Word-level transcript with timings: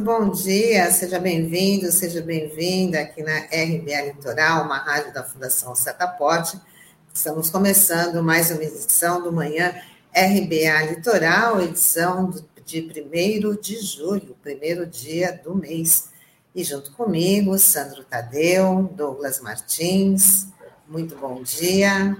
muito 0.00 0.04
bom 0.04 0.30
dia, 0.30 0.90
seja 0.90 1.18
bem-vindo, 1.18 1.92
seja 1.92 2.22
bem-vinda 2.22 3.00
aqui 3.00 3.22
na 3.22 3.36
RBA 3.40 4.00
Litoral, 4.06 4.64
uma 4.64 4.78
rádio 4.78 5.12
da 5.12 5.22
Fundação 5.22 5.74
Setaporte. 5.74 6.58
Estamos 7.12 7.50
começando 7.50 8.22
mais 8.22 8.50
uma 8.50 8.64
edição 8.64 9.22
do 9.22 9.30
Manhã 9.30 9.74
RBA 10.14 10.90
Litoral, 10.90 11.60
edição 11.60 12.32
de 12.64 12.80
1 12.80 13.60
de 13.60 13.78
julho, 13.78 14.34
primeiro 14.42 14.86
dia 14.86 15.38
do 15.44 15.54
mês. 15.54 16.08
E 16.54 16.64
junto 16.64 16.92
comigo, 16.92 17.58
Sandro 17.58 18.02
Tadeu, 18.02 18.90
Douglas 18.94 19.38
Martins. 19.40 20.48
Muito 20.88 21.14
bom 21.14 21.42
dia. 21.42 22.16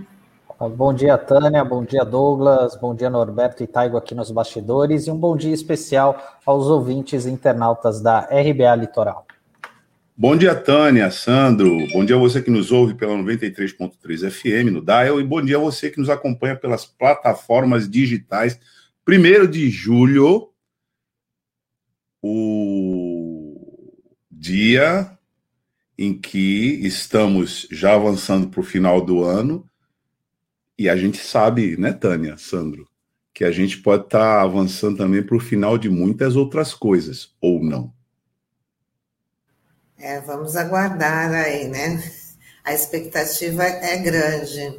Bom 0.69 0.92
dia, 0.92 1.16
Tânia. 1.16 1.64
Bom 1.64 1.82
dia, 1.82 2.05
Douglas. 2.05 2.77
Bom 2.77 2.95
dia, 2.95 3.09
Norberto 3.09 3.62
e 3.62 3.66
Taigo 3.66 3.96
aqui 3.96 4.14
nos 4.14 4.30
bastidores. 4.30 5.06
E 5.06 5.10
um 5.10 5.16
bom 5.16 5.34
dia 5.34 5.55
especial 5.55 6.38
aos 6.45 6.66
ouvintes 6.66 7.24
internautas 7.24 8.02
da 8.02 8.20
RBA 8.20 8.74
Litoral. 8.77 9.27
Bom 10.15 10.37
dia, 10.37 10.54
Tânia, 10.54 11.10
Sandro. 11.10 11.78
Bom 11.95 12.04
dia 12.04 12.15
a 12.15 12.18
você 12.18 12.42
que 12.42 12.51
nos 12.51 12.70
ouve 12.70 12.92
pela 12.92 13.15
93.3 13.15 14.30
FM 14.30 14.70
no 14.70 14.84
Dial. 14.84 15.18
E 15.18 15.24
bom 15.24 15.41
dia 15.41 15.56
a 15.56 15.60
você 15.60 15.88
que 15.88 15.98
nos 15.98 16.10
acompanha 16.10 16.54
pelas 16.54 16.84
plataformas 16.84 17.88
digitais. 17.88 18.60
Primeiro 19.02 19.48
de 19.48 19.70
julho, 19.70 20.51
o 22.23 23.96
dia 24.30 25.10
em 25.96 26.13
que 26.13 26.80
estamos 26.87 27.66
já 27.73 27.95
avançando 27.95 28.48
para 28.48 28.60
o 28.60 28.65
final 28.65 29.01
do 29.01 29.24
ano 29.24 29.70
e 30.80 30.88
a 30.88 30.96
gente 30.96 31.18
sabe, 31.18 31.76
né, 31.76 31.92
Tânia, 31.92 32.38
Sandro, 32.38 32.88
que 33.34 33.45
a 33.45 33.50
gente 33.50 33.82
pode 33.82 34.04
estar 34.04 34.36
tá 34.36 34.40
avançando 34.40 34.96
também 34.96 35.23
para 35.23 35.36
o 35.36 35.40
final 35.40 35.76
de 35.76 35.90
muitas 35.90 36.36
outras 36.36 36.73
coisas, 36.73 37.34
ou 37.38 37.62
não. 37.62 37.92
É, 39.98 40.23
vamos 40.23 40.56
aguardar 40.56 41.32
aí, 41.32 41.68
né? 41.68 42.02
A 42.64 42.73
expectativa 42.73 43.62
é 43.62 43.98
grande. 43.98 44.74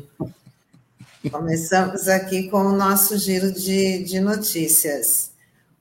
Começamos 1.29 2.07
aqui 2.07 2.49
com 2.49 2.61
o 2.61 2.75
nosso 2.75 3.15
giro 3.19 3.51
de, 3.51 4.03
de 4.03 4.19
notícias. 4.19 5.29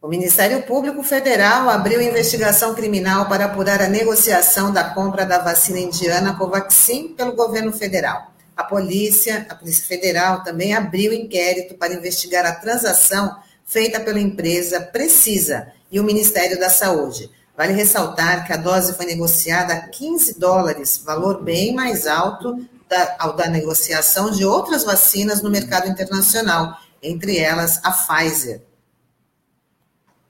O 0.03 0.07
Ministério 0.07 0.63
Público 0.65 1.03
Federal 1.03 1.71
abriu 1.71 2.03
investigação 2.03 2.75
criminal 2.75 3.27
para 3.27 3.47
apurar 3.47 3.81
a 3.81 3.89
negociação 3.89 4.71
da 4.71 4.85
compra 4.85 5.25
da 5.25 5.39
vacina 5.39 5.79
indiana 5.79 6.37
Covaxin 6.37 7.15
pelo 7.15 7.35
governo 7.35 7.73
federal. 7.73 8.31
A 8.61 8.65
polícia, 8.65 9.47
a 9.49 9.55
Polícia 9.55 9.87
Federal 9.87 10.45
também 10.45 10.75
abriu 10.75 11.15
inquérito 11.15 11.77
para 11.77 11.95
investigar 11.95 12.45
a 12.45 12.55
transação 12.55 13.35
feita 13.65 13.99
pela 13.99 14.21
empresa 14.21 14.83
Precisa 14.83 15.73
e 15.91 15.99
o 15.99 16.05
Ministério 16.05 16.61
da 16.61 16.69
Saúde. 16.69 17.31
Vale 17.57 17.73
ressaltar 17.73 18.47
que 18.47 18.53
a 18.53 18.59
dose 18.59 18.93
foi 18.93 19.07
negociada 19.07 19.73
a 19.73 19.89
15 19.89 20.39
dólares, 20.39 21.01
valor 21.03 21.43
bem 21.43 21.73
mais 21.75 22.07
alto 22.07 22.55
da, 22.87 23.17
ao 23.19 23.35
da 23.35 23.49
negociação 23.49 24.31
de 24.31 24.45
outras 24.45 24.85
vacinas 24.85 25.41
no 25.41 25.49
mercado 25.49 25.89
internacional, 25.89 26.77
entre 27.03 27.39
elas 27.39 27.81
a 27.83 27.91
Pfizer. 27.91 28.61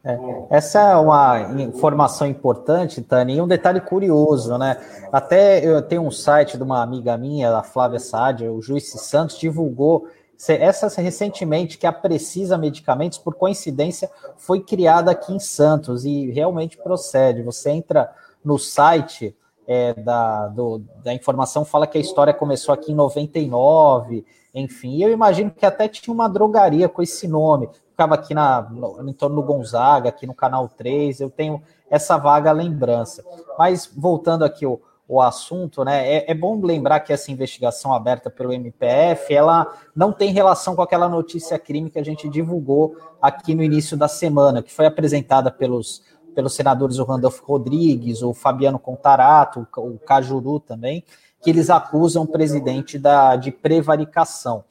É, 0.03 0.19
essa 0.51 0.81
é 0.81 0.97
uma 0.97 1.41
informação 1.61 2.27
importante, 2.27 3.03
Tani, 3.03 3.37
e 3.37 3.41
um 3.41 3.47
detalhe 3.47 3.81
curioso, 3.81 4.57
né? 4.57 4.79
Até 5.13 5.65
eu 5.65 5.83
tenho 5.83 6.03
um 6.03 6.11
site 6.11 6.57
de 6.57 6.63
uma 6.63 6.83
amiga 6.83 7.17
minha, 7.19 7.55
a 7.55 7.63
Flávia 7.63 7.99
Sádia, 7.99 8.51
o 8.51 8.63
Juiz 8.63 8.91
Santos, 8.91 9.39
divulgou 9.39 10.09
essa 10.49 11.03
recentemente 11.03 11.77
que 11.77 11.87
a 11.87 11.93
Precisa 11.93 12.57
Medicamentos, 12.57 13.19
por 13.19 13.35
coincidência, 13.35 14.11
foi 14.39 14.61
criada 14.61 15.11
aqui 15.11 15.35
em 15.35 15.39
Santos 15.39 16.07
e 16.07 16.31
realmente 16.31 16.79
procede. 16.79 17.43
Você 17.43 17.71
entra 17.71 18.11
no 18.43 18.59
site 18.59 19.37
é, 19.67 19.93
da, 19.93 20.49
do, 20.49 20.81
da 21.05 21.13
informação, 21.13 21.63
fala 21.63 21.87
que 21.87 21.99
a 21.99 22.01
história 22.01 22.33
começou 22.33 22.73
aqui 22.73 22.93
em 22.93 22.95
99, 22.95 24.25
enfim. 24.55 25.03
Eu 25.03 25.11
imagino 25.11 25.51
que 25.51 25.65
até 25.65 25.89
tinha 25.89 26.13
uma 26.13 26.29
drogaria 26.29 26.89
com 26.89 27.03
esse 27.03 27.29
nome 27.29 27.69
ficava 28.01 28.15
aqui 28.15 28.33
na, 28.33 28.63
no, 28.63 29.11
em 29.11 29.13
torno 29.13 29.37
do 29.37 29.43
Gonzaga, 29.43 30.09
aqui 30.09 30.27
no 30.27 30.33
Canal 30.33 30.67
3, 30.69 31.21
eu 31.21 31.29
tenho 31.29 31.63
essa 31.91 32.17
vaga 32.17 32.51
lembrança. 32.51 33.23
Mas 33.59 33.91
voltando 33.95 34.43
aqui 34.43 34.65
o, 34.65 34.81
o 35.07 35.21
assunto, 35.21 35.85
né, 35.85 36.09
é, 36.09 36.31
é, 36.31 36.35
bom 36.35 36.59
lembrar 36.65 37.01
que 37.01 37.13
essa 37.13 37.31
investigação 37.31 37.93
aberta 37.93 38.31
pelo 38.31 38.55
MPF, 38.55 39.35
ela 39.35 39.71
não 39.95 40.13
tem 40.13 40.33
relação 40.33 40.75
com 40.75 40.81
aquela 40.81 41.11
notícia 41.11 41.59
crime 41.59 41.91
que 41.91 41.99
a 41.99 42.05
gente 42.05 42.27
divulgou 42.27 42.97
aqui 43.21 43.55
no 43.55 43.63
início 43.63 43.99
da 43.99 44.09
semana, 44.09 44.63
que 44.63 44.73
foi 44.73 44.87
apresentada 44.87 45.51
pelos, 45.51 46.03
pelos 46.35 46.55
senadores 46.55 46.99
o 46.99 47.05
Randolfo 47.05 47.45
Rodrigues, 47.45 48.23
o 48.23 48.33
Fabiano 48.33 48.79
Contarato, 48.79 49.67
o 49.77 49.99
Cajuru 49.99 50.59
também, 50.59 51.05
que 51.43 51.51
eles 51.51 51.71
acusam 51.71 52.25
o 52.25 52.27
presidente 52.27 52.99
da, 52.99 53.37
de 53.37 53.51
prevaricação. 53.51 54.65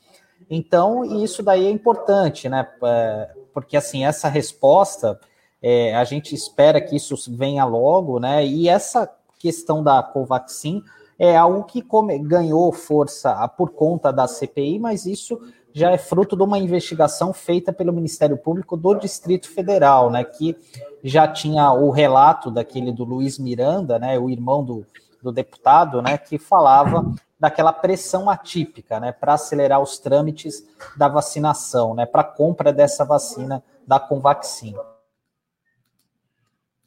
Então, 0.50 1.04
isso 1.24 1.44
daí 1.44 1.66
é 1.66 1.70
importante, 1.70 2.50
né? 2.50 2.68
É, 2.84 3.30
porque 3.54 3.78
assim, 3.78 4.06
essa 4.06 4.28
resposta, 4.28 5.20
é, 5.62 5.96
a 5.96 6.04
gente 6.04 6.34
espera 6.34 6.82
que 6.82 6.96
isso 6.96 7.16
venha 7.30 7.66
logo, 7.66 8.20
né? 8.20 8.46
E 8.46 8.68
essa 8.68 9.10
questão 9.38 9.84
da 9.84 10.02
Covaxin 10.02 10.84
é 11.18 11.36
algo 11.36 11.64
que 11.64 11.82
come, 11.82 12.18
ganhou 12.20 12.72
força 12.72 13.48
por 13.50 13.72
conta 13.72 14.12
da 14.12 14.28
CPI, 14.28 14.80
mas 14.80 15.06
isso 15.06 15.40
já 15.74 15.92
é 15.92 15.98
fruto 15.98 16.36
de 16.36 16.44
uma 16.44 16.58
investigação 16.58 17.32
feita 17.32 17.72
pelo 17.72 17.94
Ministério 17.94 18.38
Público 18.38 18.76
do 18.76 18.96
Distrito 18.96 19.50
Federal, 19.50 20.10
né? 20.10 20.24
Que 20.24 20.56
já 21.04 21.28
tinha 21.28 21.72
o 21.74 21.90
relato 21.90 22.50
daquele 22.50 22.92
do 22.92 23.04
Luiz 23.04 23.38
Miranda, 23.38 24.00
né? 24.00 24.18
O 24.18 24.30
irmão 24.30 24.64
do, 24.64 24.86
do 25.22 25.32
deputado, 25.32 26.02
né? 26.02 26.18
Que 26.18 26.38
falava 26.38 27.14
daquela 27.40 27.72
pressão 27.72 28.30
atípica, 28.30 29.00
né, 29.00 29.14
para 29.14 29.36
acelerar 29.36 29.82
os 29.82 29.98
trâmites 29.98 30.62
da 30.98 31.08
vacinação, 31.08 31.96
né, 31.96 32.06
para 32.06 32.22
compra 32.22 32.74
dessa 32.74 33.06
vacina 33.06 33.64
da 33.88 33.98
Convaxin. 33.98 34.76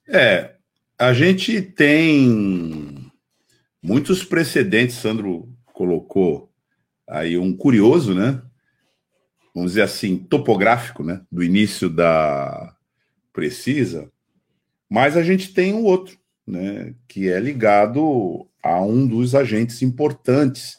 É, 0.06 0.56
a 0.98 1.12
gente 1.14 1.62
tem 1.62 3.10
muitos 3.82 4.22
precedentes, 4.22 4.96
Sandro 4.96 5.48
colocou 5.72 6.50
aí 7.08 7.38
um 7.38 7.56
curioso, 7.56 8.14
né? 8.14 8.42
Vamos 9.54 9.72
dizer 9.72 9.82
assim, 9.82 10.16
topográfico, 10.16 11.02
né? 11.02 11.22
Do 11.30 11.42
início 11.42 11.88
da 11.88 12.74
Precisa, 13.32 14.10
mas 14.88 15.16
a 15.16 15.22
gente 15.22 15.54
tem 15.54 15.72
um 15.72 15.84
outro, 15.84 16.18
né? 16.46 16.94
Que 17.08 17.28
é 17.28 17.38
ligado 17.38 18.48
a 18.62 18.80
um 18.80 19.06
dos 19.06 19.34
agentes 19.34 19.82
importantes 19.82 20.78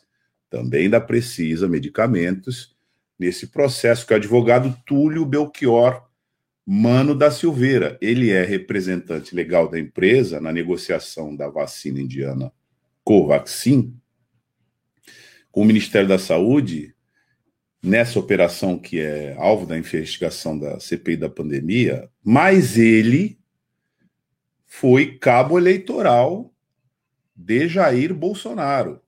também 0.50 0.90
da 0.90 1.02
Precisa 1.02 1.68
Medicamentos 1.68 2.76
nesse 3.18 3.48
processo, 3.48 4.06
que 4.06 4.14
é 4.14 4.16
o 4.16 4.20
advogado 4.20 4.78
Túlio 4.86 5.26
Belchior 5.26 6.04
Mano 6.66 7.14
da 7.14 7.30
Silveira. 7.30 7.98
Ele 8.02 8.32
é 8.32 8.44
representante 8.44 9.36
legal 9.36 9.68
da 9.68 9.80
empresa 9.80 10.40
na 10.40 10.52
negociação 10.52 11.36
da 11.36 11.50
vacina 11.50 12.00
indiana 12.00 12.52
Covaxin 13.04 13.94
com 15.52 15.62
o 15.62 15.66
Ministério 15.66 16.08
da 16.08 16.18
Saúde 16.18 16.96
nessa 17.82 18.18
operação 18.18 18.80
que 18.80 19.00
é 19.00 19.36
alvo 19.38 19.66
da 19.66 19.78
investigação 19.78 20.58
da 20.58 20.80
CPI 20.80 21.18
da 21.18 21.30
pandemia, 21.30 22.10
mas 22.24 22.78
ele 22.78 23.38
foi 24.76 25.20
cabo 25.20 25.60
eleitoral 25.60 26.52
de 27.36 27.68
Jair 27.68 28.12
Bolsonaro. 28.12 29.00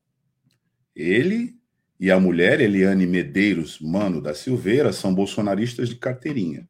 Ele 0.95 1.55
e 1.99 2.11
a 2.11 2.19
mulher, 2.19 2.61
Eliane 2.61 3.07
Medeiros 3.07 3.79
Mano 3.79 4.21
da 4.21 4.35
Silveira, 4.35 4.93
são 4.93 5.11
bolsonaristas 5.11 5.89
de 5.89 5.95
carteirinha. 5.95 6.69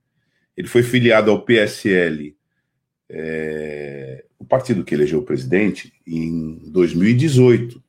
Ele 0.55 0.69
foi 0.69 0.81
filiado 0.81 1.29
ao 1.29 1.43
PSL, 1.43 2.37
é, 3.09 4.23
o 4.39 4.45
partido 4.45 4.85
que 4.85 4.95
elegeu 4.95 5.19
o 5.19 5.25
presidente, 5.25 5.91
em 6.07 6.57
2018. 6.71 7.83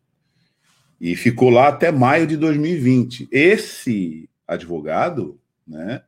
E 1.01 1.15
ficou 1.15 1.51
lá 1.51 1.69
até 1.69 1.93
maio 1.93 2.27
de 2.27 2.37
2020. 2.37 3.29
Esse 3.31 4.29
advogado, 4.47 5.41
né, 5.65 6.03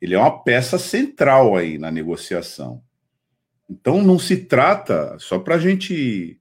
ele 0.00 0.14
é 0.14 0.18
uma 0.18 0.42
peça 0.42 0.80
central 0.80 1.54
aí 1.56 1.78
na 1.78 1.92
negociação. 1.92 2.82
Então 3.72 4.02
não 4.02 4.18
se 4.18 4.36
trata, 4.36 5.16
só 5.18 5.38
para 5.38 5.54
a 5.54 5.58
gente 5.58 6.38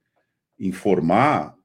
informar 0.59 1.55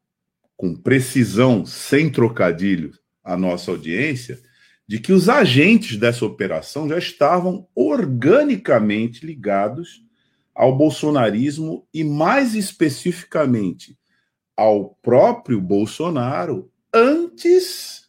com 0.56 0.76
precisão, 0.76 1.66
sem 1.66 2.08
trocadilho, 2.08 2.92
a 3.24 3.36
nossa 3.36 3.72
audiência, 3.72 4.40
de 4.86 5.00
que 5.00 5.12
os 5.12 5.28
agentes 5.28 5.96
dessa 5.96 6.24
operação 6.24 6.88
já 6.88 6.96
estavam 6.96 7.66
organicamente 7.74 9.26
ligados 9.26 10.04
ao 10.54 10.76
bolsonarismo 10.76 11.84
e, 11.92 12.04
mais 12.04 12.54
especificamente, 12.54 13.98
ao 14.56 14.90
próprio 15.02 15.60
Bolsonaro 15.60 16.70
antes 16.94 18.08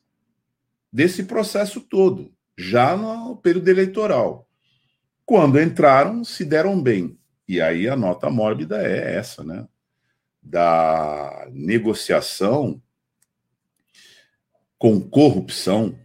desse 0.93 1.23
processo 1.23 1.81
todo, 1.81 2.31
já 2.55 2.95
no 2.95 3.35
período 3.35 3.67
eleitoral. 3.67 4.47
Quando 5.25 5.59
entraram, 5.59 6.23
se 6.23 6.45
deram 6.45 6.79
bem 6.79 7.16
E 7.47 7.61
aí 7.61 7.87
a 7.87 7.95
nota 7.95 8.29
mórbida 8.29 8.81
é 8.81 9.15
essa, 9.15 9.41
né? 9.43 9.67
Da 10.43 11.47
negociação 11.51 12.81
com 14.77 15.01
corrupção 15.01 15.97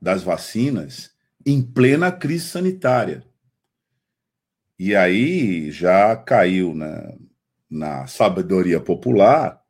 das 0.00 0.22
vacinas 0.22 1.10
em 1.44 1.60
plena 1.62 2.12
crise 2.12 2.46
sanitária. 2.46 3.24
E 4.78 4.94
aí 4.94 5.70
já 5.70 6.14
caiu 6.16 6.74
na, 6.74 7.14
na 7.68 8.06
sabedoria 8.06 8.80
popular 8.80 9.60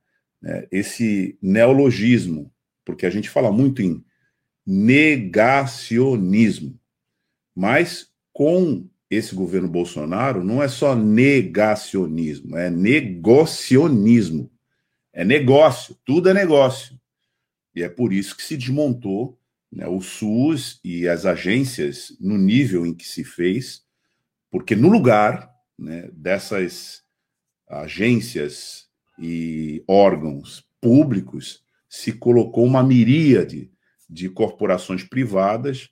né, 0.41 0.69
esse 0.71 1.37
neologismo, 1.41 2.53
porque 2.85 3.07
a 3.07 3.11
gente 3.11 3.31
fala 3.31 3.51
muito 3.51 3.83
em 3.83 4.05
negacionismo, 4.67 6.79
mas 7.55 8.13
com 8.33 8.89
esse 9.11 9.35
governo 9.35 9.69
Bolsonaro 9.69 10.43
não 10.43 10.63
é 10.63 10.69
só 10.69 10.95
negacionismo, 10.95 12.57
é 12.57 12.69
negocionismo. 12.71 14.51
É 15.13 15.25
negócio, 15.25 15.97
tudo 16.05 16.29
é 16.29 16.35
negócio. 16.35 17.01
E 17.75 17.83
é 17.83 17.89
por 17.89 18.13
isso 18.13 18.37
que 18.37 18.43
se 18.43 18.57
desmontou 18.57 19.39
né, 19.73 19.87
o 19.87 20.01
SUS 20.01 20.81
e 20.85 21.09
as 21.09 21.25
agências 21.25 22.15
no 22.21 22.37
nível 22.37 22.85
em 22.85 22.95
que 22.95 23.07
se 23.07 23.25
fez, 23.25 23.83
porque 24.51 24.77
no 24.77 24.89
lugar 24.89 25.51
né, 25.79 26.11
dessas 26.13 27.03
agências 27.69 28.87
e 29.19 29.83
órgãos 29.89 30.65
públicos 30.81 31.65
se 31.89 32.13
colocou 32.13 32.65
uma 32.65 32.83
miríade 32.83 33.71
de 34.09 34.29
corporações 34.29 35.03
privadas 35.03 35.91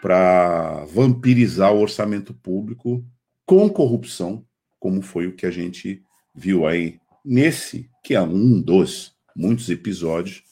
para 0.00 0.84
vampirizar 0.86 1.72
o 1.72 1.80
orçamento 1.80 2.34
público 2.34 3.04
com 3.44 3.68
corrupção, 3.68 4.44
como 4.78 5.02
foi 5.02 5.26
o 5.26 5.34
que 5.34 5.46
a 5.46 5.50
gente 5.50 6.02
viu 6.34 6.66
aí 6.66 7.00
nesse, 7.24 7.90
que 8.02 8.14
é 8.14 8.20
um 8.20 8.60
dos 8.60 9.14
muitos 9.34 9.68
episódios 9.68 10.42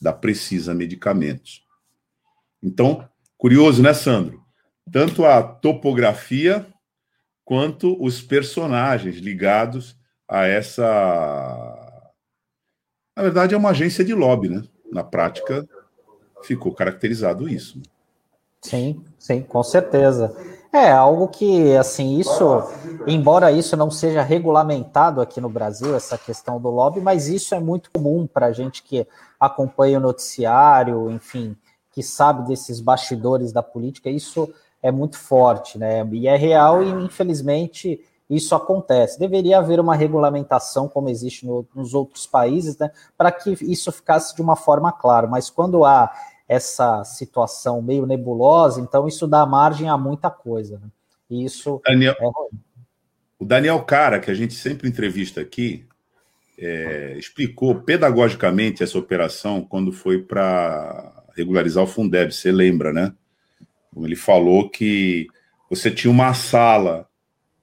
da 0.00 0.12
Precisa 0.12 0.74
Medicamentos. 0.74 1.64
Então, 2.62 3.08
curioso, 3.36 3.82
né, 3.82 3.92
Sandro? 3.92 4.42
Tanto 4.90 5.24
a 5.24 5.42
topografia 5.42 6.66
quanto 7.44 8.00
os 8.02 8.22
personagens 8.22 9.16
ligados 9.16 9.96
a 10.28 10.46
essa. 10.46 10.82
Na 13.16 13.22
verdade, 13.22 13.54
é 13.54 13.58
uma 13.58 13.70
agência 13.70 14.04
de 14.04 14.14
lobby, 14.14 14.48
né? 14.48 14.62
Na 14.92 15.02
prática, 15.02 15.68
ficou 16.42 16.74
caracterizado 16.74 17.48
isso. 17.48 17.80
Sim, 18.62 19.02
sim, 19.18 19.42
com 19.42 19.62
certeza. 19.62 20.36
É 20.72 20.92
algo 20.92 21.26
que, 21.28 21.76
assim, 21.76 22.18
isso, 22.18 22.62
embora 23.06 23.50
isso 23.50 23.76
não 23.76 23.90
seja 23.90 24.22
regulamentado 24.22 25.20
aqui 25.20 25.40
no 25.40 25.48
Brasil, 25.48 25.96
essa 25.96 26.16
questão 26.16 26.60
do 26.60 26.70
lobby, 26.70 27.00
mas 27.00 27.26
isso 27.26 27.54
é 27.54 27.60
muito 27.60 27.90
comum 27.90 28.26
para 28.26 28.46
a 28.46 28.52
gente 28.52 28.82
que 28.82 29.06
acompanha 29.38 29.98
o 29.98 30.02
noticiário, 30.02 31.10
enfim, 31.10 31.56
que 31.90 32.02
sabe 32.02 32.46
desses 32.46 32.80
bastidores 32.80 33.52
da 33.52 33.62
política, 33.64 34.08
isso 34.08 34.48
é 34.80 34.92
muito 34.92 35.18
forte, 35.18 35.76
né? 35.76 36.06
E 36.12 36.28
é 36.28 36.36
real 36.36 36.82
e, 36.84 36.88
infelizmente, 36.88 38.00
isso 38.30 38.54
acontece. 38.54 39.18
Deveria 39.18 39.58
haver 39.58 39.80
uma 39.80 39.96
regulamentação, 39.96 40.88
como 40.88 41.08
existe 41.08 41.44
no, 41.44 41.66
nos 41.74 41.94
outros 41.94 42.28
países, 42.28 42.78
né, 42.78 42.92
para 43.18 43.32
que 43.32 43.56
isso 43.60 43.90
ficasse 43.90 44.36
de 44.36 44.40
uma 44.40 44.54
forma 44.54 44.92
clara. 44.92 45.26
Mas 45.26 45.50
quando 45.50 45.84
há 45.84 46.12
essa 46.50 47.04
situação 47.04 47.80
meio 47.80 48.04
nebulosa, 48.04 48.80
então 48.80 49.06
isso 49.06 49.28
dá 49.28 49.46
margem 49.46 49.88
a 49.88 49.96
muita 49.96 50.28
coisa. 50.28 50.80
Né? 50.80 50.88
E 51.30 51.44
isso 51.44 51.80
Daniel, 51.86 52.16
é. 52.20 52.56
O 53.38 53.44
Daniel 53.44 53.80
Cara, 53.84 54.18
que 54.18 54.32
a 54.32 54.34
gente 54.34 54.54
sempre 54.54 54.88
entrevista 54.88 55.40
aqui, 55.40 55.86
é, 56.58 57.14
explicou 57.16 57.76
pedagogicamente 57.76 58.82
essa 58.82 58.98
operação 58.98 59.62
quando 59.62 59.92
foi 59.92 60.20
para 60.20 61.22
regularizar 61.36 61.84
o 61.84 61.86
Fundeb, 61.86 62.34
você 62.34 62.50
lembra, 62.50 62.92
né? 62.92 63.14
Ele 63.96 64.16
falou 64.16 64.68
que 64.68 65.28
você 65.70 65.88
tinha 65.88 66.10
uma 66.10 66.34
sala, 66.34 67.08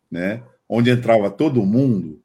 né? 0.10 0.44
onde 0.70 0.90
entrava 0.90 1.30
todo 1.30 1.66
mundo 1.66 2.22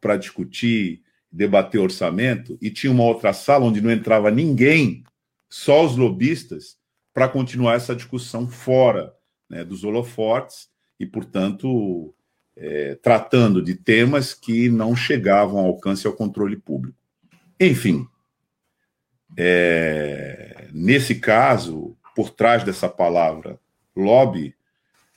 para 0.00 0.16
discutir, 0.16 1.02
debater 1.30 1.78
orçamento, 1.80 2.56
e 2.62 2.70
tinha 2.70 2.90
uma 2.90 3.04
outra 3.04 3.34
sala 3.34 3.66
onde 3.66 3.82
não 3.82 3.90
entrava 3.90 4.30
ninguém, 4.30 5.04
só 5.48 5.84
os 5.84 5.96
lobistas, 5.96 6.76
para 7.12 7.28
continuar 7.28 7.74
essa 7.76 7.96
discussão 7.96 8.46
fora 8.46 9.14
né, 9.48 9.64
dos 9.64 9.84
holofotes 9.84 10.68
e, 11.00 11.06
portanto, 11.06 12.14
é, 12.54 12.94
tratando 12.96 13.62
de 13.62 13.74
temas 13.74 14.34
que 14.34 14.68
não 14.68 14.94
chegavam 14.94 15.60
ao 15.60 15.66
alcance 15.66 16.06
ao 16.06 16.12
controle 16.12 16.56
público. 16.56 16.98
Enfim, 17.58 18.06
é, 19.36 20.68
nesse 20.72 21.14
caso, 21.14 21.96
por 22.14 22.30
trás 22.30 22.64
dessa 22.64 22.88
palavra 22.88 23.58
lobby, 23.94 24.54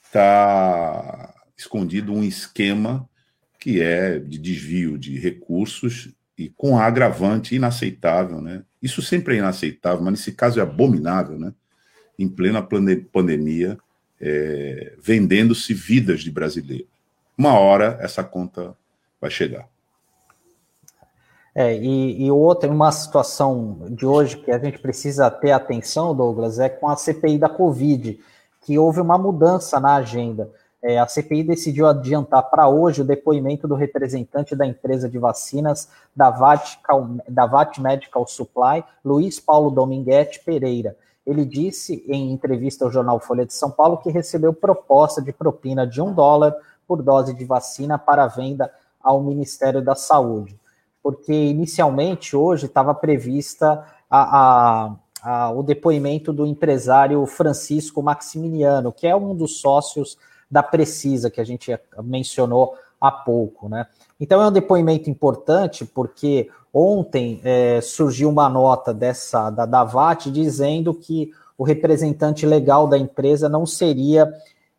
está 0.02 1.34
escondido 1.56 2.12
um 2.12 2.24
esquema 2.24 3.08
que 3.58 3.80
é 3.80 4.18
de 4.18 4.38
desvio 4.38 4.98
de 4.98 5.18
recursos 5.18 6.08
e 6.36 6.48
com 6.48 6.78
agravante 6.78 7.54
inaceitável, 7.54 8.40
né? 8.40 8.64
Isso 8.82 9.02
sempre 9.02 9.34
é 9.34 9.38
inaceitável, 9.38 10.02
mas 10.02 10.12
nesse 10.12 10.32
caso 10.32 10.58
é 10.58 10.62
abominável, 10.62 11.38
né? 11.38 11.52
Em 12.18 12.28
plena 12.28 12.66
pandemia, 13.12 13.78
é, 14.20 14.94
vendendo-se 14.98 15.72
vidas 15.72 16.20
de 16.20 16.30
brasileiros. 16.30 16.88
Uma 17.36 17.58
hora 17.58 17.98
essa 18.00 18.22
conta 18.22 18.76
vai 19.20 19.30
chegar. 19.30 19.66
É, 21.54 21.76
e, 21.76 22.24
e 22.24 22.30
outra, 22.30 22.70
uma 22.70 22.92
situação 22.92 23.86
de 23.90 24.06
hoje 24.06 24.36
que 24.36 24.50
a 24.50 24.58
gente 24.58 24.78
precisa 24.78 25.30
ter 25.30 25.50
atenção, 25.50 26.14
Douglas, 26.14 26.58
é 26.58 26.68
com 26.68 26.88
a 26.88 26.96
CPI 26.96 27.38
da 27.38 27.48
Covid, 27.48 28.20
que 28.62 28.78
houve 28.78 29.00
uma 29.00 29.18
mudança 29.18 29.80
na 29.80 29.96
agenda. 29.96 30.50
É, 30.82 30.98
a 30.98 31.06
CPI 31.06 31.42
decidiu 31.42 31.86
adiantar 31.86 32.48
para 32.50 32.66
hoje 32.66 33.02
o 33.02 33.04
depoimento 33.04 33.68
do 33.68 33.74
representante 33.74 34.56
da 34.56 34.66
empresa 34.66 35.08
de 35.08 35.18
vacinas 35.18 35.88
da 36.16 36.30
VAT, 36.30 36.78
da 37.28 37.44
VAT 37.44 37.78
Medical 37.80 38.26
Supply, 38.26 38.82
Luiz 39.04 39.38
Paulo 39.38 39.70
Dominguete 39.70 40.40
Pereira. 40.42 40.96
Ele 41.26 41.44
disse 41.44 42.02
em 42.08 42.32
entrevista 42.32 42.84
ao 42.84 42.90
jornal 42.90 43.20
Folha 43.20 43.44
de 43.44 43.52
São 43.52 43.70
Paulo 43.70 43.98
que 43.98 44.10
recebeu 44.10 44.54
proposta 44.54 45.20
de 45.20 45.32
propina 45.32 45.86
de 45.86 46.00
um 46.00 46.14
dólar 46.14 46.54
por 46.88 47.02
dose 47.02 47.34
de 47.34 47.44
vacina 47.44 47.98
para 47.98 48.26
venda 48.26 48.72
ao 49.02 49.22
Ministério 49.22 49.82
da 49.82 49.94
Saúde. 49.94 50.58
Porque 51.02 51.32
inicialmente 51.32 52.34
hoje 52.34 52.66
estava 52.66 52.94
prevista 52.94 53.84
a, 54.08 54.38
a, 54.38 54.96
a, 55.22 55.50
o 55.50 55.62
depoimento 55.62 56.32
do 56.32 56.46
empresário 56.46 57.24
Francisco 57.26 58.02
Maximiliano, 58.02 58.92
que 58.92 59.06
é 59.06 59.14
um 59.14 59.34
dos 59.34 59.60
sócios 59.60 60.18
da 60.50 60.62
Precisa, 60.62 61.30
que 61.30 61.40
a 61.40 61.44
gente 61.44 61.78
mencionou 62.02 62.74
há 63.00 63.10
pouco, 63.10 63.68
né? 63.68 63.86
Então 64.18 64.42
é 64.42 64.46
um 64.46 64.52
depoimento 64.52 65.08
importante 65.08 65.84
porque 65.86 66.50
ontem 66.72 67.40
é, 67.42 67.80
surgiu 67.80 68.28
uma 68.28 68.48
nota 68.48 68.92
dessa 68.92 69.48
da, 69.50 69.64
da 69.64 69.84
VAT 69.84 70.30
dizendo 70.30 70.92
que 70.92 71.30
o 71.56 71.64
representante 71.64 72.44
legal 72.44 72.86
da 72.86 72.98
empresa 72.98 73.48
não 73.48 73.64
seria 73.64 74.30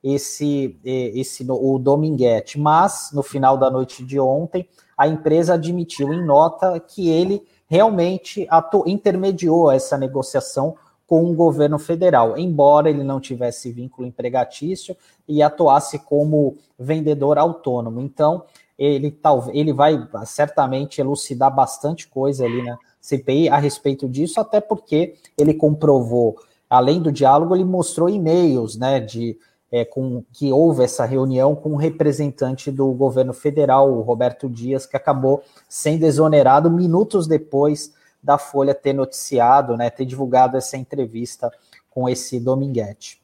esse 0.04 0.80
esse 0.84 1.46
o 1.50 1.78
Dominguete, 1.80 2.60
mas 2.60 3.12
no 3.14 3.24
final 3.24 3.58
da 3.58 3.70
noite 3.70 4.04
de 4.04 4.20
ontem 4.20 4.68
a 4.98 5.08
empresa 5.08 5.56
admitiu 5.56 6.14
em 6.14 6.24
nota 6.24 6.80
que 6.80 7.10
ele 7.10 7.44
realmente 7.68 8.48
intermediou 8.86 9.72
essa 9.72 9.98
negociação 9.98 10.76
com 11.12 11.30
o 11.30 11.34
governo 11.34 11.78
federal, 11.78 12.38
embora 12.38 12.90
ele 12.90 13.04
não 13.04 13.20
tivesse 13.20 13.70
vínculo 13.70 14.08
empregatício 14.08 14.96
e 15.28 15.44
atuasse 15.44 16.00
como 16.00 16.56
vendedor 16.80 17.38
autônomo. 17.38 18.00
Então, 18.00 18.44
ele 18.80 19.14
ele 19.52 19.74
vai 19.74 20.08
certamente 20.26 21.02
elucidar 21.02 21.54
bastante 21.54 22.08
coisa 22.08 22.46
ali 22.46 22.64
na 22.64 22.78
CPI 23.02 23.50
a 23.50 23.58
respeito 23.58 24.08
disso, 24.08 24.40
até 24.40 24.62
porque 24.62 25.16
ele 25.38 25.54
comprovou, 25.54 26.38
além 26.70 27.02
do 27.02 27.12
diálogo, 27.12 27.54
ele 27.54 27.66
mostrou 27.66 28.08
e-mails, 28.08 28.78
né, 28.78 29.02
de 29.02 29.38
é, 29.70 29.84
com 29.84 30.24
que 30.32 30.50
houve 30.50 30.86
essa 30.86 31.04
reunião 31.04 31.56
com 31.56 31.72
o 31.72 31.74
um 31.74 31.76
representante 31.76 32.72
do 32.72 32.90
governo 32.94 33.34
federal, 33.34 33.92
o 33.92 34.00
Roberto 34.00 34.50
Dias, 34.50 34.86
que 34.86 34.96
acabou 34.96 35.44
sendo 35.68 36.06
exonerado 36.06 36.72
minutos 36.72 37.28
depois 37.28 38.00
da 38.24 38.38
Folha 38.38 38.74
ter 38.74 38.94
noticiado, 38.94 39.76
né, 39.76 39.90
ter 39.90 40.06
divulgado 40.06 40.58
essa 40.58 40.78
entrevista 40.78 41.52
com 41.90 42.08
esse 42.08 42.40
Dominguete. 42.40 43.22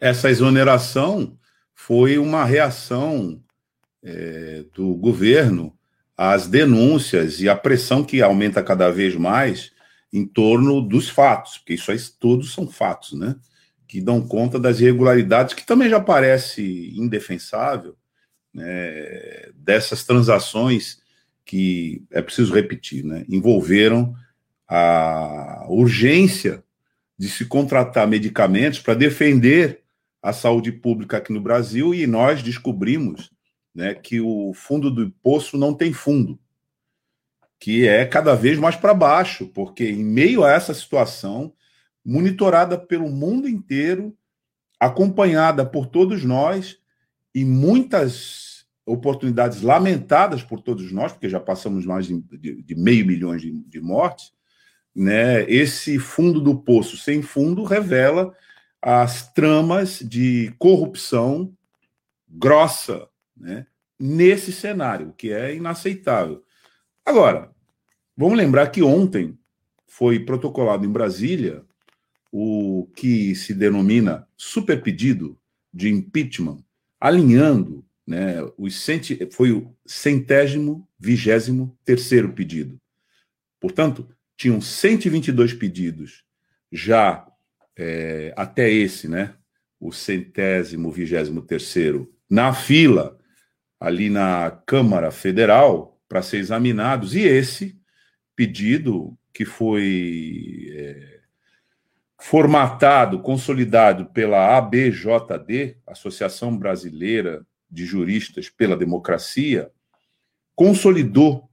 Essa 0.00 0.30
exoneração 0.30 1.36
foi 1.74 2.18
uma 2.18 2.44
reação 2.44 3.40
é, 4.02 4.64
do 4.74 4.94
governo 4.94 5.76
às 6.16 6.46
denúncias 6.46 7.40
e 7.40 7.48
à 7.48 7.56
pressão 7.56 8.04
que 8.04 8.22
aumenta 8.22 8.62
cada 8.62 8.90
vez 8.90 9.14
mais 9.14 9.72
em 10.12 10.26
torno 10.26 10.80
dos 10.80 11.08
fatos, 11.08 11.58
porque 11.58 11.74
isso 11.74 11.90
aí 11.90 11.98
todos 12.18 12.52
são 12.52 12.66
fatos, 12.68 13.12
né? 13.12 13.36
Que 13.86 14.00
dão 14.00 14.26
conta 14.26 14.58
das 14.58 14.80
irregularidades, 14.80 15.54
que 15.54 15.64
também 15.64 15.88
já 15.88 16.00
parece 16.00 16.92
indefensável 16.96 17.96
né, 18.52 19.50
dessas 19.54 20.04
transações 20.04 20.99
que 21.50 22.04
é 22.12 22.22
preciso 22.22 22.54
repetir, 22.54 23.04
né, 23.04 23.24
envolveram 23.28 24.14
a 24.68 25.66
urgência 25.68 26.62
de 27.18 27.28
se 27.28 27.44
contratar 27.44 28.06
medicamentos 28.06 28.78
para 28.78 28.94
defender 28.94 29.80
a 30.22 30.32
saúde 30.32 30.70
pública 30.70 31.16
aqui 31.16 31.32
no 31.32 31.40
Brasil 31.40 31.92
e 31.92 32.06
nós 32.06 32.40
descobrimos 32.40 33.32
né, 33.74 33.94
que 33.94 34.20
o 34.20 34.52
fundo 34.54 34.92
do 34.92 35.10
poço 35.24 35.58
não 35.58 35.74
tem 35.74 35.92
fundo, 35.92 36.38
que 37.58 37.84
é 37.84 38.06
cada 38.06 38.36
vez 38.36 38.56
mais 38.56 38.76
para 38.76 38.94
baixo, 38.94 39.48
porque 39.48 39.90
em 39.90 40.04
meio 40.04 40.44
a 40.44 40.52
essa 40.52 40.72
situação, 40.72 41.52
monitorada 42.04 42.78
pelo 42.78 43.08
mundo 43.08 43.48
inteiro, 43.48 44.16
acompanhada 44.78 45.66
por 45.66 45.86
todos 45.86 46.22
nós 46.22 46.78
e 47.34 47.44
muitas 47.44 48.49
oportunidades 48.90 49.62
lamentadas 49.62 50.42
por 50.42 50.60
todos 50.60 50.90
nós, 50.90 51.12
porque 51.12 51.28
já 51.28 51.38
passamos 51.38 51.86
mais 51.86 52.06
de, 52.06 52.62
de, 52.62 52.74
meio 52.74 53.06
milhão 53.06 53.36
de, 53.36 53.52
de 53.52 53.80
mortes, 53.80 54.32
né, 54.94 55.48
esse 55.50 55.98
fundo 55.98 56.40
do 56.40 56.58
poço 56.58 56.96
sem 56.96 57.22
fundo 57.22 57.62
revela 57.62 58.34
as 58.82 59.32
tramas 59.32 60.00
de 60.00 60.52
corrupção 60.58 61.52
grossa 62.28 63.08
né, 63.36 63.66
nesse 63.98 64.52
cenário, 64.52 65.14
que 65.16 65.32
é 65.32 65.54
inaceitável. 65.54 66.42
Agora, 67.04 67.50
vamos 68.16 68.36
lembrar 68.36 68.68
que 68.68 68.82
ontem 68.82 69.38
foi 69.86 70.20
protocolado 70.20 70.84
em 70.84 70.90
Brasília 70.90 71.64
o 72.32 72.88
que 72.94 73.34
se 73.34 73.52
denomina 73.54 74.26
super 74.36 74.82
pedido 74.82 75.38
de 75.72 75.88
impeachment, 75.88 76.64
alinhando 77.00 77.84
né, 78.10 78.38
os 78.58 78.74
centi... 78.82 79.16
foi 79.30 79.52
o 79.52 79.72
centésimo 79.86 80.88
vigésimo 80.98 81.78
terceiro 81.84 82.32
pedido. 82.32 82.76
Portanto, 83.60 84.08
tinham 84.36 84.60
122 84.60 85.54
pedidos 85.54 86.24
já 86.72 87.24
é, 87.78 88.34
até 88.36 88.68
esse, 88.68 89.06
né, 89.06 89.34
o 89.78 89.92
centésimo 89.92 90.90
vigésimo 90.90 91.40
terceiro, 91.40 92.12
na 92.28 92.52
fila 92.52 93.16
ali 93.78 94.10
na 94.10 94.50
Câmara 94.66 95.12
Federal 95.12 95.96
para 96.08 96.20
ser 96.20 96.38
examinados, 96.38 97.14
e 97.14 97.20
esse 97.20 97.78
pedido 98.34 99.16
que 99.32 99.44
foi 99.44 100.66
é, 100.72 101.20
formatado, 102.18 103.20
consolidado 103.20 104.06
pela 104.06 104.56
ABJD, 104.58 105.76
Associação 105.86 106.58
Brasileira 106.58 107.46
de 107.70 107.84
Juristas 107.86 108.48
pela 108.48 108.76
Democracia, 108.76 109.70
consolidou 110.54 111.48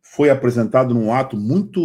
foi 0.00 0.30
apresentado 0.30 0.94
num 0.94 1.12
ato 1.12 1.36
muito, 1.36 1.80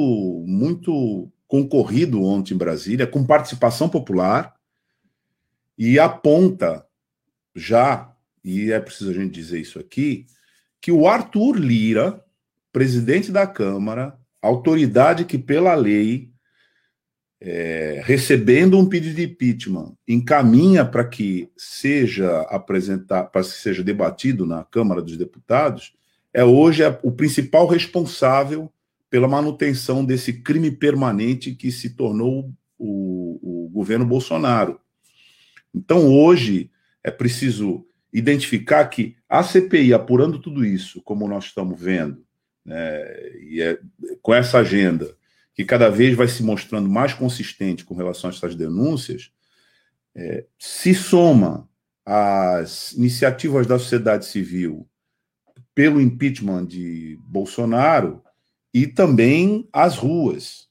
muito 0.48 1.32
concorrido 1.48 2.24
ontem 2.24 2.54
em 2.54 2.58
Brasília, 2.58 3.06
com 3.06 3.26
participação 3.26 3.90
popular, 3.90 4.56
e 5.78 6.00
aponta 6.00 6.86
já, 7.56 8.16
e 8.44 8.72
é 8.72 8.80
preciso 8.80 9.10
a 9.10 9.14
gente 9.14 9.34
dizer 9.34 9.60
isso 9.60 9.80
aqui, 9.80 10.28
que 10.80 10.92
o 10.92 11.08
Arthur 11.08 11.58
Lira, 11.58 12.24
presidente 12.72 13.32
da 13.32 13.46
Câmara, 13.46 14.18
autoridade 14.42 15.26
que 15.26 15.38
pela 15.38 15.76
lei, 15.76 16.32
é, 17.40 18.02
recebendo 18.04 18.78
um 18.78 18.88
pedido 18.88 19.16
de 19.16 19.24
impeachment, 19.24 19.94
encaminha 20.08 20.86
para 20.86 21.04
que 21.04 21.50
seja 21.58 22.42
apresentado, 22.42 23.32
para 23.32 23.42
que 23.42 23.50
seja 23.50 23.84
debatido 23.84 24.46
na 24.46 24.64
Câmara 24.64 25.02
dos 25.02 25.18
Deputados, 25.18 25.94
é 26.34 26.44
hoje 26.44 26.84
o 27.04 27.12
principal 27.12 27.68
responsável 27.68 28.72
pela 29.10 29.28
manutenção 29.28 30.06
desse 30.06 30.34
crime 30.34 30.72
permanente 30.72 31.54
que 31.54 31.72
se 31.72 31.92
tornou 31.92 32.54
o, 32.78 33.66
o 33.66 33.70
governo 33.70 34.06
Bolsonaro. 34.06 34.80
Então, 35.74 36.08
hoje, 36.08 36.72
é 37.04 37.12
preciso 37.12 37.86
identificar 38.14 38.86
que 38.86 39.16
a 39.28 39.44
CPI, 39.44 39.94
apurando 39.94 40.40
tudo 40.40 40.66
isso, 40.66 41.02
como 41.02 41.28
nós 41.28 41.46
estamos 41.46 41.80
vendo, 41.80 42.24
né, 42.66 43.38
e 43.40 43.62
é, 43.62 43.80
com 44.22 44.34
essa 44.34 44.60
agenda, 44.60 45.16
que 45.54 45.66
cada 45.66 45.90
vez 45.90 46.16
vai 46.16 46.28
se 46.28 46.44
mostrando 46.44 46.90
mais 46.90 47.14
consistente 47.14 47.84
com 47.84 47.96
relação 47.96 48.30
a 48.30 48.34
essas 48.34 48.56
denúncias, 48.56 49.32
é, 50.16 50.46
se 50.58 50.94
soma 50.94 51.70
às 52.06 52.94
iniciativas 52.94 53.68
da 53.68 53.78
sociedade 53.78 54.26
civil 54.26 54.88
pelo 55.74 56.02
impeachment 56.02 56.66
de 56.66 57.18
Bolsonaro, 57.24 58.22
e 58.74 58.88
também 58.88 59.68
as 59.72 59.98
ruas, 59.98 60.70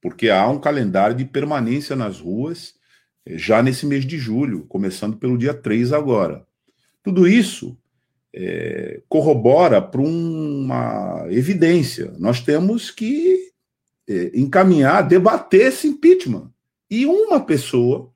porque 0.00 0.30
há 0.30 0.48
um 0.48 0.58
calendário 0.58 1.16
de 1.16 1.24
permanência 1.24 1.94
nas 1.94 2.20
ruas 2.20 2.74
eh, 3.26 3.36
já 3.36 3.62
nesse 3.62 3.86
mês 3.86 4.06
de 4.06 4.18
julho, 4.18 4.64
começando 4.66 5.16
pelo 5.16 5.36
dia 5.36 5.54
3 5.54 5.92
agora. 5.92 6.46
Tudo 7.02 7.28
isso 7.28 7.76
é, 8.36 9.00
corrobora 9.08 9.80
para 9.80 10.00
uma 10.00 11.24
evidência. 11.30 12.12
Nós 12.18 12.40
temos 12.40 12.90
que 12.90 13.52
é, 14.08 14.32
encaminhar, 14.34 15.06
debater 15.06 15.68
esse 15.68 15.86
impeachment. 15.86 16.50
E 16.90 17.06
uma 17.06 17.40
pessoa, 17.40 18.12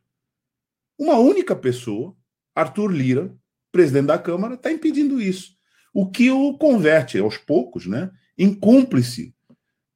uma 0.99 1.19
única 1.19 1.55
pessoa, 1.55 2.17
Arthur 2.55 2.89
Lira, 2.89 3.33
presidente 3.71 4.07
da 4.07 4.19
Câmara, 4.19 4.55
está 4.55 4.73
impedindo 4.73 5.21
isso. 5.21 5.53
O 5.95 6.11
que 6.11 6.31
o 6.31 6.59
converte 6.59 7.19
aos 7.19 7.37
poucos, 7.37 7.87
né? 7.87 8.11
em 8.37 8.53
cúmplice 8.53 9.35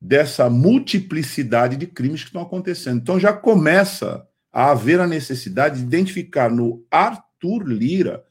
dessa 0.00 0.48
multiplicidade 0.48 1.76
de 1.76 1.86
crimes 1.86 2.22
que 2.22 2.28
estão 2.28 2.42
acontecendo. 2.42 3.00
Então 3.00 3.18
já 3.20 3.32
começa 3.32 4.26
a 4.52 4.70
haver 4.70 5.00
a 5.00 5.06
necessidade 5.06 5.78
de 5.78 5.82
identificar 5.82 6.50
no 6.50 6.84
Arthur 6.90 7.66
Lira 7.66 8.24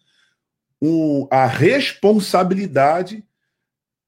um, 0.81 1.27
a 1.29 1.45
responsabilidade 1.45 3.23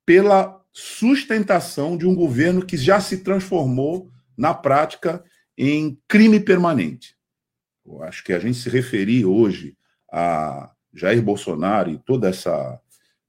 pela 0.05 0.61
sustentação 0.71 1.95
de 1.95 2.07
um 2.07 2.15
governo 2.15 2.65
que 2.65 2.75
já 2.75 2.99
se 2.99 3.19
transformou 3.19 4.09
na 4.35 4.53
prática 4.53 5.23
em 5.57 5.99
crime 6.07 6.39
permanente. 6.39 7.15
Eu 7.85 8.01
acho 8.01 8.23
que 8.23 8.33
a 8.33 8.39
gente 8.39 8.57
se 8.57 8.69
referir 8.69 9.25
hoje 9.25 9.77
a 10.11 10.71
Jair 10.93 11.21
Bolsonaro 11.21 11.91
e 11.91 11.97
toda 11.97 12.29
essa 12.29 12.79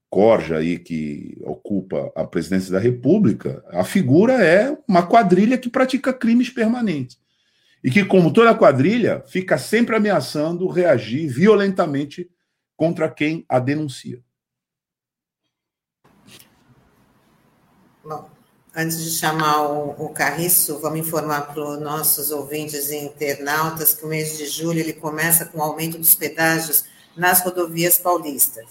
corja 0.09 0.57
aí 0.57 0.79
que 0.79 1.37
ocupa 1.41 2.11
a 2.15 2.25
presidência 2.25 2.71
da 2.71 2.79
República, 2.79 3.63
a 3.69 3.83
figura 3.83 4.33
é 4.33 4.75
uma 4.87 5.05
quadrilha 5.05 5.57
que 5.57 5.69
pratica 5.69 6.13
crimes 6.13 6.49
permanentes. 6.49 7.19
E 7.83 7.91
que, 7.91 8.03
como 8.05 8.31
toda 8.31 8.55
quadrilha, 8.55 9.21
fica 9.27 9.57
sempre 9.57 9.95
ameaçando 9.95 10.67
reagir 10.67 11.27
violentamente 11.27 12.29
contra 12.75 13.09
quem 13.09 13.45
a 13.47 13.59
denuncia. 13.59 14.21
Bom, 18.03 18.29
antes 18.75 19.03
de 19.03 19.11
chamar 19.11 19.63
o, 19.63 20.05
o 20.05 20.09
Carriço, 20.09 20.79
vamos 20.79 20.99
informar 20.99 21.53
para 21.53 21.63
os 21.63 21.79
nossos 21.79 22.29
ouvintes 22.29 22.89
e 22.89 22.97
internautas 22.97 23.93
que 23.93 24.05
o 24.05 24.07
mês 24.07 24.37
de 24.37 24.45
julho 24.45 24.79
ele 24.79 24.93
começa 24.93 25.45
com 25.45 25.57
o 25.57 25.63
aumento 25.63 25.97
dos 25.97 26.13
pedágios 26.13 26.85
nas 27.15 27.41
rodovias 27.41 27.97
paulistas. 27.97 28.65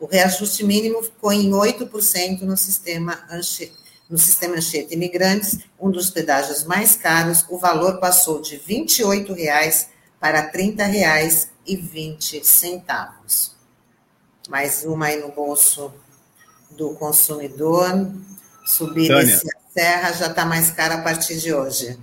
O 0.00 0.06
reajuste 0.06 0.64
mínimo 0.64 1.02
ficou 1.02 1.30
em 1.30 1.50
8% 1.50 2.40
no 2.40 2.56
sistema 2.56 3.22
Anchieta. 3.30 3.78
No 4.08 4.18
sistema 4.18 4.56
Anchieta 4.56 4.94
Imigrantes, 4.94 5.58
um 5.78 5.88
dos 5.88 6.10
pedágios 6.10 6.64
mais 6.64 6.96
caros, 6.96 7.44
o 7.48 7.58
valor 7.58 8.00
passou 8.00 8.40
de 8.40 8.56
R$ 8.56 8.86
28,00 8.86 9.86
para 10.18 10.40
R$ 10.40 10.50
30,20. 11.76 13.52
Mais 14.48 14.84
uma 14.84 15.06
aí 15.06 15.20
no 15.20 15.32
bolso 15.32 15.92
do 16.70 16.94
consumidor. 16.94 18.12
Subir 18.66 19.08
Tânia, 19.08 19.34
esse 19.34 19.48
serra 19.72 20.12
já 20.12 20.26
está 20.28 20.44
mais 20.44 20.70
cara 20.70 20.96
a 20.96 21.02
partir 21.02 21.38
de 21.38 21.52
hoje. 21.52 21.98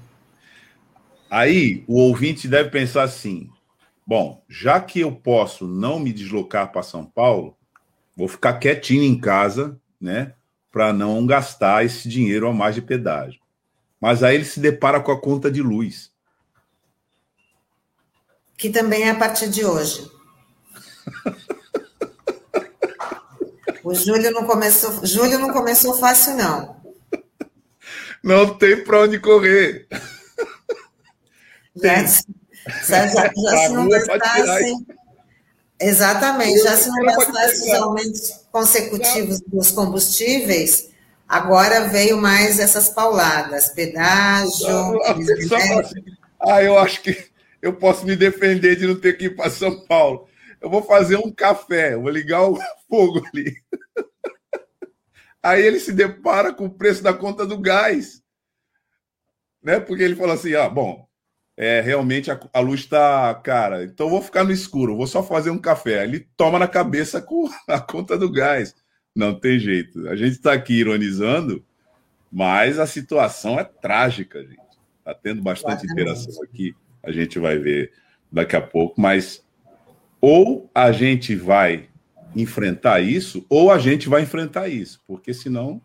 Aí 1.30 1.84
o 1.88 2.00
ouvinte 2.00 2.48
deve 2.48 2.70
pensar 2.70 3.04
assim: 3.04 3.50
bom, 4.06 4.44
já 4.50 4.80
que 4.80 5.00
eu 5.00 5.12
posso 5.12 5.68
não 5.68 6.00
me 6.00 6.12
deslocar 6.12 6.72
para 6.72 6.84
São 6.84 7.06
Paulo, 7.06 7.58
Vou 8.18 8.28
ficar 8.28 8.54
quietinho 8.54 9.04
em 9.04 9.16
casa, 9.16 9.80
né? 10.02 10.34
Para 10.72 10.92
não 10.92 11.24
gastar 11.28 11.86
esse 11.86 12.10
dinheiro 12.10 12.48
a 12.48 12.54
mais 12.54 12.74
de 12.74 12.82
pedágio. 12.82 13.40
Mas 14.02 14.24
aí 14.24 14.34
ele 14.34 14.44
se 14.44 14.60
depara 14.60 15.00
com 15.00 15.12
a 15.12 15.22
conta 15.22 15.52
de 15.52 15.62
luz. 15.62 16.12
Que 18.58 18.70
também 18.70 19.04
é 19.04 19.12
a 19.12 19.16
partir 19.16 19.50
de 19.50 19.64
hoje. 19.64 20.10
o 23.84 23.94
Júlio 23.94 24.32
não 24.32 24.46
começou, 24.46 25.06
Júlio 25.06 25.40
não 25.40 25.54
começou 25.54 25.98
fácil, 25.98 26.36
não. 26.36 26.76
Não 28.24 28.58
tem 28.58 28.84
para 28.84 29.04
onde 29.04 29.20
correr. 29.20 29.88
Já, 31.76 32.04
já, 32.04 33.08
já, 33.08 33.32
já 33.34 33.58
se 33.58 33.70
não 33.70 33.88
bastasse. 33.88 34.76
Exatamente, 35.80 36.64
já 36.64 36.76
se 36.76 36.90
não 36.90 37.06
bastasse 37.06 37.62
os 37.62 37.74
aumentos 37.76 38.46
consecutivos 38.52 39.40
dos 39.46 39.72
combustíveis, 39.72 40.90
agora 41.28 41.88
veio 41.88 42.18
mais 42.18 42.60
essas 42.60 42.90
pauladas, 42.90 43.70
pedágio. 43.70 45.02
Assim, 45.04 46.04
ah, 46.40 46.64
eu 46.64 46.80
acho 46.80 47.02
que 47.02 47.30
eu 47.62 47.74
posso 47.74 48.06
me 48.06 48.16
defender 48.16 48.76
de 48.76 48.88
não 48.88 49.00
ter 49.00 49.18
que 49.18 49.26
ir 49.26 49.36
para 49.36 49.50
São 49.50 49.86
Paulo. 49.86 50.28
Eu 50.62 50.70
vou 50.70 50.82
fazer 50.82 51.18
um 51.18 51.32
café, 51.32 51.96
vou 51.96 52.10
ligar 52.10 52.44
o 52.44 52.58
fogo 52.90 53.22
ali. 53.34 53.56
Aí 55.42 55.62
ele 55.62 55.80
se 55.80 55.94
depara 55.94 56.54
com 56.54 56.66
o 56.66 56.74
preço 56.74 57.04
da 57.04 57.14
conta 57.14 57.46
do 57.46 57.58
gás. 57.58 58.22
Né? 59.62 59.80
Porque 59.80 60.04
ele 60.04 60.16
falou 60.16 60.34
assim: 60.34 60.56
ah, 60.56 60.70
bom, 60.70 61.08
é, 61.56 61.82
realmente 61.82 62.30
a, 62.30 62.40
a 62.54 62.60
luz 62.60 62.82
está 62.82 63.34
cara, 63.36 63.84
então 63.84 64.10
vou 64.10 64.22
ficar 64.22 64.44
no 64.44 64.52
escuro, 64.52 64.96
vou 64.96 65.08
só 65.08 65.24
fazer 65.24 65.50
um 65.50 65.58
café. 65.58 66.04
Ele 66.04 66.28
toma 66.38 66.60
na 66.60 66.68
cabeça 66.68 67.22
com 67.22 67.50
a 67.68 67.80
conta 67.80 68.18
do 68.18 68.32
gás. 68.32 68.76
Não 69.16 69.40
tem 69.40 69.58
jeito. 69.58 70.08
A 70.10 70.16
gente 70.16 70.34
está 70.34 70.54
aqui 70.54 70.74
ironizando, 70.74 71.66
mas 72.32 72.78
a 72.78 72.86
situação 72.86 73.60
é 73.60 73.64
trágica, 73.64 74.42
gente. 74.44 74.60
Está 75.00 75.16
tendo 75.16 75.42
bastante 75.42 75.86
interação 75.86 76.44
aqui, 76.44 76.76
a 77.08 77.12
gente 77.12 77.40
vai 77.40 77.58
ver 77.58 77.94
daqui 78.30 78.56
a 78.56 78.62
pouco, 78.62 79.00
mas 79.00 79.42
ou 80.20 80.70
a 80.76 80.92
gente 80.92 81.36
vai 81.36 81.88
enfrentar 82.36 83.00
isso, 83.00 83.46
ou 83.50 83.72
a 83.72 83.80
gente 83.80 84.10
vai 84.10 84.24
enfrentar 84.24 84.68
isso, 84.68 85.02
porque 85.08 85.34
senão 85.34 85.82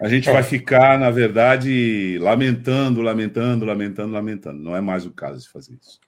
a 0.00 0.08
gente 0.08 0.30
é. 0.30 0.32
vai 0.32 0.42
ficar, 0.42 0.98
na 0.98 1.10
verdade, 1.10 2.18
lamentando, 2.22 3.02
lamentando, 3.02 3.66
lamentando, 3.66 4.14
lamentando. 4.14 4.58
Não 4.58 4.74
é 4.74 4.80
mais 4.80 5.04
o 5.04 5.10
caso 5.10 5.42
de 5.42 5.48
fazer 5.50 5.74
isso. 5.74 6.00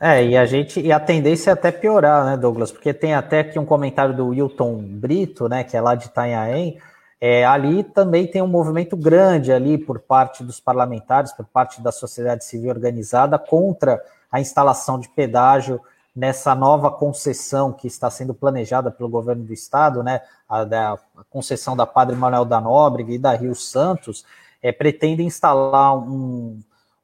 É, 0.00 0.24
e 0.24 0.36
a 0.36 0.46
gente 0.46 0.80
e 0.80 0.92
a 0.92 1.00
tendência 1.00 1.50
é 1.50 1.52
até 1.52 1.72
piorar, 1.72 2.24
né, 2.24 2.36
Douglas? 2.36 2.70
Porque 2.70 2.94
tem 2.94 3.14
até 3.14 3.40
aqui 3.40 3.58
um 3.58 3.64
comentário 3.64 4.16
do 4.16 4.28
Wilton 4.28 4.80
Brito, 4.82 5.48
né, 5.48 5.64
que 5.64 5.76
é 5.76 5.80
lá 5.80 5.96
de 5.96 6.06
Itanhaém. 6.06 6.78
É, 7.24 7.44
ali 7.44 7.84
também 7.84 8.26
tem 8.26 8.42
um 8.42 8.48
movimento 8.48 8.96
grande 8.96 9.52
ali 9.52 9.78
por 9.78 10.00
parte 10.00 10.42
dos 10.42 10.58
parlamentares, 10.58 11.32
por 11.32 11.46
parte 11.46 11.80
da 11.80 11.92
sociedade 11.92 12.44
civil 12.44 12.70
organizada 12.70 13.38
contra 13.38 14.02
a 14.28 14.40
instalação 14.40 14.98
de 14.98 15.08
pedágio 15.08 15.80
nessa 16.16 16.52
nova 16.52 16.90
concessão 16.90 17.72
que 17.72 17.86
está 17.86 18.10
sendo 18.10 18.34
planejada 18.34 18.90
pelo 18.90 19.08
governo 19.08 19.44
do 19.44 19.52
estado, 19.52 20.02
né, 20.02 20.20
a, 20.48 20.62
a 20.62 20.98
concessão 21.30 21.76
da 21.76 21.86
Padre 21.86 22.16
Manuel 22.16 22.44
da 22.44 22.60
Nóbrega 22.60 23.12
e 23.12 23.18
da 23.18 23.36
Rio 23.36 23.54
Santos, 23.54 24.24
é, 24.60 24.72
pretende 24.72 25.22
instalar 25.22 25.96
um, 25.96 26.58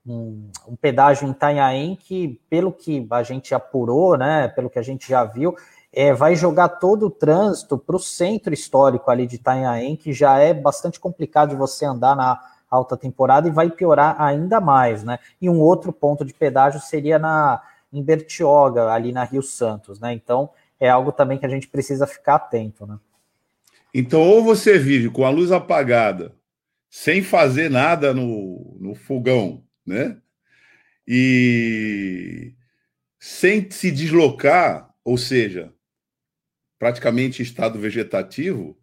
um, 0.04 0.50
um, 0.66 0.74
pedágio 0.74 1.28
em 1.28 1.30
Itanhaém 1.30 1.94
que, 1.94 2.40
pelo 2.50 2.72
que 2.72 3.06
a 3.08 3.22
gente 3.22 3.54
apurou, 3.54 4.18
né, 4.18 4.48
pelo 4.48 4.68
que 4.68 4.80
a 4.80 4.82
gente 4.82 5.08
já 5.08 5.22
viu, 5.22 5.54
é, 5.98 6.12
vai 6.12 6.36
jogar 6.36 6.68
todo 6.68 7.06
o 7.06 7.10
trânsito 7.10 7.76
para 7.76 7.96
o 7.96 7.98
centro 7.98 8.54
histórico 8.54 9.10
ali 9.10 9.26
de 9.26 9.34
Itanhaém, 9.34 9.96
que 9.96 10.12
já 10.12 10.38
é 10.38 10.54
bastante 10.54 11.00
complicado 11.00 11.50
de 11.50 11.56
você 11.56 11.84
andar 11.84 12.14
na 12.14 12.40
alta 12.70 12.96
temporada 12.96 13.48
e 13.48 13.50
vai 13.50 13.68
piorar 13.68 14.14
ainda 14.22 14.60
mais, 14.60 15.02
né? 15.02 15.18
E 15.42 15.50
um 15.50 15.58
outro 15.58 15.92
ponto 15.92 16.24
de 16.24 16.32
pedágio 16.32 16.80
seria 16.80 17.18
na 17.18 17.60
em 17.92 18.00
Bertioga, 18.00 18.92
ali 18.92 19.10
na 19.10 19.24
Rio 19.24 19.42
Santos, 19.42 19.98
né? 19.98 20.12
Então 20.12 20.50
é 20.78 20.88
algo 20.88 21.10
também 21.10 21.36
que 21.36 21.46
a 21.46 21.48
gente 21.48 21.66
precisa 21.66 22.06
ficar 22.06 22.36
atento, 22.36 22.86
né? 22.86 22.96
Então, 23.92 24.20
ou 24.20 24.44
você 24.44 24.78
vive 24.78 25.10
com 25.10 25.24
a 25.24 25.30
luz 25.30 25.50
apagada, 25.50 26.32
sem 26.88 27.24
fazer 27.24 27.68
nada 27.68 28.14
no, 28.14 28.76
no 28.78 28.94
fogão, 28.94 29.64
né? 29.84 30.16
E 31.04 32.54
sem 33.18 33.68
se 33.68 33.90
deslocar, 33.90 34.94
ou 35.04 35.18
seja, 35.18 35.72
praticamente 36.78 37.42
em 37.42 37.44
estado 37.44 37.78
vegetativo, 37.78 38.76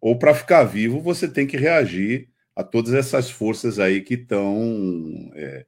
ou 0.00 0.18
para 0.18 0.34
ficar 0.34 0.64
vivo, 0.64 1.00
você 1.00 1.28
tem 1.28 1.46
que 1.46 1.56
reagir 1.56 2.28
a 2.56 2.64
todas 2.64 2.92
essas 2.92 3.30
forças 3.30 3.78
aí 3.78 4.00
que 4.00 4.14
estão 4.14 5.30
é, 5.34 5.64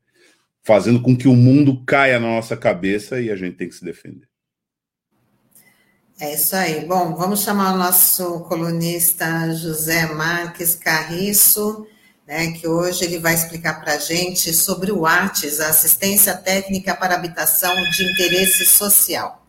fazendo 0.62 1.01
com 1.01 1.16
que 1.16 1.29
o 1.29 1.35
mundo 1.35 1.85
caia 1.85 2.18
na 2.18 2.29
nossa 2.29 2.57
cabeça 2.57 3.20
e 3.20 3.31
a 3.31 3.37
gente 3.37 3.57
tem 3.57 3.68
que 3.68 3.75
se 3.75 3.85
defender. 3.85 4.29
É 6.18 6.35
isso 6.35 6.55
aí. 6.55 6.85
Bom, 6.87 7.14
vamos 7.14 7.42
chamar 7.42 7.75
o 7.75 7.79
nosso 7.79 8.40
colunista 8.40 9.53
José 9.55 10.07
Marques 10.07 10.75
Carriço, 10.75 11.87
né, 12.27 12.53
que 12.53 12.66
hoje 12.66 13.05
ele 13.05 13.18
vai 13.18 13.35
explicar 13.35 13.81
para 13.81 13.94
a 13.94 13.99
gente 13.99 14.53
sobre 14.55 14.90
o 14.90 15.05
ARTES, 15.05 15.61
a 15.61 15.68
Assistência 15.68 16.35
Técnica 16.35 16.94
para 16.94 17.14
Habitação 17.14 17.75
de 17.90 18.05
Interesse 18.05 18.64
Social. 18.64 19.43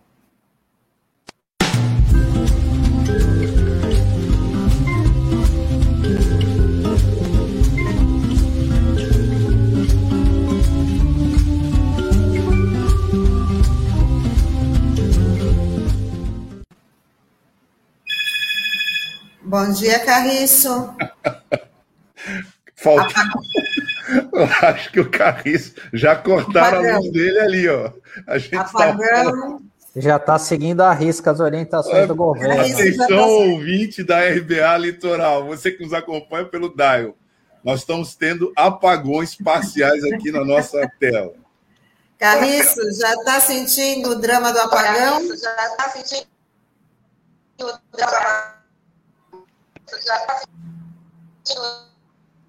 Bom 19.56 19.72
dia, 19.72 20.00
Carriço. 20.00 20.94
Falta. 22.76 23.13
Eu 24.34 24.44
acho 24.68 24.91
que 24.91 25.00
o 25.00 25.10
Carriço 25.10 25.76
já 25.94 26.13
cortaram 26.13 26.80
Apagão. 26.80 26.96
a 26.96 27.00
luz 27.00 27.13
dele 27.13 27.39
ali, 27.39 27.70
ó. 27.70 27.89
A 28.28 28.38
gente 28.38 28.52
tá 28.52 28.63
Apagão. 28.63 29.60
Tá... 29.60 29.63
Já 29.96 30.18
está 30.18 30.38
seguindo 30.38 30.82
a 30.82 30.91
risca 30.91 31.32
as 31.32 31.39
orientações 31.39 32.00
é, 32.00 32.06
do 32.06 32.13
governo. 32.13 32.52
Atenção, 32.54 33.30
ouvinte 33.30 34.04
da 34.04 34.20
RBA 34.30 34.78
Litoral, 34.78 35.46
você 35.46 35.72
que 35.72 35.82
nos 35.82 35.94
acompanha 35.94 36.44
pelo 36.44 36.76
Dial. 36.76 37.15
Nós 37.63 37.80
estamos 37.80 38.13
tendo 38.13 38.52
apagões 38.58 39.36
parciais 39.36 40.04
aqui 40.04 40.34
na 40.34 40.44
nossa 40.44 40.86
tela. 41.00 41.32
Carriço, 42.20 42.82
já 43.00 43.13
está 43.13 43.39
sentindo 43.39 44.10
o 44.10 44.15
drama 44.15 44.52
do 44.52 44.60
apagão? 44.60 45.13
Carriço, 45.13 45.41
já 45.41 45.65
está 45.68 45.89
sentindo 45.91 46.28
o 47.62 47.96
drama 47.96 48.55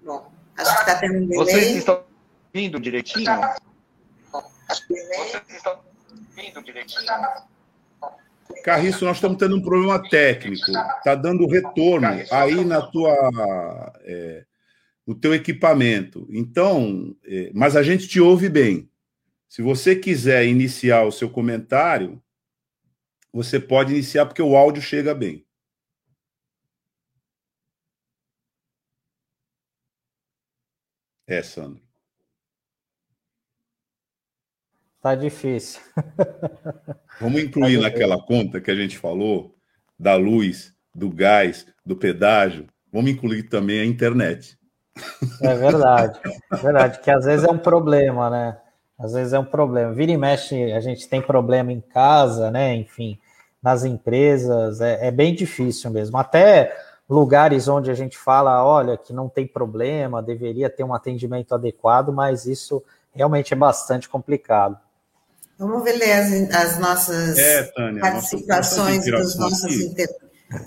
Bom, 0.03 0.31
acho 0.57 0.73
que 0.73 0.79
está 0.79 0.99
tendo 0.99 1.17
um 1.17 1.27
delay. 1.27 1.45
Vocês 1.45 1.75
estão 1.77 2.03
vindo 2.53 2.79
direitinho? 2.79 3.25
Vocês 4.67 5.43
estão 5.49 5.79
vindo 6.35 6.63
direitinho? 6.63 7.05
Carriço, 8.63 9.05
nós 9.05 9.17
estamos 9.17 9.37
tendo 9.37 9.55
um 9.55 9.61
problema 9.61 10.01
técnico. 10.09 10.71
Está 10.97 11.15
dando 11.15 11.47
retorno 11.47 12.07
aí 12.31 12.65
na 12.65 12.81
tua, 12.81 13.93
é, 14.01 14.45
no 15.05 15.15
teu 15.15 15.33
equipamento. 15.33 16.27
Então, 16.29 17.15
é, 17.23 17.51
mas 17.53 17.75
a 17.75 17.83
gente 17.83 18.07
te 18.07 18.19
ouve 18.19 18.49
bem. 18.49 18.89
Se 19.47 19.61
você 19.61 19.95
quiser 19.95 20.45
iniciar 20.45 21.03
o 21.03 21.11
seu 21.11 21.29
comentário, 21.29 22.21
você 23.31 23.59
pode 23.59 23.93
iniciar 23.93 24.25
porque 24.25 24.41
o 24.41 24.57
áudio 24.57 24.81
chega 24.81 25.13
bem. 25.13 25.46
É, 31.27 31.43
Sandro. 31.43 31.81
Tá 35.01 35.13
difícil. 35.13 35.81
Vamos 37.19 37.43
incluir 37.43 37.77
tá 37.77 37.83
naquela 37.83 38.21
conta 38.21 38.61
que 38.61 38.71
a 38.71 38.75
gente 38.75 38.97
falou 38.97 39.55
da 39.99 40.15
luz, 40.15 40.73
do 40.95 41.09
gás, 41.09 41.67
do 41.85 41.95
pedágio. 41.95 42.67
Vamos 42.91 43.11
incluir 43.11 43.43
também 43.43 43.81
a 43.81 43.85
internet. 43.85 44.57
É 45.41 45.53
verdade, 45.53 46.19
é 46.51 46.55
verdade, 46.55 46.99
que 47.01 47.11
às 47.11 47.25
vezes 47.25 47.45
é 47.45 47.51
um 47.51 47.57
problema, 47.57 48.29
né? 48.29 48.57
Às 48.97 49.13
vezes 49.13 49.33
é 49.33 49.39
um 49.39 49.45
problema. 49.45 49.93
Vira 49.93 50.11
e 50.11 50.17
mexe, 50.17 50.71
a 50.71 50.79
gente 50.79 51.07
tem 51.07 51.21
problema 51.21 51.71
em 51.71 51.81
casa, 51.81 52.49
né? 52.49 52.73
Enfim, 52.75 53.19
nas 53.61 53.83
empresas, 53.83 54.81
é, 54.81 55.07
é 55.07 55.11
bem 55.11 55.35
difícil 55.35 55.91
mesmo. 55.91 56.17
Até 56.17 56.75
lugares 57.09 57.67
onde 57.67 57.89
a 57.89 57.93
gente 57.93 58.17
fala, 58.17 58.63
olha, 58.63 58.97
que 58.97 59.13
não 59.13 59.29
tem 59.29 59.47
problema, 59.47 60.21
deveria 60.21 60.69
ter 60.69 60.83
um 60.83 60.93
atendimento 60.93 61.55
adequado, 61.55 62.11
mas 62.11 62.45
isso 62.45 62.83
realmente 63.13 63.53
é 63.53 63.57
bastante 63.57 64.09
complicado. 64.09 64.77
Vamos 65.57 65.83
ver 65.83 65.93
ler 65.93 66.11
as, 66.11 66.55
as 66.55 66.79
nossas 66.79 67.37
é, 67.37 67.63
Tânia, 67.63 68.01
participações 68.01 69.05
dos 69.05 69.35
nossos, 69.35 69.73
inter, 69.73 70.07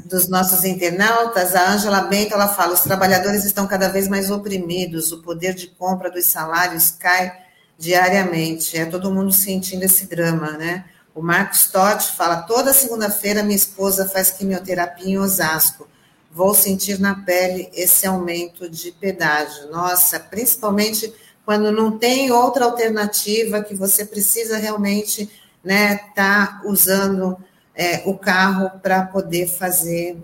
dos 0.07 0.29
nossos 0.29 0.65
internautas. 0.65 1.55
A 1.55 1.71
Ângela 1.71 2.01
Bento 2.03 2.35
ela 2.35 2.49
fala: 2.49 2.73
os 2.73 2.81
trabalhadores 2.81 3.45
estão 3.45 3.69
cada 3.69 3.89
vez 3.89 4.09
mais 4.09 4.33
oprimidos, 4.33 5.13
o 5.13 5.23
poder 5.23 5.55
de 5.55 5.69
compra 5.69 6.11
dos 6.11 6.27
salários 6.27 6.91
cai 6.91 7.33
diariamente. 7.79 8.77
É 8.77 8.85
todo 8.85 9.13
mundo 9.13 9.31
sentindo 9.33 9.85
esse 9.85 10.07
drama, 10.07 10.53
né? 10.53 10.85
O 11.15 11.23
Marcos 11.23 11.71
Totti 11.71 12.11
fala: 12.17 12.43
toda 12.43 12.73
segunda-feira 12.73 13.45
minha 13.45 13.55
esposa 13.55 14.09
faz 14.09 14.33
quimioterapia 14.33 15.09
em 15.09 15.19
Osasco 15.19 15.87
vou 16.31 16.55
sentir 16.55 16.99
na 17.01 17.15
pele 17.15 17.69
esse 17.73 18.07
aumento 18.07 18.69
de 18.69 18.93
pedágio. 18.93 19.71
Nossa, 19.71 20.21
principalmente 20.21 21.13
quando 21.45 21.73
não 21.73 21.99
tem 21.99 22.31
outra 22.31 22.65
alternativa 22.65 23.63
que 23.63 23.75
você 23.75 24.05
precisa 24.05 24.57
realmente 24.57 25.31
né, 25.65 25.97
tá 26.15 26.63
usando 26.65 27.37
é, 27.75 28.03
o 28.07 28.17
carro 28.17 28.79
para 28.81 29.05
poder 29.05 29.49
fazer 29.49 30.19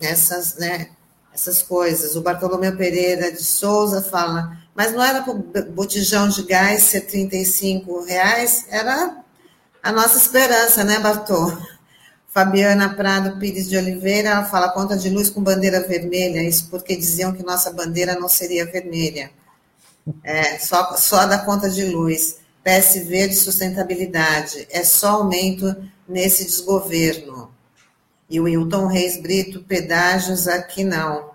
essas, 0.00 0.56
né, 0.56 0.90
essas 1.32 1.62
coisas. 1.62 2.16
O 2.16 2.22
Bartolomeu 2.22 2.76
Pereira 2.76 3.32
de 3.32 3.42
Souza 3.42 4.02
fala, 4.02 4.56
mas 4.74 4.92
não 4.92 5.02
era 5.02 5.22
para 5.22 5.32
o 5.32 5.42
botijão 5.72 6.28
de 6.28 6.42
gás 6.42 6.84
ser 6.84 7.02
35 7.02 8.04
reais? 8.04 8.66
Era 8.68 9.16
a 9.82 9.92
nossa 9.92 10.18
esperança, 10.18 10.84
né, 10.84 10.98
Bartô? 10.98 11.56
Fabiana 12.30 12.94
Prado 12.94 13.38
Pires 13.38 13.68
de 13.68 13.76
Oliveira 13.76 14.44
fala 14.44 14.70
conta 14.70 14.96
de 14.96 15.10
luz 15.10 15.28
com 15.28 15.42
bandeira 15.42 15.80
vermelha, 15.80 16.42
isso 16.42 16.70
porque 16.70 16.96
diziam 16.96 17.32
que 17.32 17.42
nossa 17.42 17.72
bandeira 17.72 18.14
não 18.14 18.28
seria 18.28 18.64
vermelha. 18.64 19.30
É, 20.22 20.58
só, 20.58 20.96
só 20.96 21.26
da 21.26 21.38
conta 21.38 21.68
de 21.68 21.84
luz. 21.84 22.38
PSV 22.62 23.28
de 23.28 23.34
sustentabilidade, 23.34 24.68
é 24.70 24.84
só 24.84 25.12
aumento 25.12 25.74
nesse 26.08 26.44
desgoverno. 26.44 27.50
E 28.28 28.38
o 28.38 28.46
Hilton 28.46 28.86
Reis 28.86 29.20
Brito, 29.20 29.62
pedágios 29.64 30.46
aqui 30.46 30.84
não. 30.84 31.30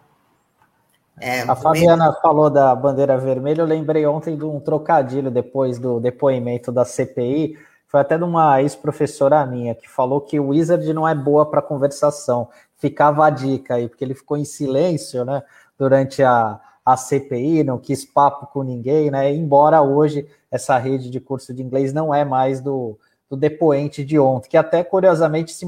É, 1.20 1.42
a 1.42 1.56
Fabiana 1.56 2.10
meio... 2.10 2.22
falou 2.22 2.50
da 2.50 2.76
bandeira 2.76 3.18
vermelha, 3.18 3.62
eu 3.62 3.66
lembrei 3.66 4.06
ontem 4.06 4.38
de 4.38 4.46
um 4.46 4.60
trocadilho 4.60 5.32
depois 5.32 5.80
do 5.80 6.00
depoimento 6.00 6.72
da 6.72 6.86
CPI, 6.86 7.58
foi 7.96 8.02
até 8.02 8.18
de 8.18 8.26
uma 8.26 8.62
ex-professora 8.62 9.46
minha, 9.46 9.74
que 9.74 9.90
falou 9.90 10.20
que 10.20 10.38
o 10.38 10.50
Wizard 10.50 10.92
não 10.94 11.08
é 11.08 11.16
boa 11.16 11.46
para 11.46 11.62
conversação. 11.62 12.50
Ficava 12.76 13.26
a 13.26 13.30
dica 13.30 13.76
aí, 13.76 13.88
porque 13.88 14.04
ele 14.04 14.14
ficou 14.14 14.36
em 14.36 14.44
silêncio, 14.44 15.24
né, 15.24 15.42
durante 15.80 16.22
a, 16.22 16.60
a 16.86 16.98
CPI, 16.98 17.64
não 17.64 17.78
quis 17.78 18.04
papo 18.04 18.48
com 18.48 18.64
ninguém, 18.64 19.10
né, 19.10 19.34
embora 19.34 19.82
hoje 19.82 20.28
essa 20.52 20.78
rede 20.78 21.10
de 21.10 21.22
curso 21.22 21.54
de 21.54 21.64
inglês 21.64 21.94
não 21.94 22.14
é 22.14 22.26
mais 22.26 22.60
do, 22.60 23.00
do 23.30 23.38
depoente 23.38 24.04
de 24.04 24.20
ontem, 24.20 24.50
que 24.50 24.58
até 24.58 24.84
curiosamente 24.84 25.54
se 25.54 25.66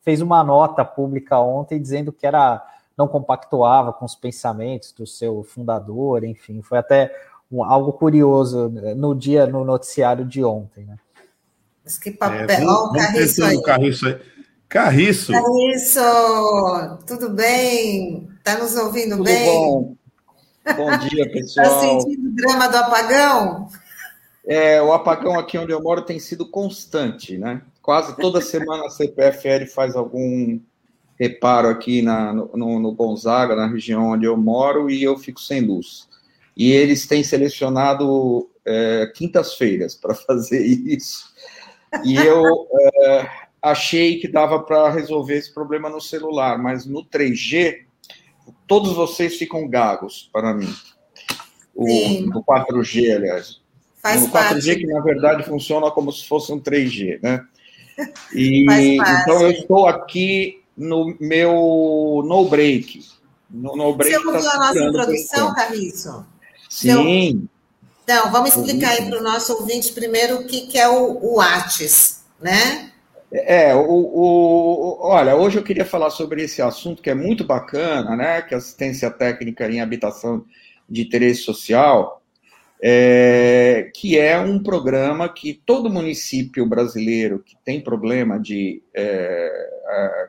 fez 0.00 0.20
uma 0.20 0.42
nota 0.42 0.84
pública 0.84 1.38
ontem 1.38 1.80
dizendo 1.80 2.10
que 2.10 2.26
era 2.26 2.60
não 2.98 3.06
compactuava 3.06 3.92
com 3.92 4.04
os 4.04 4.16
pensamentos 4.16 4.90
do 4.90 5.06
seu 5.06 5.44
fundador, 5.44 6.24
enfim, 6.24 6.60
foi 6.60 6.78
até 6.78 7.14
um, 7.52 7.62
algo 7.62 7.92
curioso 7.92 8.68
no 8.96 9.14
dia 9.14 9.46
no 9.46 9.64
noticiário 9.64 10.24
de 10.24 10.42
ontem, 10.42 10.86
né? 10.86 10.98
Mas 11.84 11.98
que 11.98 12.10
papel, 12.10 12.48
é, 12.48 12.64
vamos, 12.64 12.92
Carriço 12.92 13.44
aí. 13.44 13.62
Carriço 13.62 14.06
aí. 14.06 14.20
Carriço. 14.68 15.32
Carriço, 15.32 16.00
tudo 17.06 17.30
bem? 17.30 18.28
Tá 18.42 18.56
nos 18.58 18.74
ouvindo 18.76 19.16
tudo 19.16 19.24
bem? 19.24 19.46
Bom. 19.46 19.94
Bom 20.76 20.98
dia, 20.98 21.26
tá 21.28 21.32
pessoal. 21.32 21.66
Está 21.66 21.80
sentindo 21.80 22.28
o 22.28 22.34
drama 22.34 22.68
do 22.68 22.76
apagão? 22.76 23.68
É, 24.46 24.80
o 24.82 24.92
apagão 24.92 25.38
aqui 25.38 25.58
onde 25.58 25.72
eu 25.72 25.82
moro 25.82 26.02
tem 26.02 26.18
sido 26.18 26.48
constante, 26.48 27.36
né? 27.36 27.62
Quase 27.80 28.16
toda 28.16 28.40
semana 28.42 28.86
a 28.86 28.90
CPFL 28.90 29.66
faz 29.72 29.94
algum 29.94 30.58
reparo 31.18 31.68
aqui 31.68 32.02
na, 32.02 32.32
no, 32.32 32.80
no 32.80 32.92
Gonzaga, 32.92 33.54
na 33.54 33.66
região 33.66 34.10
onde 34.10 34.24
eu 34.24 34.36
moro, 34.36 34.90
e 34.90 35.02
eu 35.02 35.16
fico 35.18 35.40
sem 35.40 35.60
luz. 35.60 36.08
E 36.56 36.72
eles 36.72 37.06
têm 37.06 37.22
selecionado 37.22 38.50
é, 38.64 39.10
quintas-feiras 39.14 39.94
para 39.94 40.14
fazer 40.16 40.64
isso. 40.64 41.31
E 42.04 42.16
eu 42.16 42.66
é, 43.02 43.30
achei 43.60 44.18
que 44.18 44.28
dava 44.28 44.60
para 44.60 44.90
resolver 44.90 45.36
esse 45.36 45.52
problema 45.52 45.88
no 45.88 46.00
celular, 46.00 46.58
mas 46.58 46.86
no 46.86 47.04
3G, 47.04 47.84
todos 48.66 48.94
vocês 48.94 49.36
ficam 49.36 49.68
gagos 49.68 50.28
para 50.32 50.54
mim. 50.54 50.72
O, 51.74 51.86
no 52.22 52.42
4G, 52.44 53.14
aliás. 53.14 53.60
Faz 54.02 54.22
no 54.22 54.28
4G 54.28 54.32
parte. 54.32 54.76
que 54.76 54.86
na 54.86 55.00
verdade 55.00 55.44
funciona 55.44 55.90
como 55.90 56.12
se 56.12 56.26
fosse 56.26 56.52
um 56.52 56.60
3G, 56.60 57.20
né? 57.22 57.44
E 58.34 58.64
então 58.66 59.42
eu 59.42 59.50
estou 59.50 59.86
aqui 59.86 60.62
no 60.74 61.14
meu 61.20 62.22
no 62.24 62.48
break. 62.48 63.04
No, 63.50 63.76
no 63.76 63.94
break 63.94 64.14
Você 64.14 64.26
ouviu 64.26 64.42
tá 64.42 64.54
a 64.54 64.58
nossa 64.58 64.82
introdução, 64.82 65.54
Carriço? 65.54 66.26
Sim. 66.70 67.46
Então, 68.04 68.30
vamos 68.30 68.56
explicar 68.56 68.90
aí 68.90 69.08
para 69.08 69.18
o 69.18 69.22
nosso 69.22 69.52
ouvinte 69.54 69.92
primeiro 69.92 70.40
o 70.40 70.46
que, 70.46 70.66
que 70.66 70.78
é 70.78 70.88
o, 70.88 71.18
o 71.34 71.40
ATES, 71.40 72.24
né? 72.40 72.90
É, 73.32 73.74
o, 73.74 73.88
o, 73.88 74.98
olha, 75.00 75.34
hoje 75.36 75.58
eu 75.58 75.62
queria 75.62 75.86
falar 75.86 76.10
sobre 76.10 76.42
esse 76.42 76.60
assunto 76.60 77.00
que 77.00 77.08
é 77.08 77.14
muito 77.14 77.44
bacana, 77.44 78.14
né? 78.14 78.42
Que 78.42 78.54
é 78.54 78.56
assistência 78.56 79.10
técnica 79.10 79.68
em 79.70 79.80
habitação 79.80 80.44
de 80.88 81.02
interesse 81.02 81.42
social 81.42 82.22
é, 82.84 83.92
que 83.94 84.18
é 84.18 84.36
um 84.40 84.60
programa 84.60 85.28
que 85.28 85.54
todo 85.64 85.88
município 85.88 86.66
brasileiro 86.66 87.38
que 87.38 87.56
tem 87.64 87.80
problema 87.80 88.40
de, 88.40 88.82
é, 88.92 90.28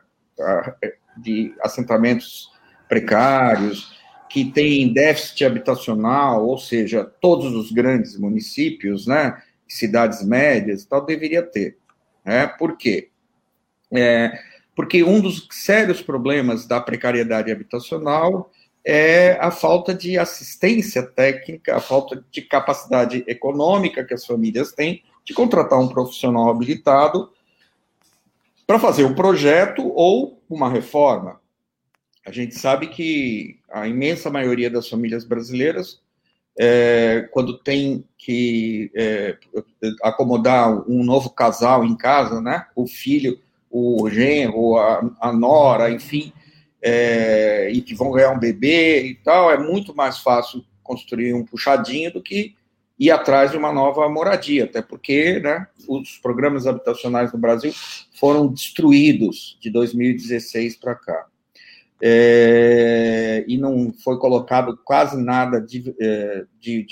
de 1.16 1.52
assentamentos 1.60 2.48
precários, 2.88 3.93
que 4.34 4.44
tem 4.44 4.92
déficit 4.92 5.44
habitacional, 5.44 6.44
ou 6.44 6.58
seja, 6.58 7.04
todos 7.04 7.54
os 7.54 7.70
grandes 7.70 8.18
municípios, 8.18 9.06
né, 9.06 9.40
cidades 9.68 10.24
médias, 10.26 10.84
tal, 10.84 11.06
deveria 11.06 11.40
ter. 11.40 11.78
Né? 12.24 12.44
Por 12.48 12.76
quê? 12.76 13.10
É, 13.92 14.36
porque 14.74 15.04
um 15.04 15.20
dos 15.20 15.46
sérios 15.52 16.02
problemas 16.02 16.66
da 16.66 16.80
precariedade 16.80 17.52
habitacional 17.52 18.50
é 18.84 19.38
a 19.40 19.52
falta 19.52 19.94
de 19.94 20.18
assistência 20.18 21.04
técnica, 21.04 21.76
a 21.76 21.80
falta 21.80 22.24
de 22.28 22.42
capacidade 22.42 23.22
econômica 23.28 24.02
que 24.02 24.14
as 24.14 24.26
famílias 24.26 24.72
têm 24.72 25.04
de 25.24 25.32
contratar 25.32 25.78
um 25.78 25.86
profissional 25.86 26.50
habilitado 26.50 27.30
para 28.66 28.80
fazer 28.80 29.04
um 29.04 29.14
projeto 29.14 29.92
ou 29.94 30.42
uma 30.50 30.68
reforma. 30.68 31.40
A 32.24 32.30
gente 32.30 32.54
sabe 32.54 32.86
que 32.88 33.58
a 33.70 33.86
imensa 33.86 34.30
maioria 34.30 34.70
das 34.70 34.88
famílias 34.88 35.24
brasileiras, 35.24 36.00
é, 36.58 37.28
quando 37.32 37.58
tem 37.58 38.04
que 38.16 38.90
é, 38.94 39.36
acomodar 40.02 40.88
um 40.88 41.04
novo 41.04 41.30
casal 41.30 41.84
em 41.84 41.94
casa, 41.94 42.40
né, 42.40 42.66
o 42.74 42.86
filho, 42.86 43.38
o 43.70 44.08
genro, 44.08 44.78
a, 44.78 45.10
a 45.20 45.32
nora, 45.32 45.90
enfim, 45.90 46.32
é, 46.80 47.70
e 47.70 47.82
que 47.82 47.94
vão 47.94 48.10
ganhar 48.10 48.30
um 48.30 48.38
bebê 48.38 49.04
e 49.06 49.14
tal, 49.16 49.50
é 49.50 49.58
muito 49.58 49.94
mais 49.94 50.18
fácil 50.18 50.64
construir 50.82 51.34
um 51.34 51.44
puxadinho 51.44 52.12
do 52.12 52.22
que 52.22 52.54
ir 52.98 53.10
atrás 53.10 53.50
de 53.50 53.56
uma 53.56 53.72
nova 53.72 54.08
moradia, 54.08 54.64
até 54.64 54.80
porque 54.80 55.40
né, 55.40 55.66
os 55.88 56.16
programas 56.18 56.66
habitacionais 56.66 57.32
no 57.32 57.38
Brasil 57.38 57.72
foram 58.18 58.46
destruídos 58.46 59.58
de 59.60 59.70
2016 59.70 60.76
para 60.76 60.94
cá. 60.94 61.26
É, 62.06 63.46
e 63.48 63.56
não 63.56 63.90
foi 63.94 64.18
colocado 64.18 64.78
quase 64.84 65.16
nada 65.16 65.58
de, 65.58 65.94
é, 65.98 66.44
de, 66.60 66.86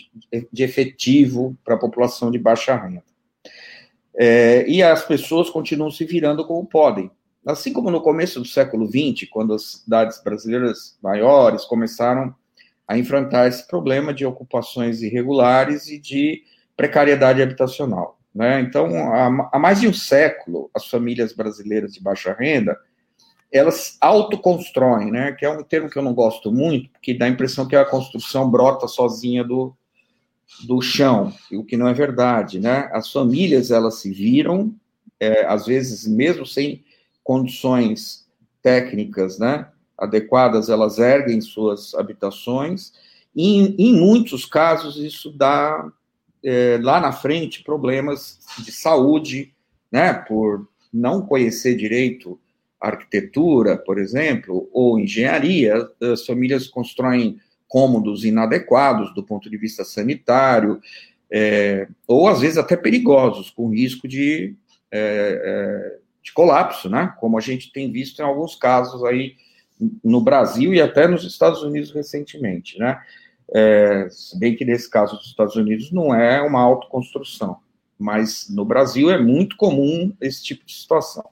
de 0.51 0.63
efetivo 0.63 1.55
para 1.63 1.75
a 1.75 1.79
população 1.79 2.31
de 2.31 2.39
baixa 2.39 2.75
renda. 2.75 3.05
É, 4.15 4.67
e 4.67 4.83
as 4.83 5.05
pessoas 5.05 5.51
continuam 5.51 5.91
se 5.91 6.07
virando 6.07 6.47
como 6.47 6.67
podem. 6.67 7.11
Assim 7.45 7.75
como 7.75 7.91
no 7.91 8.01
começo 8.01 8.41
do 8.41 8.47
século 8.47 8.87
XX, 8.87 9.29
quando 9.31 9.53
as 9.53 9.83
cidades 9.83 10.23
brasileiras 10.23 10.97
maiores 11.03 11.67
começaram 11.67 12.35
a 12.89 12.97
enfrentar 12.97 13.49
esse 13.49 13.67
problema 13.69 14.15
de 14.15 14.25
ocupações 14.25 15.03
irregulares 15.03 15.89
e 15.89 15.99
de 15.99 16.43
precariedade 16.75 17.43
habitacional. 17.43 18.19
Né? 18.35 18.61
Então, 18.61 18.87
há, 19.13 19.59
mais 19.59 19.81
de 19.81 19.89
um 19.89 19.93
século, 19.93 20.71
as 20.73 20.87
famílias 20.87 21.35
brasileiras 21.35 21.93
de 21.93 22.01
baixa 22.01 22.33
renda 22.33 22.79
elas 23.53 23.99
autoconstroem, 24.01 25.11
né? 25.11 25.33
Que 25.33 25.45
é 25.45 25.51
um 25.51 25.63
termo 25.63 25.91
que 25.91 25.99
eu 25.99 26.03
não 26.03 26.15
gosto 26.15 26.51
muito, 26.51 26.89
porque 26.91 27.15
dá 27.15 27.27
a 27.27 27.29
impressão 27.29 27.69
que 27.69 27.77
a 27.77 27.85
construção 27.85 28.51
brota 28.51 28.89
sozinha 28.89 29.45
do, 29.45 29.77
do 30.67 30.81
chão, 30.81 31.33
o 31.53 31.63
que 31.63 31.77
não 31.77 31.87
é 31.87 31.93
verdade, 31.93 32.59
né? 32.59 32.89
As 32.93 33.13
famílias 33.13 33.71
elas 33.71 34.01
se 34.01 34.11
viram, 34.11 34.75
é, 35.21 35.45
às 35.45 35.67
vezes 35.67 36.07
mesmo 36.07 36.47
sem 36.47 36.83
condições 37.23 38.27
técnicas 38.63 39.39
né, 39.39 39.69
adequadas, 39.99 40.69
elas 40.69 40.99
erguem 40.99 41.41
suas 41.41 41.95
habitações, 41.95 42.93
e 43.35 43.75
em, 43.83 43.97
muitos 43.97 44.45
casos 44.45 44.97
isso 44.97 45.31
dá 45.31 45.91
é, 46.45 46.79
lá 46.83 47.01
na 47.01 47.13
frente 47.13 47.63
problemas 47.63 48.41
de 48.59 48.73
saúde, 48.73 49.55
né, 49.91 50.13
por 50.13 50.69
não 50.93 51.23
conhecer 51.23 51.77
direito 51.77 52.39
arquitetura, 52.89 53.77
por 53.77 53.99
exemplo, 53.99 54.69
ou 54.73 54.99
engenharia, 54.99 55.89
as 56.01 56.27
famílias 56.27 56.67
constroem 56.67 57.39
cômodos 57.69 58.25
inadequados 58.25 59.15
do 59.15 59.23
ponto 59.23 59.49
de 59.49 59.57
vista 59.57 59.85
sanitário, 59.85 60.81
é, 61.31 61.89
ou 62.07 62.29
às 62.29 62.41
vezes 62.41 62.59
até 62.59 62.77
perigosos, 62.77 63.51
com 63.51 63.71
risco 63.71 64.07
de 64.07 64.55
é, 64.91 65.41
é, 65.43 65.99
de 66.23 66.33
colapso, 66.33 66.89
né? 66.89 67.15
Como 67.19 67.39
a 67.39 67.41
gente 67.41 67.73
tem 67.73 67.91
visto 67.91 68.21
em 68.21 68.25
alguns 68.25 68.55
casos 68.55 69.03
aí 69.05 69.35
no 70.05 70.21
Brasil 70.21 70.75
e 70.75 70.81
até 70.81 71.09
nos 71.09 71.25
Estados 71.25 71.63
Unidos 71.63 71.91
recentemente, 71.91 72.79
né? 72.79 73.01
É, 73.55 74.09
se 74.11 74.39
bem 74.39 74.55
que 74.55 74.65
nesse 74.65 74.89
caso 74.89 75.17
dos 75.17 75.27
Estados 75.27 75.57
Unidos 75.57 75.91
não 75.91 76.15
é 76.15 76.41
uma 76.43 76.61
autoconstrução, 76.61 77.59
mas 77.99 78.49
no 78.49 78.65
Brasil 78.65 79.11
é 79.11 79.19
muito 79.19 79.57
comum 79.57 80.15
esse 80.21 80.43
tipo 80.43 80.65
de 80.65 80.75
situação. 80.75 81.25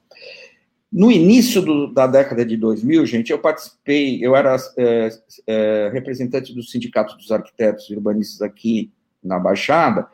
No 0.92 1.10
início 1.10 1.62
do, 1.62 1.92
da 1.92 2.06
década 2.06 2.44
de 2.44 2.56
2000, 2.56 3.06
gente, 3.06 3.30
eu 3.30 3.38
participei, 3.38 4.18
eu 4.24 4.34
era 4.34 4.56
é, 4.76 5.08
é, 5.46 5.90
representante 5.92 6.52
do 6.52 6.62
Sindicato 6.62 7.16
dos 7.16 7.30
Arquitetos 7.30 7.88
e 7.88 7.94
Urbanistas 7.94 8.42
aqui 8.42 8.90
na 9.22 9.38
Baixada, 9.38 10.08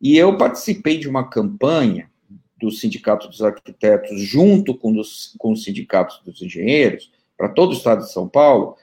e 0.00 0.16
eu 0.16 0.36
participei 0.36 0.98
de 0.98 1.08
uma 1.08 1.28
campanha 1.28 2.10
do 2.58 2.70
Sindicato 2.70 3.28
dos 3.28 3.40
Arquitetos 3.40 4.20
junto 4.20 4.74
com, 4.74 4.92
dos, 4.92 5.34
com 5.38 5.52
os 5.52 5.62
sindicatos 5.62 6.20
dos 6.24 6.42
engenheiros, 6.42 7.12
para 7.36 7.48
todo 7.48 7.70
o 7.70 7.76
estado 7.76 8.02
de 8.02 8.12
São 8.12 8.28
Paulo, 8.28 8.76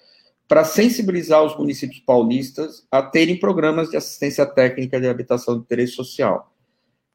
para 0.48 0.64
sensibilizar 0.64 1.44
os 1.44 1.58
municípios 1.58 2.00
paulistas 2.00 2.86
a 2.92 3.02
terem 3.02 3.40
programas 3.40 3.90
de 3.90 3.98
assistência 3.98 4.46
técnica 4.46 5.00
de 5.02 5.08
habitação 5.08 5.56
de 5.56 5.62
interesse 5.62 5.94
social. 5.94 6.54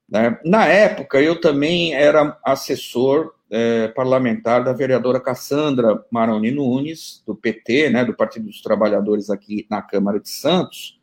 Né? 0.09 0.39
Na 0.45 0.67
época, 0.67 1.21
eu 1.21 1.41
também 1.41 1.95
era 1.95 2.39
assessor 2.45 3.33
é, 3.51 3.89
parlamentar 3.89 4.63
da 4.63 4.73
vereadora 4.73 5.21
Cassandra 5.21 6.05
Maroni 6.11 6.51
Nunes, 6.51 7.23
do 7.27 7.35
PT, 7.35 7.91
né, 7.91 8.05
do 8.05 8.15
Partido 8.15 8.47
dos 8.47 8.61
Trabalhadores 8.61 9.31
aqui 9.31 9.67
na 9.71 9.81
Câmara 9.83 10.21
de 10.21 10.29
Santos, 10.29 11.01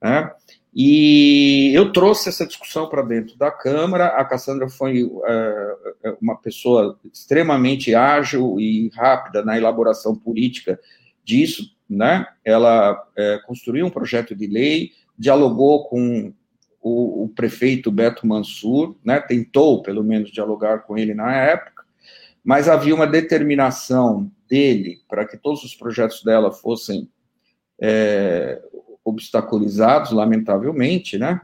né, 0.00 0.30
e 0.74 1.70
eu 1.74 1.92
trouxe 1.92 2.30
essa 2.30 2.46
discussão 2.46 2.88
para 2.88 3.02
dentro 3.02 3.36
da 3.36 3.50
Câmara. 3.50 4.06
A 4.06 4.24
Cassandra 4.24 4.70
foi 4.70 5.02
é, 5.26 6.16
uma 6.20 6.34
pessoa 6.36 6.98
extremamente 7.12 7.94
ágil 7.94 8.58
e 8.58 8.90
rápida 8.94 9.44
na 9.44 9.56
elaboração 9.58 10.16
política 10.16 10.80
disso, 11.22 11.76
né? 11.88 12.26
Ela 12.42 13.06
é, 13.14 13.38
construiu 13.46 13.84
um 13.84 13.90
projeto 13.90 14.34
de 14.34 14.46
lei, 14.46 14.92
dialogou 15.18 15.84
com 15.90 16.32
o, 16.80 17.24
o, 17.24 17.28
prefeito 17.28 17.92
Beto 17.92 18.26
Mansur, 18.26 18.96
né? 19.04 19.20
Tentou, 19.20 19.82
pelo 19.82 20.02
menos, 20.02 20.30
dialogar 20.30 20.80
com 20.80 20.96
ele 20.96 21.12
na 21.12 21.36
época, 21.36 21.81
mas 22.44 22.68
havia 22.68 22.94
uma 22.94 23.06
determinação 23.06 24.30
dele 24.48 25.00
para 25.08 25.26
que 25.26 25.36
todos 25.36 25.62
os 25.62 25.74
projetos 25.74 26.22
dela 26.22 26.52
fossem 26.52 27.08
é, 27.80 28.60
obstaculizados, 29.04 30.12
lamentavelmente, 30.12 31.18
né? 31.18 31.40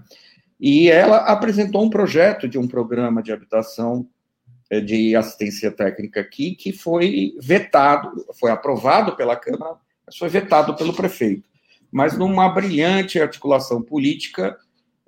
E 0.61 0.91
ela 0.91 1.19
apresentou 1.19 1.85
um 1.85 1.91
projeto 1.91 2.49
de 2.49 2.59
um 2.59 2.67
programa 2.67 3.23
de 3.23 3.33
habitação 3.33 4.09
é, 4.71 4.81
de 4.81 5.15
assistência 5.15 5.71
técnica 5.71 6.21
aqui, 6.21 6.55
que 6.55 6.73
foi 6.73 7.35
vetado, 7.41 8.27
foi 8.39 8.51
aprovado 8.51 9.17
pela 9.17 9.37
Câmara, 9.37 9.77
mas 10.05 10.17
foi 10.17 10.29
vetado 10.29 10.75
pelo 10.77 10.95
prefeito. 10.95 11.49
Mas 11.91 12.19
numa 12.19 12.49
brilhante 12.49 13.21
articulação 13.21 13.81
política, 13.81 14.59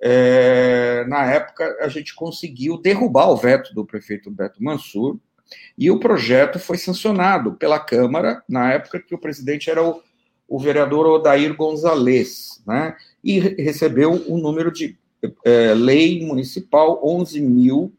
é, 0.01 1.05
na 1.07 1.25
época 1.25 1.77
a 1.81 1.87
gente 1.87 2.15
conseguiu 2.15 2.81
derrubar 2.81 3.29
o 3.29 3.37
veto 3.37 3.73
do 3.75 3.85
prefeito 3.85 4.31
Beto 4.31 4.63
Mansur, 4.63 5.19
e 5.77 5.89
o 5.91 5.99
projeto 5.99 6.59
foi 6.59 6.77
sancionado 6.77 7.53
pela 7.53 7.79
Câmara, 7.79 8.43
na 8.47 8.73
época 8.73 8.99
que 8.99 9.15
o 9.15 9.19
presidente 9.19 9.69
era 9.69 9.83
o 9.83 10.01
o 10.51 10.59
vereador 10.59 11.07
Odair 11.07 11.55
Gonzalez, 11.55 12.61
né, 12.67 12.93
e 13.23 13.39
recebeu 13.39 14.11
o 14.11 14.35
um 14.35 14.37
número 14.37 14.69
de 14.69 14.97
é, 15.45 15.73
lei 15.73 16.25
municipal 16.25 16.99
11 17.01 17.39
mil, 17.39 17.93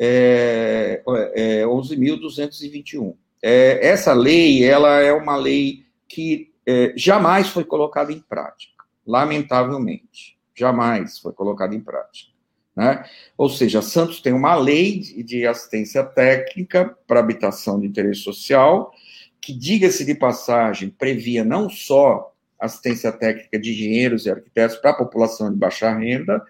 é, 0.00 1.02
é, 1.34 1.62
11.221. 1.64 3.14
É, 3.42 3.86
essa 3.86 4.14
lei, 4.14 4.64
ela 4.64 4.98
é 4.98 5.12
uma 5.12 5.36
lei 5.36 5.84
que 6.08 6.54
é, 6.66 6.94
jamais 6.96 7.50
foi 7.50 7.64
colocada 7.64 8.10
em 8.10 8.20
prática, 8.20 8.82
lamentavelmente, 9.06 10.38
jamais 10.54 11.18
foi 11.18 11.34
colocada 11.34 11.74
em 11.74 11.80
prática. 11.80 12.32
Né? 12.76 13.04
Ou 13.38 13.48
seja, 13.48 13.80
Santos 13.80 14.20
tem 14.20 14.32
uma 14.32 14.56
lei 14.56 14.98
de 14.98 15.46
assistência 15.46 16.02
técnica 16.02 16.96
para 17.06 17.20
habitação 17.20 17.80
de 17.80 17.86
interesse 17.86 18.20
social, 18.20 18.92
que, 19.40 19.52
diga-se 19.52 20.04
de 20.04 20.14
passagem, 20.14 20.90
previa 20.90 21.44
não 21.44 21.68
só 21.68 22.32
assistência 22.58 23.12
técnica 23.12 23.58
de 23.58 23.70
engenheiros 23.70 24.26
e 24.26 24.30
arquitetos 24.30 24.76
para 24.78 24.90
a 24.90 24.96
população 24.96 25.50
de 25.50 25.56
baixa 25.56 25.92
renda, 25.92 26.42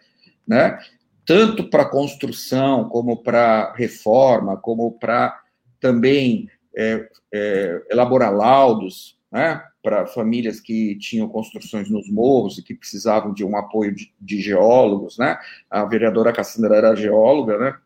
né, 0.46 0.78
tanto 1.26 1.68
para 1.68 1.84
construção, 1.84 2.88
como 2.88 3.22
para 3.22 3.72
reforma, 3.72 4.56
como 4.56 4.92
para 4.92 5.40
também 5.80 6.48
é, 6.76 7.08
é, 7.32 7.82
elaborar 7.90 8.32
laudos 8.32 9.18
né, 9.34 9.60
para 9.82 10.06
famílias 10.06 10.60
que 10.60 10.96
tinham 10.96 11.28
construções 11.28 11.90
nos 11.90 12.08
morros 12.08 12.56
e 12.56 12.62
que 12.62 12.72
precisavam 12.72 13.34
de 13.34 13.44
um 13.44 13.56
apoio 13.56 13.92
de, 13.92 14.14
de 14.20 14.40
geólogos. 14.40 15.18
Né? 15.18 15.36
A 15.68 15.84
vereadora 15.84 16.32
Cassandra 16.32 16.76
era 16.76 16.94
geóloga, 16.94 17.58
né? 17.58 17.76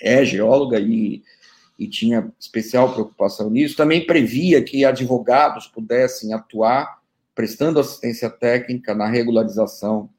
é 0.00 0.24
geóloga 0.24 0.80
e 0.80 1.22
e 1.78 1.88
tinha 1.88 2.30
especial 2.38 2.92
preocupação 2.92 3.48
nisso, 3.48 3.74
também 3.74 4.04
previa 4.04 4.62
que 4.62 4.84
advogados 4.84 5.66
pudessem 5.66 6.34
atuar 6.34 7.00
prestando 7.34 7.80
assistência 7.80 8.28
técnica 8.28 8.94
na 8.94 9.06
regularização 9.06 10.10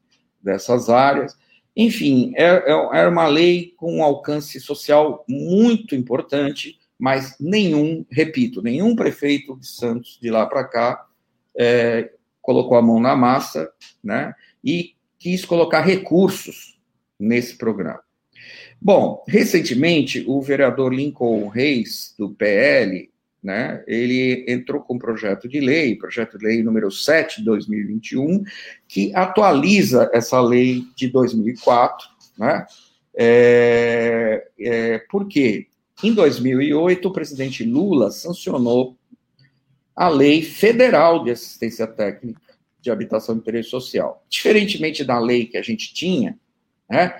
dessas 0.42 0.90
áreas. 0.90 1.38
Enfim, 1.76 2.32
é, 2.34 2.46
é, 2.46 2.98
era 2.98 3.08
uma 3.08 3.28
lei 3.28 3.74
com 3.76 3.98
um 3.98 4.02
alcance 4.02 4.58
social 4.58 5.24
muito 5.28 5.94
importante, 5.94 6.80
mas 7.02 7.34
nenhum, 7.40 8.06
repito, 8.08 8.62
nenhum 8.62 8.94
prefeito 8.94 9.58
de 9.58 9.66
Santos 9.66 10.20
de 10.22 10.30
lá 10.30 10.46
para 10.46 10.62
cá 10.62 11.04
é, 11.58 12.12
colocou 12.40 12.78
a 12.78 12.82
mão 12.82 13.00
na 13.00 13.16
massa 13.16 13.68
né, 14.04 14.32
e 14.62 14.94
quis 15.18 15.44
colocar 15.44 15.80
recursos 15.80 16.78
nesse 17.18 17.58
programa. 17.58 17.98
Bom, 18.80 19.24
recentemente, 19.26 20.22
o 20.28 20.40
vereador 20.40 20.94
Lincoln 20.94 21.48
Reis, 21.48 22.14
do 22.16 22.30
PL, 22.30 23.10
né, 23.42 23.82
ele 23.88 24.44
entrou 24.46 24.80
com 24.80 24.94
um 24.94 24.98
projeto 24.98 25.48
de 25.48 25.58
lei, 25.58 25.96
projeto 25.96 26.38
de 26.38 26.46
lei 26.46 26.62
número 26.62 26.88
7 26.88 27.38
de 27.38 27.46
2021, 27.46 28.44
que 28.86 29.12
atualiza 29.12 30.08
essa 30.14 30.40
lei 30.40 30.84
de 30.94 31.08
2004, 31.08 32.08
né, 32.38 32.64
é, 33.12 34.46
é, 34.56 34.98
por 35.10 35.26
quê? 35.26 35.66
Em 36.02 36.12
2008, 36.12 37.08
o 37.08 37.12
presidente 37.12 37.64
Lula 37.64 38.10
sancionou 38.10 38.96
a 39.94 40.08
Lei 40.08 40.42
Federal 40.42 41.22
de 41.22 41.30
Assistência 41.30 41.86
Técnica 41.86 42.40
de 42.80 42.90
Habitação 42.90 43.36
de 43.36 43.40
Interesse 43.40 43.70
Social. 43.70 44.24
Diferentemente 44.28 45.04
da 45.04 45.18
lei 45.18 45.46
que 45.46 45.56
a 45.56 45.62
gente 45.62 45.94
tinha, 45.94 46.36
né, 46.90 47.14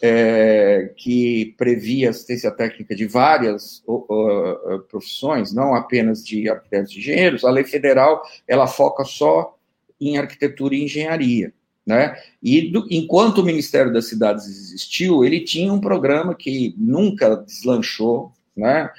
é, 0.00 0.92
que 0.96 1.54
previa 1.58 2.10
assistência 2.10 2.50
técnica 2.50 2.94
de 2.96 3.06
várias 3.06 3.84
uh, 3.86 4.80
profissões, 4.88 5.52
não 5.52 5.74
apenas 5.74 6.24
de 6.24 6.48
arquitetos 6.48 6.92
e 6.92 6.98
engenheiros, 6.98 7.44
a 7.44 7.50
lei 7.50 7.62
federal 7.64 8.22
ela 8.48 8.66
foca 8.66 9.04
só 9.04 9.56
em 10.00 10.18
arquitetura 10.18 10.74
e 10.74 10.82
engenharia. 10.82 11.52
Né? 11.86 12.16
E 12.42 12.70
do, 12.70 12.86
enquanto 12.90 13.38
o 13.38 13.44
Ministério 13.44 13.92
das 13.92 14.06
Cidades 14.06 14.46
existiu, 14.46 15.24
ele 15.24 15.40
tinha 15.40 15.72
um 15.72 15.80
programa 15.80 16.34
que 16.34 16.74
nunca 16.78 17.36
deslanchou, 17.36 18.32
né? 18.56 18.90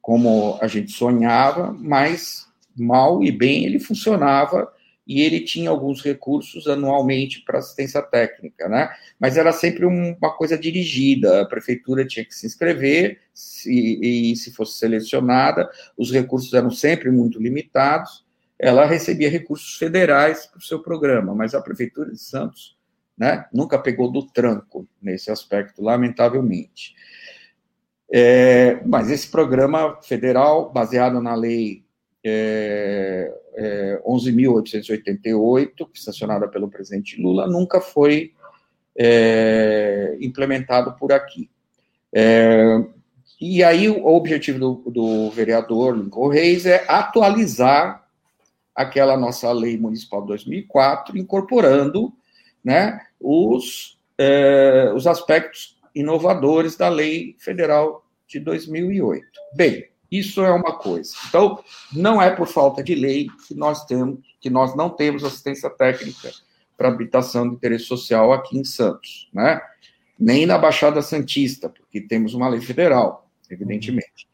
como 0.00 0.58
a 0.60 0.66
gente 0.66 0.90
sonhava, 0.90 1.72
mas 1.72 2.48
mal 2.76 3.22
e 3.22 3.30
bem 3.30 3.64
ele 3.64 3.78
funcionava 3.78 4.68
e 5.06 5.20
ele 5.20 5.40
tinha 5.40 5.70
alguns 5.70 6.00
recursos 6.00 6.66
anualmente 6.66 7.42
para 7.44 7.58
assistência 7.58 8.00
técnica, 8.00 8.68
né? 8.68 8.90
Mas 9.18 9.36
era 9.36 9.52
sempre 9.52 9.84
uma 9.84 10.30
coisa 10.36 10.56
dirigida, 10.56 11.42
a 11.42 11.44
prefeitura 11.46 12.06
tinha 12.06 12.24
que 12.24 12.34
se 12.34 12.46
inscrever 12.46 13.20
se, 13.34 13.98
e 14.00 14.36
se 14.36 14.52
fosse 14.52 14.78
selecionada, 14.78 15.68
os 15.96 16.10
recursos 16.10 16.52
eram 16.52 16.70
sempre 16.70 17.10
muito 17.10 17.40
limitados, 17.40 18.24
ela 18.58 18.84
recebia 18.86 19.30
recursos 19.30 19.76
federais 19.76 20.46
para 20.46 20.58
o 20.58 20.62
seu 20.62 20.80
programa, 20.80 21.34
mas 21.34 21.54
a 21.54 21.60
prefeitura 21.60 22.10
de 22.10 22.20
Santos 22.20 22.76
né, 23.16 23.46
nunca 23.52 23.78
pegou 23.78 24.10
do 24.10 24.26
tranco 24.26 24.86
nesse 25.00 25.30
aspecto, 25.30 25.82
lamentavelmente. 25.82 26.94
É, 28.12 28.80
mas 28.84 29.10
esse 29.10 29.28
programa 29.28 29.98
federal, 30.02 30.70
baseado 30.70 31.20
na 31.20 31.34
lei 31.34 31.82
é, 32.24 33.32
é, 33.54 34.02
11.888, 34.06 35.88
sancionada 35.94 36.46
pelo 36.48 36.68
presidente 36.68 37.20
Lula, 37.20 37.46
nunca 37.46 37.80
foi 37.80 38.32
é, 38.96 40.16
implementado 40.20 40.94
por 40.98 41.12
aqui. 41.12 41.50
É, 42.14 42.84
e 43.40 43.64
aí 43.64 43.88
o 43.88 44.06
objetivo 44.06 44.58
do, 44.58 44.90
do 44.90 45.30
vereador 45.30 45.96
Lincoln 45.96 46.28
Reis 46.28 46.66
é 46.66 46.84
atualizar 46.86 48.01
aquela 48.74 49.16
nossa 49.16 49.50
lei 49.52 49.78
municipal 49.78 50.22
de 50.22 50.28
2004, 50.28 51.16
incorporando 51.18 52.12
né, 52.64 53.00
os, 53.20 53.98
é, 54.18 54.92
os 54.94 55.06
aspectos 55.06 55.78
inovadores 55.94 56.76
da 56.76 56.88
lei 56.88 57.36
federal 57.38 58.04
de 58.26 58.40
2008. 58.40 59.26
Bem, 59.54 59.88
Isso 60.10 60.42
é 60.42 60.50
uma 60.50 60.76
coisa. 60.76 61.14
Então, 61.28 61.62
não 61.90 62.20
é 62.20 62.30
por 62.30 62.46
falta 62.46 62.82
de 62.82 62.94
lei 62.94 63.28
que 63.48 63.54
nós 63.54 63.86
temos, 63.86 64.20
que 64.40 64.50
nós 64.50 64.76
não 64.76 64.90
temos 64.90 65.24
assistência 65.24 65.70
técnica 65.70 66.30
para 66.76 66.88
habitação 66.88 67.48
de 67.48 67.54
interesse 67.54 67.84
social 67.84 68.32
aqui 68.32 68.58
em 68.58 68.64
Santos, 68.64 69.30
né? 69.32 69.60
Nem 70.18 70.44
na 70.44 70.58
Baixada 70.58 71.00
Santista, 71.00 71.68
porque 71.68 72.00
temos 72.00 72.34
uma 72.34 72.48
lei 72.48 72.60
federal, 72.60 73.28
evidentemente. 73.50 74.28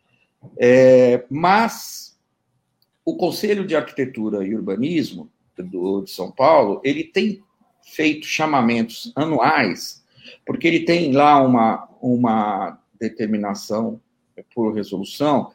É, 0.59 1.25
mas 1.31 2.08
o 3.09 3.17
Conselho 3.17 3.67
de 3.67 3.75
Arquitetura 3.75 4.47
e 4.47 4.55
Urbanismo 4.55 5.31
do, 5.57 6.03
de 6.03 6.11
São 6.11 6.31
Paulo, 6.31 6.79
ele 6.85 7.03
tem 7.03 7.43
feito 7.83 8.27
chamamentos 8.27 9.11
anuais, 9.17 10.05
porque 10.45 10.69
ele 10.69 10.81
tem 10.81 11.13
lá 11.13 11.41
uma, 11.41 11.89
uma 12.03 12.79
determinação 13.01 13.99
por 14.55 14.75
resolução 14.75 15.53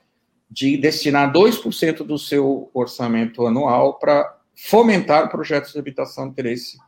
de 0.50 0.78
destinar 0.78 1.32
2% 1.32 1.98
do 1.98 2.18
seu 2.18 2.72
orçamento 2.74 3.46
anual 3.46 4.00
para 4.00 4.36
fomentar 4.56 5.30
projetos 5.30 5.74
de 5.74 5.80
habitação 5.80 6.26
de 6.26 6.32
interesse 6.32 6.80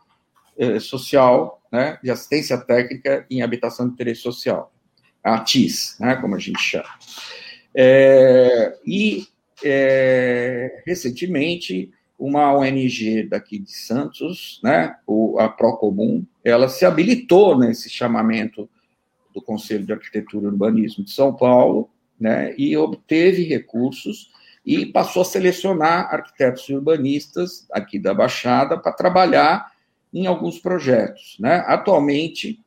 eh, 0.58 0.80
social, 0.80 1.62
né, 1.72 2.00
de 2.04 2.10
assistência 2.10 2.58
técnica 2.58 3.24
em 3.30 3.44
habitação 3.44 3.88
de 3.88 3.94
interesse 3.94 4.22
social, 4.22 4.74
a 5.24 5.40
TIS, 5.40 5.96
né, 6.00 6.16
como 6.16 6.36
a 6.36 6.40
gente 6.40 6.60
chama. 6.60 6.90
É, 7.76 8.80
e, 8.84 9.28
é, 9.64 10.84
recentemente, 10.86 11.92
uma 12.18 12.54
ONG 12.54 13.24
daqui 13.24 13.60
de 13.60 13.72
Santos, 13.72 14.60
né, 14.64 14.96
a 15.38 15.50
Procomum, 15.50 16.26
ela 16.44 16.70
se 16.70 16.86
habilitou 16.86 17.58
nesse 17.58 17.90
chamamento 17.90 18.70
do 19.34 19.42
Conselho 19.42 19.86
de 19.86 19.92
Arquitetura 19.92 20.46
e 20.46 20.48
Urbanismo 20.48 21.04
de 21.04 21.12
São 21.12 21.34
Paulo, 21.34 21.90
né, 22.20 22.56
e 22.58 22.76
obteve 22.78 23.44
recursos 23.44 24.32
e 24.66 24.86
passou 24.86 25.22
a 25.22 25.26
selecionar 25.26 26.14
arquitetos 26.14 26.68
e 26.70 26.74
urbanistas 26.74 27.68
aqui 27.72 28.00
da 28.00 28.14
Baixada 28.14 28.78
para 28.78 28.94
trabalhar 28.94 29.72
em 30.14 30.26
alguns 30.26 30.58
projetos. 30.58 31.36
Né? 31.40 31.64
Atualmente, 31.68 32.60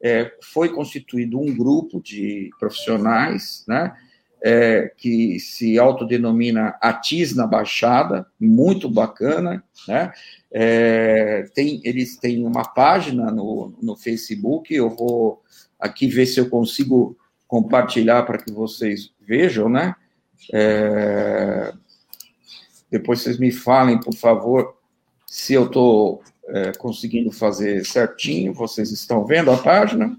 é, 0.00 0.32
foi 0.40 0.70
constituído 0.70 1.38
um 1.38 1.54
grupo 1.54 2.00
de 2.00 2.50
profissionais 2.58 3.64
né, 3.68 3.94
é, 4.42 4.92
que 4.96 5.38
se 5.38 5.78
autodenomina 5.78 6.76
Atis 6.80 7.34
na 7.34 7.46
Baixada, 7.46 8.26
muito 8.38 8.88
bacana. 8.88 9.62
Né? 9.86 10.12
É, 10.50 11.44
tem, 11.54 11.80
eles 11.84 12.16
têm 12.16 12.44
uma 12.44 12.64
página 12.64 13.30
no, 13.30 13.72
no 13.80 13.96
Facebook, 13.96 14.74
eu 14.74 14.90
vou 14.90 15.42
aqui 15.78 16.06
ver 16.06 16.26
se 16.26 16.40
eu 16.40 16.48
consigo 16.48 17.16
compartilhar 17.46 18.22
para 18.24 18.38
que 18.38 18.50
vocês 18.50 19.12
vejam, 19.20 19.68
né? 19.68 19.94
É... 20.52 21.72
Depois 22.90 23.20
vocês 23.20 23.38
me 23.38 23.50
falem, 23.50 23.98
por 23.98 24.14
favor, 24.14 24.76
se 25.26 25.54
eu 25.54 25.66
estou 25.66 26.22
é, 26.46 26.72
conseguindo 26.72 27.30
fazer 27.30 27.84
certinho. 27.86 28.52
Vocês 28.52 28.90
estão 28.90 29.24
vendo 29.24 29.50
a 29.50 29.56
página? 29.56 30.16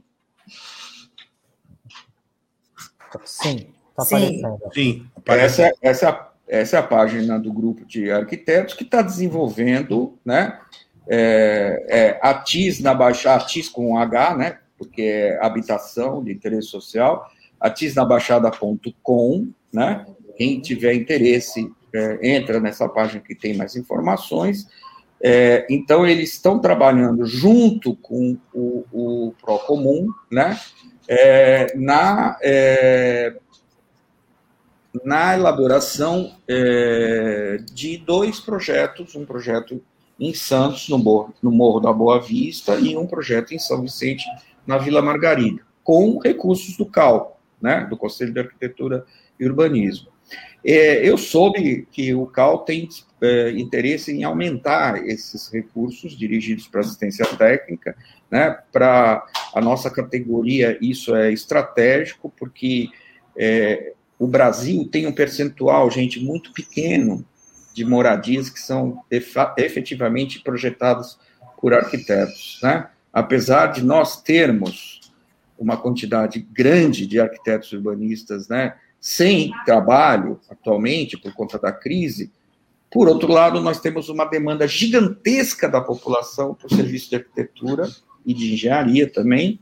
Sim, 3.23 3.72
está 3.97 4.17
aparecendo. 4.17 4.60
Sim, 4.73 5.06
essa, 5.27 5.73
essa, 5.82 6.32
essa 6.47 6.77
é 6.77 6.79
a 6.79 6.84
página 6.84 7.39
do 7.39 7.51
grupo 7.51 7.86
de 7.86 8.12
arquitetos 8.12 8.73
que 8.73 8.84
está 8.84 9.01
desenvolvendo, 9.01 10.17
né? 10.25 10.60
É, 11.08 11.86
é, 11.89 12.19
a 12.21 12.34
TIS 12.34 12.79
na 12.79 12.93
Baixada, 12.93 13.45
TIS 13.45 13.67
com 13.67 13.97
H, 13.97 14.38
né? 14.38 14.58
porque 14.84 15.01
é 15.01 15.39
habitação 15.41 16.23
de 16.23 16.32
interesse 16.32 16.67
social, 16.67 17.29
atisnabaixada.com, 17.60 19.47
né? 19.71 20.06
Quem 20.36 20.60
tiver 20.60 20.93
interesse, 20.93 21.71
é, 21.93 22.36
entra 22.36 22.60
nessa 22.60 22.89
página 22.89 23.21
que 23.21 23.36
tem 23.36 23.56
mais 23.56 23.75
informações. 23.75 24.67
É, 25.21 25.65
então, 25.69 26.06
eles 26.06 26.34
estão 26.34 26.60
trabalhando 26.60 27.25
junto 27.25 27.95
com 27.95 28.38
o, 28.53 28.84
o 28.91 29.34
Procomum, 29.41 30.08
né? 30.29 30.60
É, 31.08 31.73
na, 31.77 32.38
é, 32.41 33.36
na 35.03 35.34
elaboração 35.34 36.36
é, 36.47 37.58
de 37.71 37.97
dois 37.97 38.39
projetos, 38.39 39.15
um 39.15 39.25
projeto 39.25 39.82
em 40.19 40.34
Santos, 40.34 40.88
no 40.89 40.97
Morro, 40.97 41.34
no 41.41 41.51
Morro 41.51 41.79
da 41.79 41.91
Boa 41.91 42.21
Vista, 42.21 42.75
e 42.75 42.95
um 42.95 43.08
projeto 43.08 43.53
em 43.53 43.60
São 43.60 43.82
Vicente 43.82 44.25
na 44.65 44.77
Vila 44.77 45.01
Margarida, 45.01 45.62
com 45.84 46.19
recursos 46.19 46.77
do 46.77 46.86
CAL, 46.86 47.39
né, 47.62 47.88
do 47.89 47.97
Conselho 47.97 48.34
de 48.34 48.39
Arquitetura 48.39 49.06
e 49.39 49.45
Urbanismo. 49.45 50.10
É, 50.65 51.08
eu 51.08 51.17
soube 51.17 51.88
que 51.91 52.13
o 52.13 52.25
CAL 52.25 52.60
tem 52.60 52.88
é, 53.21 53.51
interesse 53.51 54.13
em 54.13 54.23
aumentar 54.23 55.06
esses 55.06 55.51
recursos 55.51 56.17
dirigidos 56.17 56.67
para 56.67 56.82
assistência 56.82 57.25
técnica, 57.25 57.95
né, 58.32 58.58
para 58.71 59.25
a 59.53 59.60
nossa 59.60 59.89
categoria 59.89 60.77
isso 60.82 61.15
é 61.15 61.34
estratégico, 61.34 62.32
porque 62.38 62.89
é, 63.38 63.93
o 64.17 64.28
Brasil 64.28 64.88
tem 64.91 65.08
um 65.08 65.12
percentual, 65.12 65.89
gente, 65.89 66.19
muito 66.19 66.52
pequeno 66.54 67.26
de 67.73 67.84
moradias 67.84 68.49
que 68.49 68.60
são 68.60 69.04
efetivamente 69.58 70.39
projetadas 70.41 71.17
por 71.60 71.73
arquitetos, 71.73 72.60
né? 72.62 72.88
apesar 73.12 73.67
de 73.67 73.84
nós 73.84 74.21
termos 74.21 75.02
uma 75.58 75.78
quantidade 75.78 76.39
grande 76.52 77.06
de 77.06 77.19
arquitetos 77.19 77.71
urbanistas, 77.71 78.49
né, 78.49 78.76
sem 78.99 79.52
trabalho 79.65 80.39
atualmente 80.49 81.17
por 81.17 81.34
conta 81.34 81.58
da 81.58 81.71
crise, 81.71 82.32
por 82.93 83.08
outro 83.08 83.32
lado, 83.32 83.60
nós 83.60 83.80
temos 83.80 84.08
uma 84.08 84.23
demanda 84.23 84.67
gigantesca 84.67 85.67
da 85.67 85.82
população 85.82 86.54
por 86.54 86.69
serviço 86.69 87.10
de 87.10 87.15
arquitetura 87.15 87.89
e 88.23 88.36
de 88.36 88.54
engenharia 88.54 89.12
também, 89.12 89.60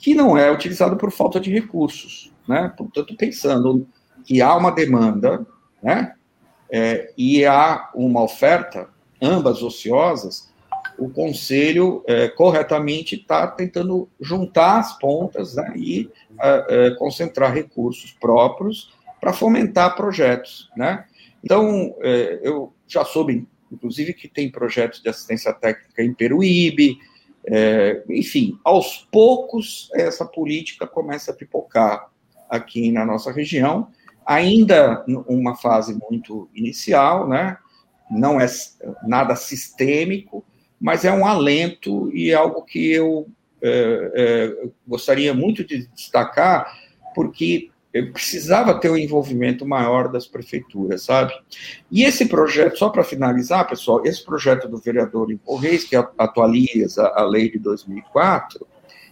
que 0.00 0.14
não 0.14 0.36
é 0.36 0.50
utilizado 0.50 0.96
por 0.96 1.12
falta 1.12 1.38
de 1.38 1.52
recursos, 1.52 2.32
né? 2.48 2.72
Portanto, 2.76 3.14
pensando 3.16 3.86
que 4.24 4.40
há 4.40 4.56
uma 4.56 4.72
demanda, 4.72 5.46
né? 5.82 6.14
É, 6.72 7.12
e 7.18 7.44
há 7.44 7.90
uma 7.94 8.22
oferta, 8.22 8.88
ambas 9.20 9.62
ociosas, 9.62 10.50
o 10.96 11.10
Conselho 11.10 12.02
é, 12.06 12.28
corretamente 12.28 13.16
está 13.16 13.46
tentando 13.46 14.08
juntar 14.20 14.78
as 14.78 14.98
pontas 14.98 15.56
né, 15.56 15.72
e 15.74 16.10
é, 16.40 16.66
é, 16.68 16.90
concentrar 16.92 17.52
recursos 17.52 18.12
próprios 18.12 18.92
para 19.20 19.32
fomentar 19.32 19.96
projetos. 19.96 20.70
Né? 20.76 21.04
Então, 21.42 21.94
é, 22.02 22.40
eu 22.42 22.72
já 22.86 23.04
soube, 23.04 23.48
inclusive, 23.72 24.14
que 24.14 24.28
tem 24.28 24.50
projetos 24.50 25.02
de 25.02 25.08
assistência 25.08 25.52
técnica 25.52 26.02
em 26.02 26.14
Peruíbe, 26.14 26.98
é, 27.46 28.02
enfim, 28.08 28.58
aos 28.64 29.08
poucos 29.10 29.90
essa 29.94 30.24
política 30.24 30.86
começa 30.86 31.30
a 31.30 31.34
pipocar 31.34 32.10
aqui 32.48 32.90
na 32.90 33.04
nossa 33.04 33.32
região, 33.32 33.88
ainda 34.26 35.04
uma 35.28 35.56
fase 35.56 35.98
muito 36.10 36.48
inicial, 36.54 37.28
né? 37.28 37.56
não 38.10 38.40
é 38.40 38.46
nada 39.06 39.36
sistêmico, 39.36 40.44
mas 40.80 41.04
é 41.04 41.12
um 41.12 41.24
alento 41.24 42.10
e 42.14 42.30
é 42.30 42.34
algo 42.34 42.62
que 42.62 42.90
eu 42.90 43.28
é, 43.62 44.12
é, 44.14 44.68
gostaria 44.86 45.32
muito 45.32 45.64
de 45.64 45.86
destacar, 45.88 46.74
porque 47.14 47.70
precisava 48.12 48.78
ter 48.78 48.90
um 48.90 48.96
envolvimento 48.96 49.66
maior 49.66 50.08
das 50.08 50.26
prefeituras, 50.26 51.02
sabe? 51.02 51.32
E 51.90 52.04
esse 52.04 52.26
projeto, 52.26 52.78
só 52.78 52.88
para 52.88 53.02
finalizar, 53.02 53.68
pessoal, 53.68 54.04
esse 54.04 54.24
projeto 54.24 54.68
do 54.68 54.78
vereador 54.78 55.28
Reis, 55.60 55.84
que 55.84 55.96
atualiza 55.96 57.08
a 57.08 57.24
lei 57.24 57.50
de 57.50 57.58
2004, 57.58 58.66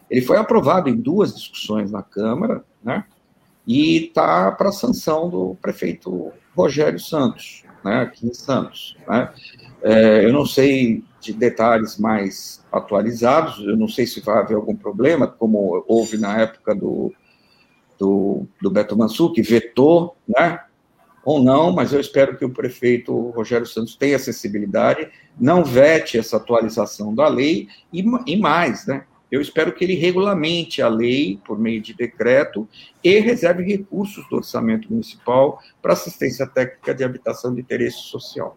ele 0.09 0.23
foi 0.23 0.37
aprovado 0.37 0.89
em 0.89 0.97
duas 0.97 1.35
discussões 1.35 1.91
na 1.91 2.03
Câmara, 2.03 2.65
né? 2.83 3.05
E 3.67 4.07
está 4.07 4.51
para 4.53 4.73
sanção 4.73 5.29
do 5.29 5.57
prefeito 5.61 6.33
Rogério 6.57 6.99
Santos, 6.99 7.65
né? 7.85 8.03
Aqui 8.03 8.27
em 8.27 8.33
Santos, 8.33 8.97
né? 9.07 9.33
É, 9.83 10.25
eu 10.25 10.33
não 10.33 10.47
sei 10.47 11.05
de 11.21 11.33
detalhes 11.33 11.99
mais 11.99 12.65
atualizados. 12.73 13.59
Eu 13.59 13.77
não 13.77 13.89
sei 13.89 14.07
se 14.07 14.21
vai 14.21 14.39
haver 14.39 14.55
algum 14.55 14.75
problema, 14.75 15.27
como 15.27 15.85
houve 15.87 16.17
na 16.17 16.39
época 16.41 16.75
do, 16.75 17.13
do, 17.99 18.47
do 18.61 18.71
Beto 18.71 18.97
Mansur, 18.97 19.33
que 19.33 19.43
vetou, 19.43 20.17
né? 20.27 20.61
Ou 21.25 21.43
não, 21.43 21.73
mas 21.73 21.93
eu 21.93 22.01
espero 22.01 22.39
que 22.39 22.45
o 22.45 22.51
prefeito 22.51 23.31
Rogério 23.31 23.67
Santos 23.67 23.97
tenha 23.97 24.17
acessibilidade, 24.17 25.11
não 25.39 25.65
vete 25.65 26.17
essa 26.17 26.37
atualização 26.37 27.15
da 27.15 27.29
lei 27.29 27.69
e, 27.93 28.03
e 28.27 28.37
mais, 28.37 28.87
né? 28.87 29.05
Eu 29.31 29.43
espero 29.43 29.73
que 29.73 29.85
ele 29.85 29.95
regulamente 29.95 30.81
a 30.81 30.89
lei 30.89 31.39
por 31.45 31.59
meio 31.59 31.83
de 31.83 31.93
decreto 31.93 32.67
e 33.05 33.21
reserve 33.21 33.63
recursos 33.63 34.27
do 34.31 34.37
orçamento 34.37 34.91
municipal 34.91 35.61
para 35.83 35.93
assistência 35.93 36.47
técnica 36.47 36.95
de 36.95 37.05
habitação 37.05 37.55
de 37.55 37.61
interesse 37.61 37.99
social. 37.99 38.57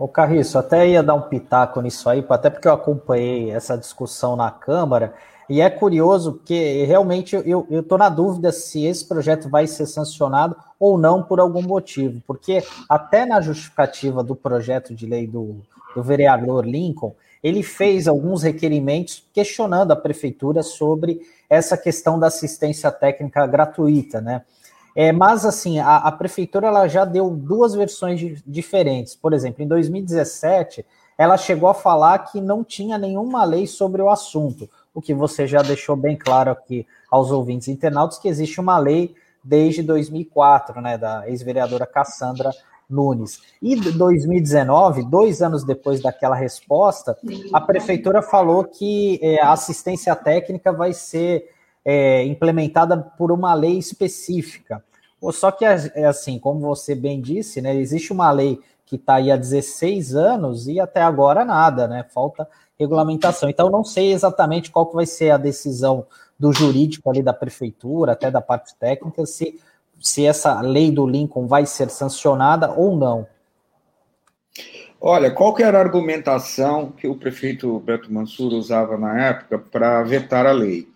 Ô 0.00 0.08
Carriço, 0.08 0.56
até 0.56 0.88
ia 0.88 1.02
dar 1.02 1.12
um 1.12 1.20
pitaco 1.20 1.78
nisso 1.82 2.08
aí, 2.08 2.24
até 2.30 2.48
porque 2.48 2.66
eu 2.66 2.72
acompanhei 2.72 3.50
essa 3.50 3.76
discussão 3.76 4.34
na 4.34 4.50
Câmara, 4.50 5.12
e 5.46 5.60
é 5.60 5.68
curioso 5.68 6.32
porque 6.32 6.86
realmente 6.86 7.36
eu 7.44 7.66
estou 7.68 7.98
na 7.98 8.08
dúvida 8.08 8.50
se 8.50 8.86
esse 8.86 9.06
projeto 9.06 9.50
vai 9.50 9.66
ser 9.66 9.84
sancionado 9.84 10.56
ou 10.78 10.96
não 10.96 11.22
por 11.22 11.38
algum 11.38 11.60
motivo, 11.60 12.22
porque 12.26 12.64
até 12.88 13.26
na 13.26 13.42
justificativa 13.42 14.24
do 14.24 14.34
projeto 14.34 14.94
de 14.94 15.04
lei 15.04 15.26
do, 15.26 15.56
do 15.94 16.02
vereador 16.02 16.64
Lincoln, 16.64 17.14
ele 17.42 17.62
fez 17.62 18.08
alguns 18.08 18.42
requerimentos 18.42 19.22
questionando 19.34 19.92
a 19.92 19.96
prefeitura 19.96 20.62
sobre 20.62 21.20
essa 21.46 21.76
questão 21.76 22.18
da 22.18 22.28
assistência 22.28 22.90
técnica 22.90 23.46
gratuita, 23.46 24.18
né? 24.18 24.40
É, 24.94 25.12
mas 25.12 25.44
assim, 25.44 25.78
a, 25.78 25.96
a, 25.96 26.12
prefeitura 26.12 26.66
ela 26.66 26.88
já 26.88 27.04
deu 27.04 27.30
duas 27.30 27.74
versões 27.74 28.18
de, 28.18 28.42
diferentes. 28.46 29.14
Por 29.14 29.32
exemplo, 29.32 29.62
em 29.62 29.68
2017, 29.68 30.84
ela 31.16 31.36
chegou 31.36 31.68
a 31.68 31.74
falar 31.74 32.18
que 32.20 32.40
não 32.40 32.64
tinha 32.64 32.98
nenhuma 32.98 33.44
lei 33.44 33.66
sobre 33.66 34.02
o 34.02 34.10
assunto, 34.10 34.68
o 34.94 35.00
que 35.00 35.14
você 35.14 35.46
já 35.46 35.62
deixou 35.62 35.94
bem 35.94 36.16
claro 36.16 36.50
aqui 36.50 36.86
aos 37.10 37.30
ouvintes 37.30 37.68
internautas 37.68 38.18
que 38.18 38.28
existe 38.28 38.60
uma 38.60 38.78
lei 38.78 39.14
desde 39.42 39.82
2004, 39.82 40.80
né, 40.80 40.98
da 40.98 41.28
ex-vereadora 41.28 41.86
Cassandra 41.86 42.50
Nunes. 42.88 43.40
E 43.62 43.76
2019, 43.76 45.04
dois 45.04 45.40
anos 45.40 45.64
depois 45.64 46.02
daquela 46.02 46.34
resposta, 46.34 47.16
a 47.52 47.60
prefeitura 47.60 48.20
falou 48.20 48.64
que 48.64 49.18
é, 49.22 49.40
a 49.40 49.52
assistência 49.52 50.14
técnica 50.16 50.72
vai 50.72 50.92
ser 50.92 51.50
é, 51.84 52.24
implementada 52.24 52.96
por 52.96 53.32
uma 53.32 53.54
lei 53.54 53.78
específica. 53.78 54.82
Só 55.32 55.50
que, 55.50 55.64
é 55.64 56.06
assim, 56.06 56.38
como 56.38 56.60
você 56.60 56.94
bem 56.94 57.20
disse, 57.20 57.60
né, 57.60 57.76
existe 57.76 58.12
uma 58.12 58.30
lei 58.30 58.58
que 58.86 58.96
está 58.96 59.14
aí 59.16 59.30
há 59.30 59.36
16 59.36 60.16
anos 60.16 60.66
e 60.66 60.80
até 60.80 61.02
agora 61.02 61.44
nada, 61.44 61.86
né? 61.86 62.04
Falta 62.12 62.48
regulamentação. 62.78 63.48
Então, 63.48 63.70
não 63.70 63.84
sei 63.84 64.12
exatamente 64.12 64.70
qual 64.70 64.86
que 64.86 64.96
vai 64.96 65.06
ser 65.06 65.30
a 65.30 65.36
decisão 65.36 66.06
do 66.38 66.52
jurídico 66.52 67.08
ali 67.10 67.22
da 67.22 67.34
prefeitura, 67.34 68.12
até 68.12 68.30
da 68.30 68.40
parte 68.40 68.74
técnica, 68.74 69.26
se, 69.26 69.60
se 70.00 70.24
essa 70.24 70.60
lei 70.62 70.90
do 70.90 71.06
Lincoln 71.06 71.46
vai 71.46 71.66
ser 71.66 71.90
sancionada 71.90 72.72
ou 72.72 72.96
não. 72.96 73.26
Olha, 74.98 75.30
qual 75.30 75.54
era 75.58 75.78
a 75.78 75.82
argumentação 75.82 76.90
que 76.90 77.06
o 77.06 77.14
prefeito 77.14 77.78
Beto 77.80 78.12
Mansur 78.12 78.52
usava 78.52 78.98
na 78.98 79.28
época 79.28 79.58
para 79.58 80.02
vetar 80.02 80.46
a 80.46 80.52
lei? 80.52 80.88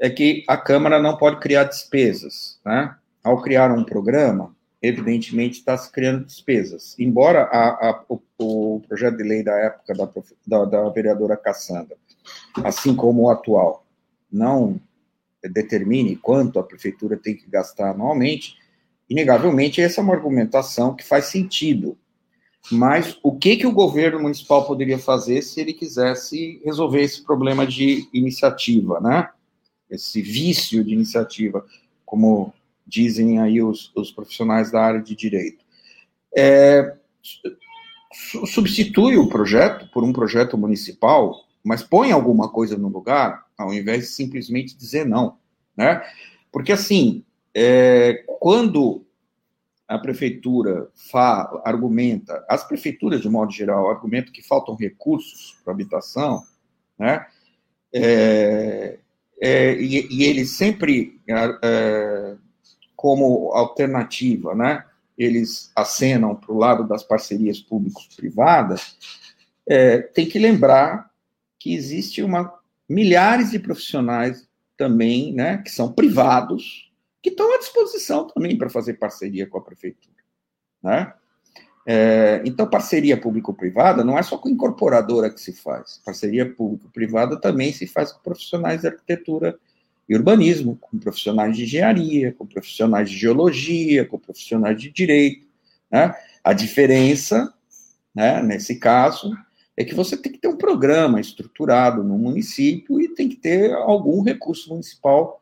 É 0.00 0.10
que 0.10 0.44
a 0.46 0.56
Câmara 0.56 1.00
não 1.00 1.16
pode 1.16 1.40
criar 1.40 1.64
despesas. 1.64 2.58
Né? 2.64 2.94
Ao 3.22 3.40
criar 3.40 3.72
um 3.72 3.84
programa, 3.84 4.54
evidentemente 4.82 5.58
está 5.58 5.76
se 5.76 5.90
criando 5.90 6.24
despesas. 6.24 6.94
Embora 6.98 7.42
a, 7.44 7.90
a, 7.90 8.04
o, 8.08 8.20
o, 8.38 8.82
projeto 8.86 9.16
de 9.16 9.22
lei 9.22 9.42
da 9.42 9.56
época 9.56 9.94
da, 9.94 10.08
da, 10.46 10.64
da, 10.64 10.88
vereadora 10.90 11.36
Cassandra, 11.36 11.96
assim 12.64 12.94
como 12.94 13.22
o 13.22 13.30
atual, 13.30 13.84
não 14.30 14.80
determine 15.42 16.16
quanto 16.16 16.58
a 16.58 16.62
prefeitura 16.62 17.16
tem 17.16 17.36
que 17.36 17.48
gastar 17.48 17.90
anualmente, 17.90 18.56
inegavelmente 19.08 19.80
essa 19.80 20.00
é 20.00 20.04
uma 20.04 20.14
argumentação 20.14 20.94
que 20.94 21.04
faz 21.04 21.26
sentido. 21.26 21.96
Mas 22.70 23.16
o 23.22 23.36
que, 23.36 23.56
que 23.56 23.66
o 23.66 23.72
governo 23.72 24.20
municipal 24.20 24.66
poderia 24.66 24.98
fazer 24.98 25.40
se 25.42 25.60
ele 25.60 25.72
quisesse 25.72 26.60
resolver 26.64 27.02
esse 27.02 27.22
problema 27.24 27.64
de 27.64 28.08
iniciativa, 28.12 29.00
né? 29.00 29.28
Esse 29.90 30.20
vício 30.20 30.84
de 30.84 30.92
iniciativa, 30.92 31.64
como 32.04 32.52
dizem 32.86 33.40
aí 33.40 33.60
os, 33.62 33.90
os 33.94 34.10
profissionais 34.10 34.70
da 34.70 34.80
área 34.80 35.02
de 35.02 35.14
direito. 35.14 35.64
É, 36.36 36.96
substitui 38.46 39.16
o 39.16 39.28
projeto 39.28 39.90
por 39.92 40.04
um 40.04 40.12
projeto 40.12 40.56
municipal, 40.56 41.34
mas 41.64 41.82
põe 41.82 42.12
alguma 42.12 42.48
coisa 42.48 42.76
no 42.76 42.88
lugar, 42.88 43.46
ao 43.58 43.72
invés 43.74 44.02
de 44.02 44.06
simplesmente 44.06 44.76
dizer 44.76 45.04
não, 45.04 45.38
né? 45.76 46.02
Porque 46.52 46.72
assim, 46.72 47.24
é, 47.54 48.24
quando 48.38 49.04
a 49.88 49.98
prefeitura 49.98 50.88
fa, 50.94 51.62
argumenta, 51.64 52.44
as 52.48 52.66
prefeituras 52.66 53.20
de 53.20 53.28
modo 53.28 53.52
geral 53.52 53.88
argumentam 53.88 54.32
que 54.32 54.42
faltam 54.42 54.74
recursos 54.74 55.56
para 55.62 55.72
habitação, 55.72 56.42
né? 56.98 57.26
É, 57.92 58.98
é, 59.40 59.74
e, 59.74 60.06
e 60.10 60.24
eles 60.24 60.50
sempre, 60.52 61.20
é, 61.28 61.58
é, 61.62 62.36
como 62.94 63.52
alternativa, 63.52 64.54
né, 64.54 64.84
eles 65.16 65.70
acenam 65.74 66.34
para 66.34 66.52
o 66.52 66.58
lado 66.58 66.86
das 66.86 67.02
parcerias 67.02 67.58
públicos-privadas, 67.60 68.96
é, 69.66 69.98
tem 69.98 70.28
que 70.28 70.38
lembrar 70.38 71.10
que 71.58 71.74
existe 71.74 72.22
uma 72.22 72.54
milhares 72.88 73.50
de 73.50 73.58
profissionais 73.58 74.48
também, 74.76 75.32
né, 75.32 75.58
que 75.58 75.70
são 75.70 75.92
privados, 75.92 76.92
que 77.22 77.30
estão 77.30 77.52
à 77.54 77.58
disposição 77.58 78.26
também 78.28 78.56
para 78.56 78.70
fazer 78.70 78.94
parceria 78.94 79.46
com 79.46 79.58
a 79.58 79.62
prefeitura, 79.62 80.14
né? 80.82 81.12
É, 81.88 82.42
então, 82.44 82.66
parceria 82.68 83.16
público-privada 83.16 84.02
não 84.02 84.18
é 84.18 84.22
só 84.22 84.36
com 84.36 84.48
incorporadora 84.48 85.30
que 85.30 85.40
se 85.40 85.52
faz. 85.52 86.00
Parceria 86.04 86.44
público-privada 86.44 87.40
também 87.40 87.72
se 87.72 87.86
faz 87.86 88.10
com 88.10 88.20
profissionais 88.20 88.80
de 88.80 88.88
arquitetura 88.88 89.56
e 90.08 90.16
urbanismo, 90.16 90.76
com 90.80 90.98
profissionais 90.98 91.56
de 91.56 91.62
engenharia, 91.62 92.32
com 92.32 92.44
profissionais 92.44 93.08
de 93.08 93.16
geologia, 93.16 94.04
com 94.04 94.18
profissionais 94.18 94.80
de 94.80 94.90
direito. 94.90 95.46
Né? 95.88 96.12
A 96.42 96.52
diferença, 96.52 97.54
né, 98.12 98.42
nesse 98.42 98.76
caso, 98.76 99.32
é 99.76 99.84
que 99.84 99.94
você 99.94 100.16
tem 100.16 100.32
que 100.32 100.38
ter 100.38 100.48
um 100.48 100.56
programa 100.56 101.20
estruturado 101.20 102.02
no 102.02 102.18
município 102.18 103.00
e 103.00 103.14
tem 103.14 103.28
que 103.28 103.36
ter 103.36 103.72
algum 103.72 104.22
recurso 104.22 104.70
municipal 104.70 105.40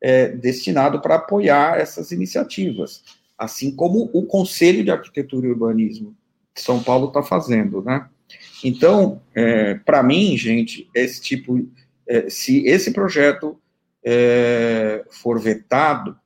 é, 0.00 0.28
destinado 0.28 1.00
para 1.00 1.16
apoiar 1.16 1.80
essas 1.80 2.12
iniciativas 2.12 3.02
assim 3.40 3.74
como 3.74 4.10
o 4.12 4.26
Conselho 4.26 4.84
de 4.84 4.90
Arquitetura 4.90 5.46
e 5.46 5.50
Urbanismo 5.50 6.14
de 6.54 6.60
São 6.60 6.82
Paulo 6.82 7.08
está 7.08 7.22
fazendo, 7.22 7.82
né? 7.82 8.06
Então, 8.62 9.22
é, 9.34 9.74
para 9.76 10.02
mim, 10.02 10.36
gente, 10.36 10.86
esse 10.94 11.22
tipo, 11.22 11.66
é, 12.06 12.28
se 12.28 12.66
esse 12.66 12.92
projeto 12.92 13.58
é, 14.04 15.02
for 15.10 15.40
vetado, 15.40 16.18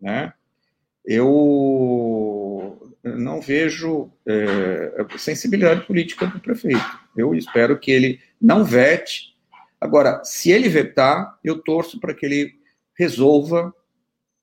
né, 0.00 0.32
eu 1.04 2.92
não 3.04 3.40
vejo 3.40 4.10
é, 4.26 5.06
sensibilidade 5.18 5.86
política 5.86 6.26
do 6.26 6.40
prefeito. 6.40 6.98
Eu 7.16 7.32
espero 7.32 7.78
que 7.78 7.92
ele 7.92 8.18
não 8.40 8.64
vete. 8.64 9.36
Agora, 9.80 10.20
se 10.24 10.50
ele 10.50 10.68
vetar, 10.68 11.38
eu 11.44 11.60
torço 11.60 12.00
para 12.00 12.12
que 12.12 12.26
ele 12.26 12.54
resolva 12.98 13.72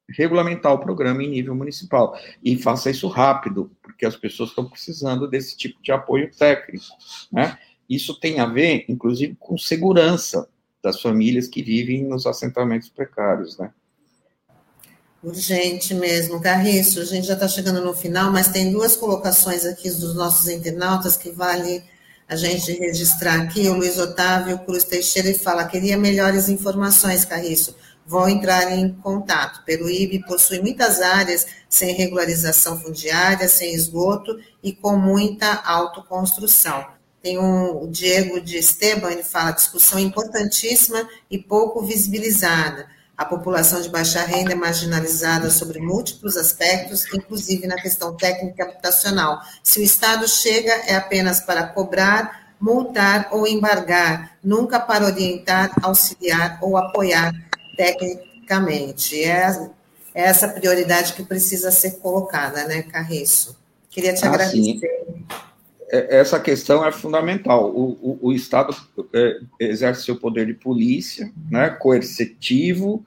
regulamentar 0.10 0.74
o 0.74 0.80
programa 0.80 1.24
em 1.24 1.30
nível 1.30 1.56
municipal. 1.56 2.18
E 2.44 2.58
faça 2.58 2.90
isso 2.90 3.08
rápido, 3.08 3.72
porque 3.82 4.06
as 4.06 4.16
pessoas 4.16 4.50
estão 4.50 4.70
precisando 4.70 5.28
desse 5.28 5.58
tipo 5.58 5.82
de 5.82 5.92
apoio 5.92 6.32
técnico. 6.32 6.86
Né? 7.32 7.58
Isso 7.90 8.20
tem 8.20 8.40
a 8.40 8.46
ver, 8.46 8.86
inclusive, 8.88 9.36
com 9.40 9.58
segurança 9.58 10.48
das 10.82 11.02
famílias 11.02 11.48
que 11.48 11.62
vivem 11.62 12.04
nos 12.04 12.26
assentamentos 12.26 12.90
precários. 12.90 13.58
Né? 13.58 13.72
Urgente 15.22 15.94
mesmo, 15.94 16.40
Carriço. 16.40 17.02
A 17.02 17.06
gente 17.06 17.28
já 17.28 17.34
está 17.34 17.48
chegando 17.48 17.82
no 17.82 17.94
final, 17.94 18.32
mas 18.32 18.48
tem 18.48 18.72
duas 18.72 18.96
colocações 18.96 19.66
aqui 19.66 19.90
dos 19.90 20.16
nossos 20.16 20.48
internautas 20.48 21.18
que 21.18 21.32
vale 21.32 21.84
a 22.30 22.36
gente 22.36 22.72
registrar 22.74 23.42
aqui. 23.42 23.68
O 23.68 23.74
Luiz 23.74 23.98
Otávio 23.98 24.60
Cruz 24.60 24.84
Teixeira 24.84 25.34
fala: 25.38 25.68
queria 25.68 25.98
melhores 25.98 26.48
informações, 26.48 27.26
Carriço 27.26 27.76
vão 28.08 28.30
entrar 28.30 28.72
em 28.72 28.94
contato. 28.94 29.64
Peruíbe 29.66 30.24
possui 30.26 30.62
muitas 30.62 31.02
áreas 31.02 31.46
sem 31.70 31.94
regularização 31.94 32.80
fundiária, 32.80 33.50
sem 33.50 33.74
esgoto 33.74 34.40
e 34.64 34.72
com 34.72 34.96
muita 34.96 35.62
autoconstrução. 35.66 36.88
Tem 37.22 37.38
um, 37.38 37.84
o 37.84 37.88
Diego 37.88 38.40
de 38.40 38.58
Esteban, 38.58 39.12
ele 39.12 39.24
fala 39.24 39.52
discussão 39.52 40.00
importantíssima 40.00 41.06
e 41.30 41.38
pouco 41.38 41.82
visibilizada. 41.82 42.88
A 43.18 43.26
população 43.26 43.82
de 43.82 43.90
baixa 43.90 44.22
renda 44.22 44.54
é 44.54 44.56
marginalizada 44.56 45.50
sobre 45.50 45.80
múltiplos 45.80 46.38
aspectos, 46.38 47.12
inclusive 47.14 47.68
na 47.68 47.76
questão 47.76 48.16
técnica 48.16 48.64
habitacional. 48.64 49.42
Se 49.64 49.80
o 49.80 49.84
Estado 49.84 50.28
chega, 50.28 50.72
é 50.86 50.96
apenas 50.96 51.42
para 51.42 51.64
cobrar, 51.64 52.54
multar 52.62 53.28
ou 53.32 53.48
embargar, 53.48 54.38
nunca 54.44 54.80
para 54.80 55.06
orientar, 55.06 55.72
auxiliar 55.82 56.60
ou 56.62 56.78
apoiar 56.78 57.34
tecnicamente. 57.78 59.24
É, 59.24 59.70
é 60.14 60.24
essa 60.24 60.48
prioridade 60.48 61.14
que 61.14 61.24
precisa 61.24 61.72
ser 61.72 62.00
colocada, 62.00 62.66
né, 62.66 62.82
Carriço? 62.82 63.56
Queria 63.90 64.14
te 64.14 64.26
ah, 64.26 64.30
agradecer. 64.30 64.80
Sim. 64.80 64.82
É, 65.90 66.18
essa 66.18 66.40
questão 66.40 66.86
é 66.86 66.92
fundamental. 66.92 67.70
O, 67.70 67.92
o, 68.02 68.20
o 68.28 68.34
Estado 68.34 68.76
é, 69.14 69.40
exerce 69.60 70.04
seu 70.04 70.18
poder 70.18 70.48
de 70.48 70.54
polícia, 70.54 71.32
né, 71.50 71.70
coercitivo, 71.70 73.06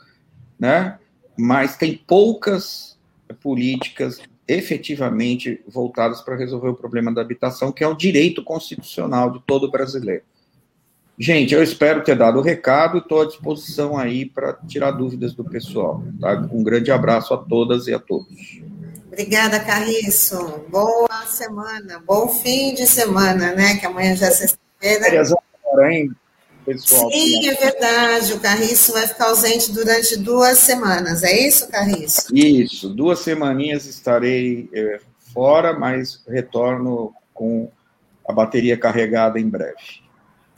né, 0.58 0.98
mas 1.36 1.76
tem 1.76 1.96
poucas 1.96 2.98
políticas 3.42 4.20
efetivamente 4.46 5.62
voltadas 5.68 6.20
para 6.20 6.36
resolver 6.36 6.68
o 6.68 6.74
problema 6.74 7.12
da 7.14 7.20
habitação, 7.20 7.70
que 7.70 7.84
é 7.84 7.88
um 7.88 7.96
direito 7.96 8.42
constitucional 8.42 9.30
de 9.30 9.40
todo 9.46 9.70
brasileiro. 9.70 10.24
Gente, 11.22 11.52
eu 11.52 11.62
espero 11.62 12.02
ter 12.02 12.16
dado 12.16 12.38
o 12.38 12.42
recado 12.42 12.96
e 12.96 13.00
estou 13.00 13.20
à 13.20 13.26
disposição 13.26 13.98
aí 13.98 14.24
para 14.24 14.54
tirar 14.66 14.92
dúvidas 14.92 15.34
do 15.34 15.44
pessoal. 15.44 16.02
Tá? 16.18 16.48
Um 16.50 16.62
grande 16.62 16.90
abraço 16.90 17.34
a 17.34 17.36
todas 17.36 17.86
e 17.88 17.92
a 17.92 17.98
todos. 17.98 18.62
Obrigada, 19.06 19.60
Carriço. 19.60 20.64
Boa 20.70 21.26
semana, 21.26 22.02
bom 22.06 22.26
fim 22.26 22.72
de 22.72 22.86
semana, 22.86 23.52
né? 23.52 23.76
Que 23.76 23.84
amanhã 23.84 24.16
já 24.16 24.28
é 24.28 24.30
sexta-feira. 24.30 25.22
agora, 25.62 25.92
hein, 25.92 26.10
pessoal? 26.64 27.10
Sim, 27.10 27.50
é 27.50 27.54
verdade. 27.54 28.32
O 28.32 28.40
Carriço 28.40 28.94
vai 28.94 29.06
ficar 29.06 29.26
ausente 29.26 29.72
durante 29.72 30.16
duas 30.16 30.56
semanas. 30.56 31.22
É 31.22 31.46
isso, 31.46 31.68
Carriço? 31.68 32.34
Isso. 32.34 32.88
Duas 32.88 33.18
semaninhas 33.18 33.84
estarei 33.84 34.70
é, 34.72 35.00
fora, 35.34 35.78
mas 35.78 36.22
retorno 36.26 37.12
com 37.34 37.70
a 38.26 38.32
bateria 38.32 38.78
carregada 38.78 39.38
em 39.38 39.46
breve. 39.46 40.00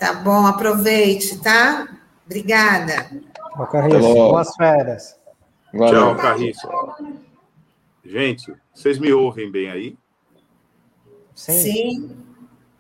Tá 0.03 0.15
bom, 0.15 0.45
aproveite, 0.45 1.39
tá? 1.39 1.87
Obrigada. 2.27 3.09
Tchau, 3.55 3.67
Carriço. 3.69 4.01
Boas 4.01 4.57
férias. 4.57 5.17
Valeu. 5.73 5.93
Tchau, 5.93 6.17
Carriço. 6.17 6.69
Gente, 8.05 8.53
vocês 8.75 8.99
me 8.99 9.13
ouvem 9.13 9.49
bem 9.49 9.71
aí? 9.71 9.97
Sim. 11.37 11.53
Sim. 11.53 12.17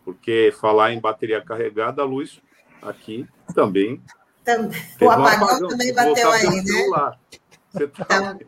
Porque 0.04 0.52
falar 0.60 0.94
em 0.94 1.00
bateria 1.00 1.40
carregada, 1.40 2.02
a 2.02 2.04
luz 2.04 2.42
aqui 2.82 3.24
também. 3.54 4.02
também. 4.42 4.82
O 5.00 5.08
apagão, 5.08 5.46
apagão, 5.46 5.68
também 5.68 5.94
bateu 5.94 6.28
aí, 6.28 6.64
né? 6.64 7.16
Você 7.70 7.86
tá... 7.86 8.36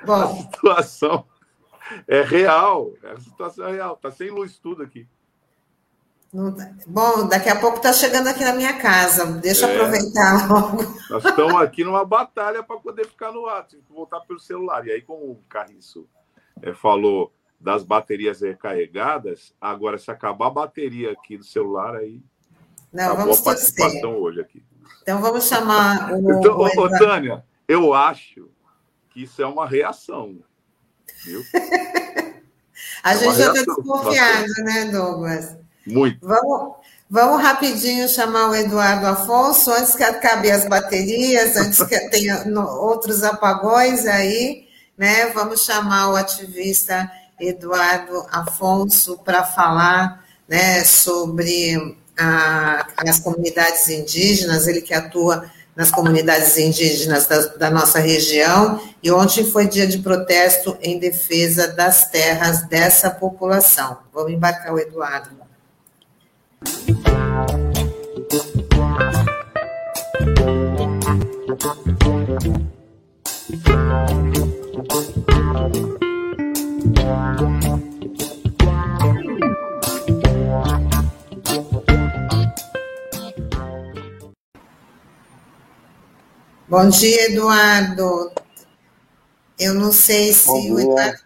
Então... 0.00 0.14
Bom. 0.14 0.22
A 0.22 0.36
situação 0.36 1.24
é 2.06 2.22
real. 2.22 2.92
A 3.02 3.18
situação 3.18 3.66
é 3.66 3.72
real. 3.72 3.94
Está 3.94 4.12
sem 4.12 4.30
luz 4.30 4.60
tudo 4.60 4.84
aqui. 4.84 5.08
Bom, 6.86 7.26
daqui 7.28 7.48
a 7.48 7.58
pouco 7.58 7.78
está 7.78 7.92
chegando 7.92 8.28
aqui 8.28 8.44
na 8.44 8.52
minha 8.52 8.78
casa. 8.78 9.24
Deixa 9.40 9.66
eu 9.66 9.70
é, 9.70 9.74
aproveitar 9.74 10.48
logo. 10.48 10.82
Nós 11.08 11.24
estamos 11.24 11.54
aqui 11.62 11.82
numa 11.82 12.04
batalha 12.04 12.62
para 12.62 12.76
poder 12.76 13.06
ficar 13.06 13.32
no 13.32 13.46
ar, 13.46 13.66
tem 13.66 13.80
que 13.80 13.92
voltar 13.92 14.20
pelo 14.20 14.38
celular. 14.38 14.86
E 14.86 14.92
aí, 14.92 15.00
como 15.00 15.24
o 15.24 15.40
Carriço 15.48 16.06
é, 16.60 16.74
falou 16.74 17.32
das 17.58 17.82
baterias 17.82 18.42
recarregadas, 18.42 19.54
agora 19.58 19.96
se 19.96 20.10
acabar 20.10 20.48
a 20.48 20.50
bateria 20.50 21.12
aqui 21.12 21.38
do 21.38 21.44
celular, 21.44 21.96
aí 21.96 22.20
Não, 22.92 23.16
vamos 23.16 23.40
a 23.40 23.44
participação 23.44 24.18
hoje 24.18 24.40
aqui. 24.40 24.62
Então 25.02 25.20
vamos 25.22 25.48
chamar 25.48 26.12
o. 26.12 26.32
Então, 26.38 26.58
ô, 26.58 26.88
Tânia, 26.98 27.42
eu 27.66 27.94
acho 27.94 28.50
que 29.08 29.22
isso 29.22 29.40
é 29.40 29.46
uma 29.46 29.66
reação. 29.66 30.38
Viu? 31.24 31.42
a 33.02 33.14
é 33.14 33.16
gente 33.16 33.38
já 33.38 33.54
está 33.54 33.74
desconfiado, 33.74 34.52
né, 34.64 34.84
Douglas? 34.90 35.65
Muito. 35.86 36.26
Vamos, 36.26 36.74
vamos 37.08 37.42
rapidinho 37.42 38.08
chamar 38.08 38.50
o 38.50 38.54
Eduardo 38.54 39.06
Afonso, 39.06 39.70
antes 39.70 39.94
que 39.94 40.02
acabe 40.02 40.50
as 40.50 40.66
baterias, 40.68 41.56
antes 41.56 41.82
que 41.84 41.98
tenha 42.10 42.44
outros 42.80 43.22
apagões 43.22 44.06
aí, 44.06 44.66
né? 44.98 45.26
Vamos 45.26 45.64
chamar 45.64 46.10
o 46.10 46.16
ativista 46.16 47.10
Eduardo 47.38 48.26
Afonso 48.30 49.18
para 49.18 49.44
falar 49.44 50.24
né, 50.48 50.84
sobre 50.84 51.96
a, 52.18 52.86
as 52.96 53.18
comunidades 53.18 53.88
indígenas, 53.88 54.66
ele 54.66 54.80
que 54.80 54.94
atua 54.94 55.50
nas 55.74 55.90
comunidades 55.90 56.56
indígenas 56.56 57.26
da, 57.26 57.38
da, 57.48 57.70
nossa 57.70 57.98
região, 57.98 58.80
e 59.02 59.10
ontem 59.10 59.44
foi 59.44 59.68
dia 59.68 59.86
de 59.86 59.98
protesto 59.98 60.76
em 60.80 60.98
defesa 60.98 61.68
das 61.68 62.10
terras 62.10 62.62
dessa 62.62 63.10
população. 63.10 63.98
Vamos 64.12 64.32
embarcar 64.32 64.72
o 64.72 64.78
Eduardo. 64.78 65.45
Bom 86.68 86.88
dia, 86.88 87.30
Eduardo. 87.30 88.30
Eu 89.58 89.72
não 89.72 89.92
sei 89.92 90.32
se 90.32 90.50
o 90.50 90.78
Eduardo 90.78 91.25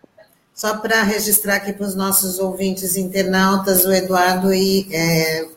só 0.61 0.77
para 0.77 1.03
registrar 1.03 1.55
aqui 1.55 1.73
para 1.73 1.87
os 1.87 1.95
nossos 1.95 2.39
ouvintes 2.39 2.95
internautas, 2.95 3.87
o 3.87 3.93
Eduardo 3.95 4.53
é, 4.53 5.49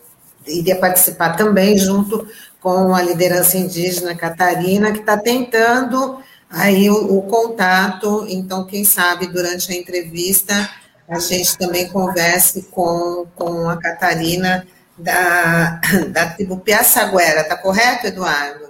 iria 0.47 0.77
participar 0.77 1.35
também 1.35 1.77
junto 1.77 2.25
com 2.61 2.95
a 2.95 3.01
liderança 3.01 3.57
indígena 3.57 4.15
Catarina, 4.15 4.93
que 4.93 4.99
está 4.99 5.17
tentando 5.17 6.23
aí 6.49 6.89
o, 6.89 7.17
o, 7.17 7.21
contato. 7.23 8.25
Então, 8.29 8.65
quem 8.65 8.85
sabe 8.85 9.27
durante 9.27 9.73
a 9.73 9.75
entrevista 9.75 10.69
a 11.09 11.19
gente 11.19 11.57
também 11.57 11.89
converse 11.89 12.69
com, 12.71 13.27
com 13.35 13.69
a 13.69 13.75
Catarina 13.75 14.65
da, 14.97 15.81
da 16.15 16.27
tribo 16.27 16.59
Piaçaguera. 16.59 17.43
Tá 17.43 17.57
correto, 17.57 18.07
Eduardo? 18.07 18.69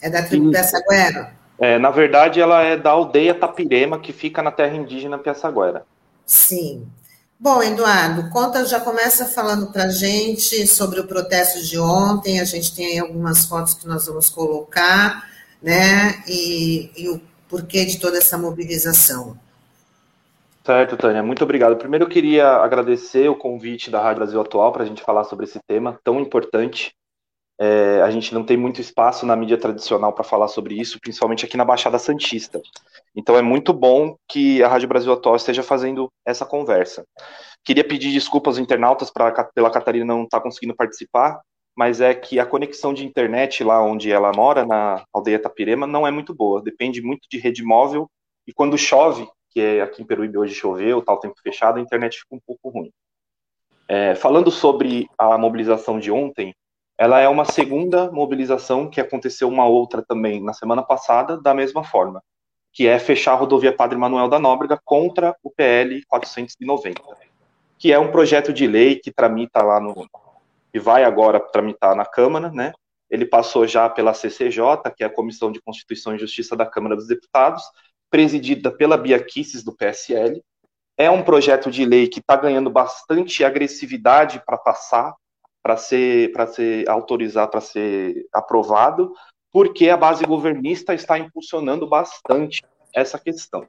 É 0.00 0.08
da 0.08 0.22
tribo 0.22 0.50
Piaçaguera? 0.50 1.43
É, 1.58 1.78
na 1.78 1.90
verdade, 1.90 2.40
ela 2.40 2.62
é 2.62 2.76
da 2.76 2.90
aldeia 2.90 3.34
Tapirema, 3.34 3.98
que 3.98 4.12
fica 4.12 4.42
na 4.42 4.50
terra 4.50 4.76
indígena 4.76 5.18
Piaçaguera. 5.18 5.86
Sim. 6.26 6.86
Bom, 7.38 7.62
Eduardo, 7.62 8.30
conta, 8.30 8.64
já 8.64 8.80
começa 8.80 9.26
falando 9.26 9.70
para 9.70 9.84
a 9.84 9.88
gente 9.88 10.66
sobre 10.66 11.00
o 11.00 11.06
protesto 11.06 11.62
de 11.62 11.78
ontem. 11.78 12.40
A 12.40 12.44
gente 12.44 12.74
tem 12.74 12.86
aí 12.86 12.98
algumas 12.98 13.44
fotos 13.44 13.74
que 13.74 13.86
nós 13.86 14.06
vamos 14.06 14.30
colocar, 14.30 15.28
né? 15.62 16.22
E, 16.26 16.90
e 16.96 17.08
o 17.08 17.20
porquê 17.48 17.84
de 17.84 17.98
toda 17.98 18.18
essa 18.18 18.38
mobilização. 18.38 19.38
Certo, 20.64 20.96
Tânia, 20.96 21.22
muito 21.22 21.44
obrigado. 21.44 21.76
Primeiro 21.76 22.06
eu 22.06 22.08
queria 22.08 22.48
agradecer 22.48 23.28
o 23.28 23.36
convite 23.36 23.90
da 23.90 24.00
Rádio 24.00 24.20
Brasil 24.20 24.40
Atual 24.40 24.72
para 24.72 24.82
a 24.82 24.86
gente 24.86 25.02
falar 25.02 25.24
sobre 25.24 25.44
esse 25.44 25.58
tema 25.68 26.00
tão 26.02 26.18
importante 26.18 26.94
é, 27.58 28.00
a 28.02 28.10
gente 28.10 28.34
não 28.34 28.44
tem 28.44 28.56
muito 28.56 28.80
espaço 28.80 29.24
na 29.24 29.36
mídia 29.36 29.56
tradicional 29.56 30.12
para 30.12 30.24
falar 30.24 30.48
sobre 30.48 30.74
isso, 30.74 31.00
principalmente 31.00 31.44
aqui 31.44 31.56
na 31.56 31.64
Baixada 31.64 31.98
Santista. 31.98 32.60
Então 33.14 33.36
é 33.36 33.42
muito 33.42 33.72
bom 33.72 34.16
que 34.28 34.62
a 34.62 34.68
Rádio 34.68 34.88
Brasil 34.88 35.12
Atual 35.12 35.36
esteja 35.36 35.62
fazendo 35.62 36.10
essa 36.26 36.44
conversa. 36.44 37.04
Queria 37.64 37.86
pedir 37.86 38.12
desculpas 38.12 38.56
aos 38.56 38.62
internautas 38.62 39.10
pra, 39.10 39.32
pela 39.54 39.70
Catarina 39.70 40.04
não 40.04 40.24
estar 40.24 40.38
tá 40.38 40.42
conseguindo 40.42 40.74
participar, 40.74 41.40
mas 41.76 42.00
é 42.00 42.14
que 42.14 42.38
a 42.38 42.46
conexão 42.46 42.92
de 42.92 43.04
internet 43.04 43.62
lá 43.64 43.82
onde 43.82 44.10
ela 44.10 44.32
mora, 44.32 44.66
na 44.66 45.04
aldeia 45.12 45.38
Tapirema, 45.38 45.86
não 45.86 46.06
é 46.06 46.10
muito 46.10 46.34
boa. 46.34 46.62
Depende 46.62 47.00
muito 47.00 47.28
de 47.30 47.38
rede 47.38 47.62
móvel 47.62 48.08
e 48.46 48.52
quando 48.52 48.76
chove, 48.76 49.26
que 49.50 49.60
é 49.60 49.80
aqui 49.80 50.02
em 50.02 50.06
Peruíbe 50.06 50.38
hoje 50.38 50.54
choveu, 50.54 51.02
tal 51.02 51.18
tempo 51.18 51.34
fechado, 51.42 51.78
a 51.78 51.82
internet 51.82 52.18
fica 52.18 52.34
um 52.34 52.40
pouco 52.44 52.68
ruim. 52.68 52.90
É, 53.88 54.14
falando 54.14 54.50
sobre 54.50 55.08
a 55.18 55.36
mobilização 55.38 55.98
de 55.98 56.10
ontem, 56.10 56.54
ela 56.96 57.20
é 57.20 57.28
uma 57.28 57.44
segunda 57.44 58.10
mobilização 58.10 58.88
que 58.88 59.00
aconteceu 59.00 59.48
uma 59.48 59.66
outra 59.66 60.02
também 60.02 60.42
na 60.42 60.52
semana 60.52 60.82
passada, 60.82 61.40
da 61.40 61.52
mesma 61.52 61.82
forma, 61.82 62.22
que 62.72 62.86
é 62.86 62.98
fechar 62.98 63.32
a 63.32 63.36
rodovia 63.36 63.74
Padre 63.74 63.98
Manuel 63.98 64.28
da 64.28 64.38
Nóbrega 64.38 64.78
contra 64.84 65.36
o 65.42 65.50
PL 65.50 66.04
490, 66.06 67.02
que 67.78 67.92
é 67.92 67.98
um 67.98 68.10
projeto 68.10 68.52
de 68.52 68.66
lei 68.66 68.96
que 68.96 69.12
tramita 69.12 69.62
lá 69.62 69.80
no 69.80 70.08
e 70.72 70.78
vai 70.80 71.04
agora 71.04 71.38
tramitar 71.38 71.94
na 71.94 72.04
Câmara, 72.04 72.50
né? 72.50 72.72
Ele 73.08 73.24
passou 73.24 73.64
já 73.64 73.88
pela 73.88 74.12
CCJ, 74.12 74.90
que 74.96 75.04
é 75.04 75.06
a 75.06 75.10
Comissão 75.10 75.52
de 75.52 75.62
Constituição 75.62 76.16
e 76.16 76.18
Justiça 76.18 76.56
da 76.56 76.66
Câmara 76.66 76.96
dos 76.96 77.06
Deputados, 77.06 77.62
presidida 78.10 78.72
pela 78.72 78.96
Bia 78.96 79.22
Kisses, 79.22 79.62
do 79.62 79.72
PSL. 79.72 80.42
É 80.96 81.08
um 81.08 81.22
projeto 81.22 81.70
de 81.70 81.84
lei 81.84 82.08
que 82.08 82.18
está 82.18 82.34
ganhando 82.34 82.70
bastante 82.70 83.44
agressividade 83.44 84.42
para 84.44 84.58
passar, 84.58 85.14
para 85.64 85.78
ser, 85.78 86.30
para 86.32 86.46
ser 86.46 86.86
autorizado, 86.90 87.50
para 87.50 87.60
ser 87.62 88.28
aprovado, 88.30 89.14
porque 89.50 89.88
a 89.88 89.96
base 89.96 90.22
governista 90.26 90.92
está 90.92 91.18
impulsionando 91.18 91.86
bastante 91.86 92.62
essa 92.94 93.18
questão. 93.18 93.66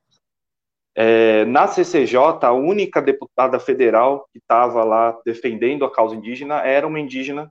É, 0.93 1.45
na 1.45 1.67
CCJ, 1.67 2.17
a 2.41 2.51
única 2.51 3.01
deputada 3.01 3.59
federal 3.59 4.27
que 4.31 4.39
estava 4.39 4.83
lá 4.83 5.17
defendendo 5.25 5.85
a 5.85 5.91
causa 5.91 6.15
indígena 6.15 6.61
era 6.61 6.85
uma 6.85 6.99
indígena, 6.99 7.49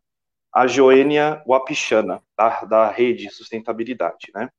a 0.53 0.67
Joênia 0.67 1.43
Wapichana, 1.47 2.23
da, 2.37 2.65
da 2.65 2.91
Rede 2.91 3.31
Sustentabilidade, 3.31 4.31
né? 4.35 4.51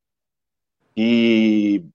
E 0.97 1.85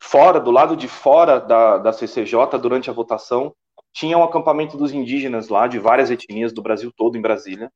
fora, 0.00 0.38
do 0.38 0.50
lado 0.50 0.76
de 0.76 0.86
fora 0.86 1.40
da, 1.40 1.78
da 1.78 1.92
CCJ, 1.92 2.58
durante 2.60 2.90
a 2.90 2.92
votação, 2.92 3.54
tinha 3.94 4.18
um 4.18 4.24
acampamento 4.24 4.76
dos 4.76 4.92
indígenas 4.92 5.48
lá, 5.48 5.68
de 5.68 5.78
várias 5.78 6.10
etnias 6.10 6.52
do 6.52 6.60
Brasil 6.60 6.92
todo, 6.94 7.16
em 7.16 7.22
Brasília, 7.22 7.70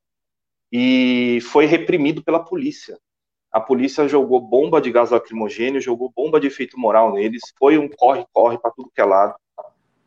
e 0.71 1.39
foi 1.43 1.65
reprimido 1.65 2.23
pela 2.23 2.45
polícia. 2.45 2.99
a 3.51 3.61
polícia 3.61 4.07
jogou 4.07 4.41
bomba 4.41 4.81
de 4.81 4.91
gás 4.91 5.11
lacrimogêneo, 5.11 5.81
jogou 5.81 6.13
bomba 6.15 6.39
de 6.39 6.49
efeito 6.49 6.79
moral 6.79 7.13
neles, 7.13 7.41
foi 7.59 7.79
um 7.79 7.89
corre-corre 7.89 8.59
para 8.59 8.71
tudo 8.73 8.91
que 8.95 9.01
é 9.01 9.05
lado. 9.05 9.35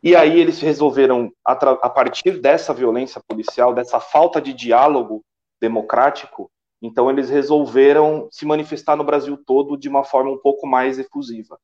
E 0.03 0.15
aí 0.15 0.39
eles 0.39 0.59
resolveram, 0.59 1.31
a 1.43 1.89
partir 1.89 2.39
dessa 2.39 2.73
violência 2.73 3.21
policial, 3.27 3.73
dessa 3.73 3.99
falta 3.99 4.39
de 4.41 4.53
diálogo 4.53 5.23
democrático, 5.59 6.51
então 6.81 7.09
eles 7.09 7.29
resolveram 7.29 8.27
se 8.31 8.45
manifestar 8.45 8.95
no 8.95 9.03
Brasil 9.03 9.37
todo 9.45 9.77
de 9.77 9.87
uma 9.87 10.03
forma 10.03 10.29
um 10.31 10.37
pouco 10.37 10.67
mais 10.67 10.99
efusiva, 10.99 11.57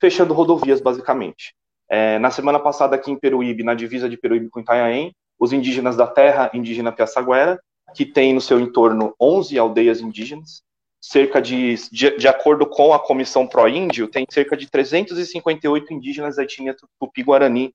fechando 0.00 0.34
rodovias, 0.34 0.80
basicamente. 0.80 1.54
É, 1.94 2.18
na 2.18 2.30
semana 2.30 2.58
passada, 2.58 2.96
aqui 2.96 3.10
em 3.10 3.18
Peruíbe, 3.18 3.62
na 3.62 3.74
divisa 3.74 4.08
de 4.08 4.16
Peruíbe 4.16 4.48
com 4.48 4.60
Itanhaém, 4.60 5.14
os 5.38 5.52
indígenas 5.52 5.94
da 5.94 6.06
terra 6.06 6.50
indígena 6.54 6.90
Piaçaguera, 6.90 7.62
que 7.94 8.06
tem 8.06 8.32
no 8.32 8.40
seu 8.40 8.58
entorno 8.58 9.14
11 9.20 9.58
aldeias 9.58 10.00
indígenas, 10.00 10.62
cerca 10.98 11.38
de, 11.42 11.74
de, 11.90 12.16
de 12.16 12.26
acordo 12.26 12.64
com 12.64 12.94
a 12.94 12.98
Comissão 12.98 13.46
Pró-Índio, 13.46 14.08
tem 14.08 14.24
cerca 14.30 14.56
de 14.56 14.70
358 14.70 15.92
indígenas 15.92 16.36
da 16.36 16.44
etnia 16.44 16.74
Tupi-Guarani 16.98 17.74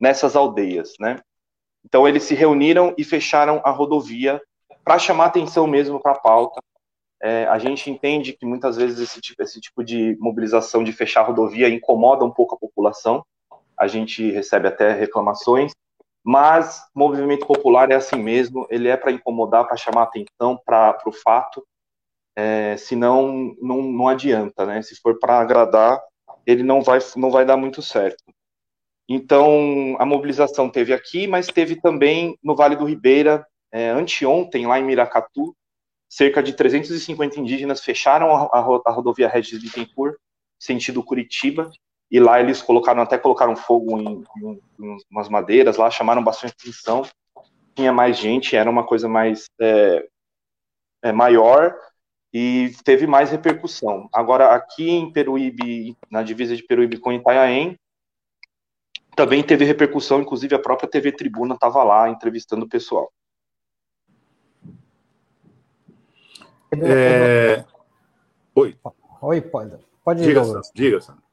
nessas 0.00 0.34
aldeias, 0.34 0.94
né? 0.98 1.20
Então 1.84 2.08
eles 2.08 2.24
se 2.24 2.34
reuniram 2.34 2.92
e 2.98 3.04
fecharam 3.04 3.62
a 3.64 3.70
rodovia 3.70 4.42
para 4.82 4.98
chamar 4.98 5.26
atenção 5.26 5.68
mesmo 5.68 6.00
para 6.00 6.10
a 6.10 6.18
pauta. 6.18 6.60
É, 7.22 7.44
a 7.44 7.60
gente 7.60 7.88
entende 7.88 8.32
que 8.32 8.44
muitas 8.44 8.76
vezes 8.76 8.98
esse 8.98 9.20
tipo, 9.20 9.40
esse 9.40 9.60
tipo 9.60 9.84
de 9.84 10.16
mobilização 10.18 10.82
de 10.82 10.92
fechar 10.92 11.20
a 11.20 11.26
rodovia 11.26 11.68
incomoda 11.68 12.24
um 12.24 12.30
pouco 12.32 12.56
a 12.56 12.58
população. 12.58 13.24
A 13.82 13.88
gente 13.88 14.30
recebe 14.30 14.68
até 14.68 14.92
reclamações, 14.92 15.72
mas 16.22 16.88
movimento 16.94 17.44
popular 17.44 17.90
é 17.90 17.96
assim 17.96 18.14
mesmo, 18.14 18.64
ele 18.70 18.86
é 18.86 18.96
para 18.96 19.10
incomodar, 19.10 19.66
para 19.66 19.76
chamar 19.76 20.04
atenção 20.04 20.56
para 20.64 21.02
o 21.04 21.10
fato, 21.10 21.66
é, 22.36 22.76
senão 22.76 23.56
não, 23.60 23.82
não 23.82 24.06
adianta, 24.06 24.64
né? 24.64 24.80
Se 24.82 24.94
for 24.94 25.18
para 25.18 25.40
agradar, 25.40 26.00
ele 26.46 26.62
não 26.62 26.80
vai, 26.80 27.00
não 27.16 27.28
vai 27.28 27.44
dar 27.44 27.56
muito 27.56 27.82
certo. 27.82 28.22
Então, 29.08 29.96
a 29.98 30.06
mobilização 30.06 30.70
teve 30.70 30.94
aqui, 30.94 31.26
mas 31.26 31.48
teve 31.48 31.74
também 31.74 32.38
no 32.40 32.54
Vale 32.54 32.76
do 32.76 32.84
Ribeira, 32.84 33.44
é, 33.72 33.88
anteontem, 33.88 34.64
lá 34.64 34.78
em 34.78 34.84
Miracatu, 34.84 35.56
cerca 36.08 36.40
de 36.40 36.52
350 36.52 37.40
indígenas 37.40 37.82
fecharam 37.82 38.30
a, 38.30 38.42
a, 38.44 38.82
a 38.86 38.92
rodovia 38.92 39.26
Regis 39.26 39.60
Bittencourt, 39.60 40.14
sentido 40.56 41.02
Curitiba, 41.02 41.68
e 42.12 42.20
lá 42.20 42.38
eles 42.38 42.60
colocaram, 42.60 43.00
até 43.00 43.16
colocaram 43.16 43.56
fogo 43.56 43.98
em, 43.98 44.22
em, 44.36 44.60
em 44.78 44.96
umas 45.10 45.30
madeiras 45.30 45.78
lá, 45.78 45.90
chamaram 45.90 46.22
bastante 46.22 46.54
atenção, 46.60 47.06
tinha 47.74 47.90
mais 47.90 48.18
gente, 48.18 48.54
era 48.54 48.68
uma 48.68 48.84
coisa 48.84 49.08
mais 49.08 49.46
é, 49.58 50.06
é, 51.04 51.10
maior 51.10 51.74
e 52.30 52.70
teve 52.84 53.06
mais 53.06 53.30
repercussão. 53.30 54.10
Agora, 54.12 54.54
aqui 54.54 54.90
em 54.90 55.10
Peruíbe, 55.10 55.96
na 56.10 56.22
divisa 56.22 56.54
de 56.54 56.62
Peruíbe 56.62 56.98
com 56.98 57.14
Itanhaém, 57.14 57.78
também 59.16 59.42
teve 59.42 59.64
repercussão, 59.64 60.20
inclusive 60.20 60.54
a 60.54 60.58
própria 60.58 60.90
TV 60.90 61.12
Tribuna 61.12 61.54
estava 61.54 61.82
lá 61.82 62.10
entrevistando 62.10 62.66
o 62.66 62.68
pessoal. 62.68 63.10
É... 66.72 67.64
Oi. 68.54 68.76
Oi, 69.22 69.40
pode. 69.40 69.78
Pode 70.04 70.22
diga, 70.22 70.44
Sandro. 70.44 70.62
Diga, 70.74 71.00
Sandro. 71.00 71.31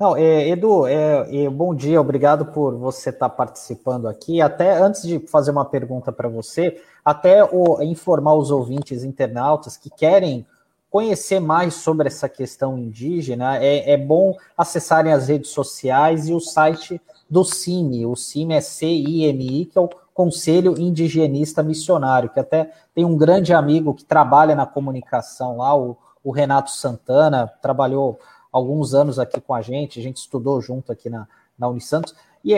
Não, 0.00 0.16
é, 0.16 0.48
Edu, 0.48 0.86
é, 0.86 1.44
é, 1.44 1.50
bom 1.50 1.74
dia, 1.74 2.00
obrigado 2.00 2.46
por 2.46 2.74
você 2.74 3.10
estar 3.10 3.28
tá 3.28 3.34
participando 3.34 4.08
aqui. 4.08 4.40
Até 4.40 4.78
antes 4.78 5.02
de 5.02 5.18
fazer 5.18 5.50
uma 5.50 5.66
pergunta 5.66 6.10
para 6.10 6.26
você, 6.26 6.80
até 7.04 7.44
o, 7.44 7.82
informar 7.82 8.32
os 8.32 8.50
ouvintes 8.50 9.04
internautas 9.04 9.76
que 9.76 9.90
querem 9.90 10.46
conhecer 10.88 11.38
mais 11.38 11.74
sobre 11.74 12.06
essa 12.06 12.30
questão 12.30 12.78
indígena, 12.78 13.58
é, 13.58 13.92
é 13.92 13.96
bom 13.98 14.34
acessarem 14.56 15.12
as 15.12 15.28
redes 15.28 15.50
sociais 15.50 16.30
e 16.30 16.32
o 16.32 16.40
site 16.40 16.98
do 17.28 17.44
CIMI. 17.44 18.06
O 18.06 18.16
CIMI 18.16 18.54
é 18.54 18.60
C-I-M-I, 18.62 19.66
que 19.66 19.78
é 19.78 19.82
o 19.82 19.90
Conselho 20.14 20.80
Indigenista 20.80 21.62
Missionário, 21.62 22.30
que 22.30 22.40
até 22.40 22.70
tem 22.94 23.04
um 23.04 23.18
grande 23.18 23.52
amigo 23.52 23.92
que 23.92 24.06
trabalha 24.06 24.54
na 24.54 24.64
comunicação 24.64 25.58
lá, 25.58 25.76
o, 25.76 25.94
o 26.24 26.30
Renato 26.30 26.70
Santana, 26.70 27.52
trabalhou 27.60 28.18
alguns 28.52 28.94
anos 28.94 29.18
aqui 29.18 29.40
com 29.40 29.54
a 29.54 29.62
gente, 29.62 29.98
a 29.98 30.02
gente 30.02 30.18
estudou 30.18 30.60
junto 30.60 30.90
aqui 30.90 31.08
na, 31.08 31.26
na 31.58 31.68
Unisantos. 31.68 32.14
E, 32.44 32.54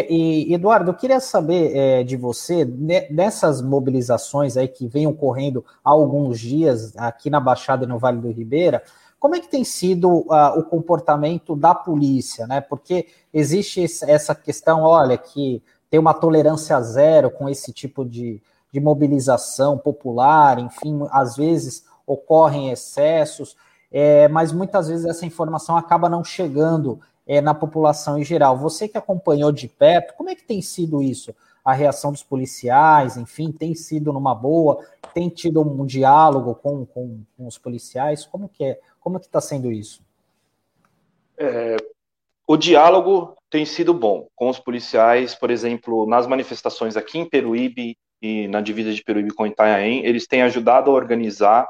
e 0.49 0.55
Eduardo, 0.55 0.91
eu 0.91 0.95
queria 0.95 1.19
saber 1.19 1.77
é, 1.77 2.05
de 2.05 2.17
você, 2.17 2.65
nessas 3.11 3.61
mobilizações 3.61 4.57
aí 4.57 4.69
que 4.69 4.87
vem 4.87 5.07
ocorrendo 5.07 5.65
há 5.85 5.91
alguns 5.91 6.39
dias 6.39 6.97
aqui 6.97 7.29
na 7.29 7.41
Baixada 7.41 7.85
e 7.85 7.89
no 7.89 7.99
Vale 7.99 8.21
do 8.21 8.31
Ribeira, 8.31 8.83
como 9.19 9.37
é 9.37 9.41
que 9.41 9.49
tem 9.49 9.63
sido 9.63 10.09
uh, 10.09 10.59
o 10.59 10.65
comportamento 10.65 11.55
da 11.55 11.75
polícia, 11.75 12.45
né? 12.45 12.61
Porque 12.61 13.07
existe 13.33 13.85
essa 14.03 14.35
questão, 14.35 14.83
olha, 14.83 15.17
que 15.17 15.63
tem 15.89 16.01
uma 16.01 16.13
tolerância 16.13 16.81
zero 16.81 17.31
com 17.31 17.49
esse 17.49 17.73
tipo 17.73 18.05
de, 18.05 18.43
de 18.73 18.81
mobilização 18.81 19.79
popular, 19.79 20.59
enfim, 20.59 21.07
às 21.11 21.37
vezes 21.37 21.85
ocorrem 22.05 22.71
excessos 22.71 23.57
é, 23.93 24.27
mas 24.29 24.53
muitas 24.53 24.89
vezes 24.89 25.05
essa 25.05 25.27
informação 25.27 25.77
acaba 25.77 26.09
não 26.09 26.25
chegando 26.25 26.99
é, 27.27 27.41
na 27.41 27.55
população 27.55 28.19
em 28.19 28.25
geral. 28.25 28.57
Você 28.57 28.89
que 28.89 28.97
acompanhou 28.97 29.53
de 29.53 29.69
perto, 29.69 30.15
como 30.15 30.31
é 30.31 30.35
que 30.35 30.43
tem 30.43 30.63
sido 30.63 31.03
isso? 31.03 31.35
A 31.65 31.73
reação 31.73 32.11
dos 32.11 32.23
policiais, 32.23 33.17
enfim, 33.17 33.53
tem 33.53 33.75
sido 33.75 34.13
numa 34.13 34.35
boa? 34.35 34.85
Tem 35.15 35.29
tido 35.29 35.61
um 35.61 35.85
diálogo 35.85 36.55
com, 36.55 36.87
com, 36.87 37.21
com 37.37 37.47
os 37.47 37.59
policiais? 37.59 38.25
Como 38.25 38.49
que 38.49 38.65
é? 38.65 38.81
Como 38.99 39.21
que 39.21 39.27
está 39.27 39.41
sendo 39.41 39.71
isso? 39.71 40.01
É, 41.37 41.77
o 42.47 42.57
diálogo 42.57 43.37
tem 43.51 43.65
sido 43.65 43.93
bom 43.93 44.27
com 44.35 44.49
os 44.49 44.59
policiais, 44.59 45.35
por 45.35 45.51
exemplo, 45.51 46.07
nas 46.07 46.27
manifestações 46.27 46.97
aqui 46.97 47.19
em 47.19 47.29
Peruíbe 47.29 47.97
e 48.21 48.49
na 48.49 48.61
divisa 48.61 48.93
de 48.93 49.03
Peruíbe 49.03 49.35
com 49.35 49.47
Itanhaém, 49.47 50.05
eles 50.05 50.27
têm 50.27 50.43
ajudado 50.43 50.91
a 50.91 50.95
organizar 50.95 51.69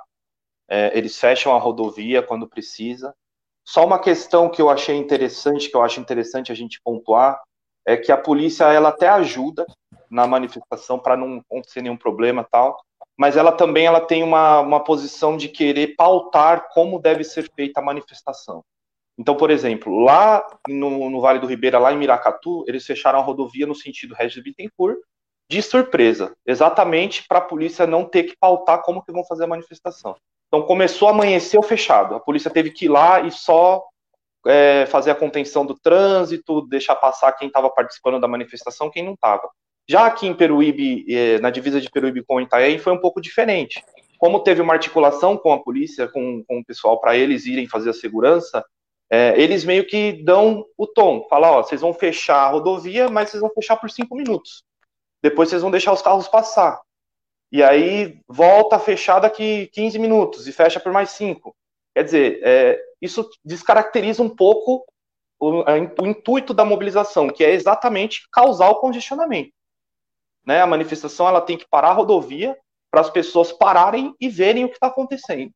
é, 0.73 0.91
eles 0.97 1.19
fecham 1.19 1.55
a 1.55 1.59
rodovia 1.59 2.23
quando 2.23 2.49
precisa. 2.49 3.15
Só 3.63 3.85
uma 3.85 3.99
questão 3.99 4.49
que 4.49 4.63
eu 4.63 4.71
achei 4.71 4.97
interessante, 4.97 5.69
que 5.69 5.77
eu 5.77 5.83
acho 5.83 6.01
interessante 6.01 6.51
a 6.51 6.55
gente 6.55 6.81
pontuar, 6.83 7.39
é 7.87 7.95
que 7.95 8.11
a 8.11 8.17
polícia 8.17 8.73
ela 8.73 8.89
até 8.89 9.07
ajuda 9.07 9.67
na 10.11 10.27
manifestação 10.27 10.99
para 10.99 11.15
não 11.15 11.43
acontecer 11.47 11.83
nenhum 11.83 11.97
problema 11.97 12.47
tal, 12.51 12.81
mas 13.19 13.37
ela 13.37 13.53
também 13.53 13.85
ela 13.85 14.01
tem 14.01 14.23
uma, 14.23 14.61
uma 14.61 14.83
posição 14.83 15.37
de 15.37 15.47
querer 15.47 15.95
pautar 15.95 16.71
como 16.73 16.99
deve 16.99 17.23
ser 17.23 17.51
feita 17.55 17.81
a 17.81 17.85
manifestação. 17.85 18.65
Então, 19.19 19.37
por 19.37 19.51
exemplo, 19.51 19.99
lá 19.99 20.43
no, 20.67 21.11
no 21.11 21.21
Vale 21.21 21.39
do 21.39 21.47
Ribeira, 21.47 21.79
lá 21.79 21.93
em 21.93 21.99
Miracatu, 21.99 22.65
eles 22.67 22.87
fecharam 22.87 23.19
a 23.19 23.23
rodovia 23.23 23.67
no 23.67 23.75
sentido 23.75 24.15
Regis 24.15 24.43
Bittencourt, 24.43 24.99
de 25.51 25.61
surpresa, 25.61 26.35
exatamente 26.47 27.27
para 27.29 27.41
a 27.41 27.43
polícia 27.43 27.87
não 27.87 28.07
ter 28.07 28.23
que 28.23 28.37
pautar 28.41 28.81
como 28.81 29.05
que 29.05 29.13
vão 29.13 29.23
fazer 29.27 29.45
a 29.45 29.49
manifestação. 29.49 30.17
Então 30.53 30.67
começou 30.67 31.09
a 31.09 31.13
amanhecer 31.13 31.63
fechado. 31.63 32.15
A 32.15 32.21
polícia 32.21 32.51
teve 32.51 32.71
que 32.71 32.85
ir 32.85 32.89
lá 32.91 33.23
e 33.23 33.31
só 33.31 33.83
é, 34.47 34.85
fazer 34.85 35.11
a 35.11 35.15
contenção 35.15 35.65
do 35.65 35.75
trânsito, 35.75 36.67
deixar 36.69 36.95
passar 36.97 37.33
quem 37.33 37.49
estava 37.49 37.71
participando 37.71 38.21
da 38.21 38.29
manifestação, 38.29 38.91
quem 38.91 39.03
não 39.03 39.15
estava. 39.15 39.49
Já 39.89 40.05
aqui 40.05 40.27
em 40.27 40.35
Peruíbe, 40.35 41.07
é, 41.09 41.39
na 41.39 41.49
divisa 41.49 41.81
de 41.81 41.89
Peruíbe 41.89 42.23
com 42.23 42.39
Itaém, 42.39 42.79
foi 42.79 42.93
um 42.93 43.01
pouco 43.01 43.19
diferente. 43.19 43.83
Como 44.19 44.41
teve 44.41 44.61
uma 44.61 44.75
articulação 44.75 45.39
com 45.39 45.55
a 45.55 45.63
polícia, 45.63 46.07
com, 46.07 46.45
com 46.47 46.59
o 46.59 46.65
pessoal, 46.65 47.01
para 47.01 47.17
eles 47.17 47.47
irem 47.47 47.67
fazer 47.67 47.89
a 47.89 47.95
segurança, 47.95 48.63
é, 49.11 49.35
eles 49.41 49.65
meio 49.65 49.87
que 49.87 50.23
dão 50.23 50.67
o 50.77 50.87
tom. 50.87 51.27
Falar, 51.31 51.51
ó, 51.51 51.63
vocês 51.63 51.81
vão 51.81 51.95
fechar 51.95 52.43
a 52.43 52.51
rodovia, 52.51 53.09
mas 53.09 53.31
vocês 53.31 53.41
vão 53.41 53.51
fechar 53.55 53.77
por 53.77 53.91
cinco 53.91 54.15
minutos. 54.15 54.63
Depois 55.23 55.49
vocês 55.49 55.63
vão 55.63 55.71
deixar 55.71 55.95
os 55.95 56.03
carros 56.03 56.29
passar 56.29 56.79
e 57.53 57.63
aí 57.63 58.19
volta 58.27 58.79
fechar 58.79 59.21
daqui 59.21 59.67
15 59.75 59.99
minutos 59.99 60.49
e 60.49 60.53
fecha 60.53 60.81
por 60.81 60.91
mais 60.91 61.11
5. 61.11 61.55
Quer 61.95 62.05
dizer, 62.05 62.41
é, 62.43 62.83
isso 63.01 63.29
descaracteriza 63.45 64.23
um 64.23 64.29
pouco 64.29 64.83
o, 65.39 65.63
o, 66.01 66.07
intuito 66.07 66.55
da 66.55 66.65
mobilização, 66.65 67.29
que 67.29 67.45
é 67.45 67.51
exatamente 67.51 68.27
causar 68.33 68.71
o 68.71 68.77
congestionamento. 68.77 69.53
Né? 70.47 70.63
A 70.63 70.67
manifestação 70.67 71.29
ela 71.29 71.43
tem 71.43 71.59
que 71.59 71.69
parar 71.69 71.91
a 71.91 71.93
rodovia 71.93 72.57
para 72.91 73.03
as 73.03 73.11
pessoas 73.11 73.53
pararem 73.53 74.15
e 74.19 74.31
verem 74.31 74.65
o 74.65 74.69
que 74.69 74.77
está 74.77 74.87
acontecendo. 74.87 75.53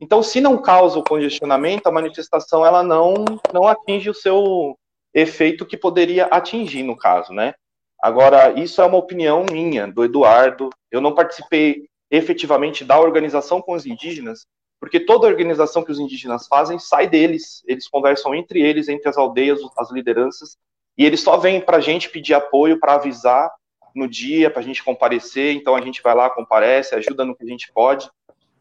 Então, 0.00 0.22
se 0.22 0.40
não 0.40 0.56
causa 0.56 0.98
o 0.98 1.04
congestionamento, 1.04 1.86
a 1.86 1.92
manifestação 1.92 2.64
ela 2.64 2.82
não, 2.82 3.14
não 3.52 3.68
atinge 3.68 4.08
o 4.08 4.14
seu 4.14 4.78
efeito 5.12 5.66
que 5.66 5.76
poderia 5.76 6.26
atingir, 6.26 6.82
no 6.82 6.96
caso, 6.96 7.32
né? 7.32 7.54
Agora, 7.98 8.52
isso 8.52 8.80
é 8.80 8.84
uma 8.84 8.98
opinião 8.98 9.44
minha, 9.50 9.86
do 9.86 10.04
Eduardo. 10.04 10.70
Eu 10.96 11.00
não 11.00 11.14
participei 11.14 11.88
efetivamente 12.10 12.84
da 12.84 12.98
organização 12.98 13.60
com 13.60 13.74
os 13.74 13.86
indígenas, 13.86 14.46
porque 14.80 15.00
toda 15.00 15.26
organização 15.26 15.82
que 15.82 15.90
os 15.90 15.98
indígenas 15.98 16.46
fazem 16.46 16.78
sai 16.78 17.08
deles. 17.08 17.62
Eles 17.66 17.88
conversam 17.88 18.34
entre 18.34 18.60
eles, 18.60 18.88
entre 18.88 19.08
as 19.08 19.16
aldeias, 19.16 19.60
as 19.76 19.90
lideranças, 19.90 20.56
e 20.96 21.04
eles 21.04 21.20
só 21.20 21.36
vêm 21.36 21.60
para 21.60 21.78
a 21.78 21.80
gente 21.80 22.08
pedir 22.08 22.34
apoio, 22.34 22.78
para 22.78 22.94
avisar 22.94 23.50
no 23.94 24.08
dia, 24.08 24.50
para 24.50 24.60
a 24.60 24.64
gente 24.64 24.84
comparecer. 24.84 25.54
Então 25.54 25.74
a 25.74 25.80
gente 25.80 26.02
vai 26.02 26.14
lá, 26.14 26.30
comparece, 26.30 26.94
ajuda 26.94 27.24
no 27.24 27.34
que 27.34 27.44
a 27.44 27.48
gente 27.48 27.72
pode. 27.72 28.08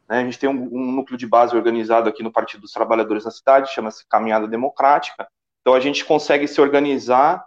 Né? 0.09 0.19
A 0.19 0.23
gente 0.23 0.39
tem 0.39 0.49
um, 0.49 0.69
um, 0.71 0.91
núcleo 0.91 1.17
de 1.17 1.27
base 1.27 1.55
organizado 1.55 2.09
aqui 2.09 2.23
no 2.23 2.31
Partido 2.31 2.61
dos 2.61 2.71
Trabalhadores 2.71 3.23
da 3.23 3.31
cidade, 3.31 3.73
chama-se 3.73 4.07
Caminhada 4.07 4.47
Democrática. 4.47 5.27
Então 5.61 5.73
a 5.73 5.79
gente 5.79 6.05
consegue 6.05 6.47
se 6.47 6.61
organizar 6.61 7.45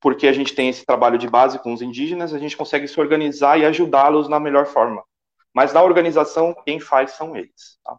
porque 0.00 0.26
a 0.26 0.32
gente 0.32 0.54
tem 0.54 0.68
esse 0.68 0.84
trabalho 0.84 1.18
de 1.18 1.28
base 1.28 1.58
com 1.58 1.72
os 1.72 1.82
indígenas, 1.82 2.32
a 2.32 2.38
gente 2.38 2.56
consegue 2.56 2.88
se 2.88 2.98
organizar 2.98 3.58
e 3.58 3.66
ajudá-los 3.66 4.28
na 4.28 4.40
melhor 4.40 4.66
forma. 4.66 5.04
Mas 5.52 5.72
na 5.72 5.82
organização, 5.82 6.54
quem 6.64 6.80
faz 6.80 7.12
são 7.12 7.36
eles. 7.36 7.78
Tá? 7.84 7.98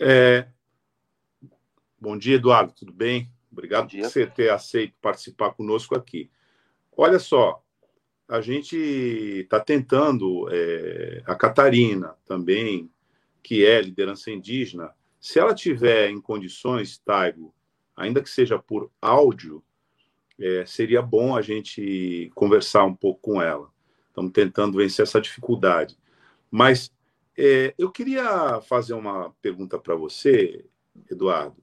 É... 0.00 0.46
Bom 2.00 2.16
dia, 2.16 2.36
Eduardo, 2.36 2.72
tudo 2.72 2.92
bem? 2.92 3.30
Obrigado 3.50 3.90
por 3.90 4.00
você 4.00 4.26
ter 4.26 4.50
aceito 4.50 4.94
participar 5.00 5.52
conosco 5.52 5.96
aqui. 5.96 6.30
Olha 6.96 7.18
só, 7.18 7.62
a 8.28 8.40
gente 8.40 8.76
está 8.76 9.60
tentando, 9.60 10.48
é, 10.50 11.22
a 11.26 11.34
Catarina 11.34 12.16
também, 12.24 12.90
que 13.42 13.64
é 13.64 13.80
liderança 13.80 14.30
indígena, 14.30 14.94
se 15.20 15.38
ela 15.38 15.54
tiver 15.54 16.08
em 16.08 16.20
condições, 16.20 16.98
Taigo, 16.98 17.54
ainda 17.94 18.22
que 18.22 18.30
seja 18.30 18.58
por 18.58 18.90
áudio, 19.00 19.62
é, 20.38 20.64
seria 20.66 21.02
bom 21.02 21.36
a 21.36 21.42
gente 21.42 22.30
conversar 22.34 22.84
um 22.84 22.94
pouco 22.94 23.20
com 23.20 23.42
ela. 23.42 23.70
Estamos 24.08 24.32
tentando 24.32 24.76
vencer 24.76 25.04
essa 25.04 25.20
dificuldade. 25.20 25.96
Mas 26.50 26.92
é, 27.36 27.74
eu 27.78 27.90
queria 27.90 28.60
fazer 28.60 28.94
uma 28.94 29.30
pergunta 29.40 29.78
para 29.78 29.94
você, 29.94 30.64
Eduardo, 31.10 31.56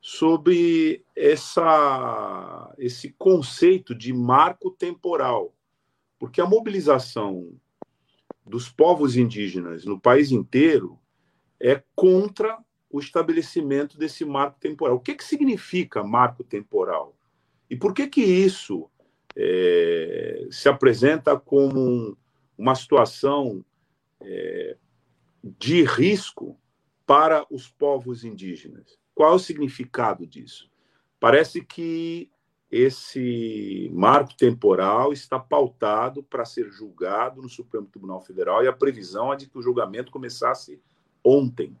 sobre 0.00 1.04
essa, 1.16 2.72
esse 2.78 3.14
conceito 3.18 3.94
de 3.94 4.12
marco 4.12 4.70
temporal. 4.70 5.52
Porque 6.18 6.40
a 6.40 6.46
mobilização 6.46 7.52
dos 8.46 8.68
povos 8.68 9.16
indígenas 9.16 9.84
no 9.84 10.00
país 10.00 10.30
inteiro 10.30 10.98
é 11.60 11.82
contra 11.94 12.58
o 12.90 13.00
estabelecimento 13.00 13.98
desse 13.98 14.24
marco 14.24 14.58
temporal. 14.58 14.96
O 14.96 15.00
que, 15.00 15.14
que 15.14 15.24
significa 15.24 16.02
marco 16.02 16.42
temporal? 16.42 17.17
E 17.70 17.76
por 17.76 17.92
que 17.94 18.06
que 18.06 18.22
isso 18.22 18.90
é, 19.36 20.46
se 20.50 20.68
apresenta 20.68 21.38
como 21.38 21.80
um, 21.80 22.16
uma 22.56 22.74
situação 22.74 23.64
é, 24.20 24.76
de 25.42 25.84
risco 25.84 26.58
para 27.06 27.46
os 27.50 27.68
povos 27.68 28.24
indígenas? 28.24 28.98
Qual 29.14 29.32
é 29.32 29.34
o 29.34 29.38
significado 29.38 30.26
disso? 30.26 30.70
Parece 31.20 31.64
que 31.64 32.30
esse 32.70 33.90
marco 33.92 34.36
temporal 34.36 35.12
está 35.12 35.38
pautado 35.38 36.22
para 36.22 36.44
ser 36.44 36.70
julgado 36.70 37.40
no 37.40 37.48
Supremo 37.48 37.86
Tribunal 37.86 38.20
Federal 38.20 38.62
e 38.62 38.68
a 38.68 38.72
previsão 38.72 39.32
é 39.32 39.36
de 39.36 39.48
que 39.48 39.56
o 39.56 39.62
julgamento 39.62 40.12
começasse 40.12 40.80
ontem. 41.24 41.74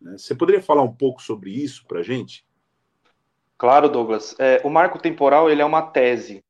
Né? 0.00 0.18
Você 0.18 0.34
poderia 0.34 0.60
falar 0.60 0.82
um 0.82 0.92
pouco 0.92 1.22
sobre 1.22 1.50
isso 1.50 1.86
para 1.86 2.00
a 2.00 2.02
gente? 2.02 2.44
Claro, 3.58 3.88
Douglas. 3.88 4.34
É, 4.38 4.60
o 4.64 4.70
marco 4.70 4.98
temporal 4.98 5.50
ele 5.50 5.62
é 5.62 5.64
uma 5.64 5.82
tese. 5.82 6.42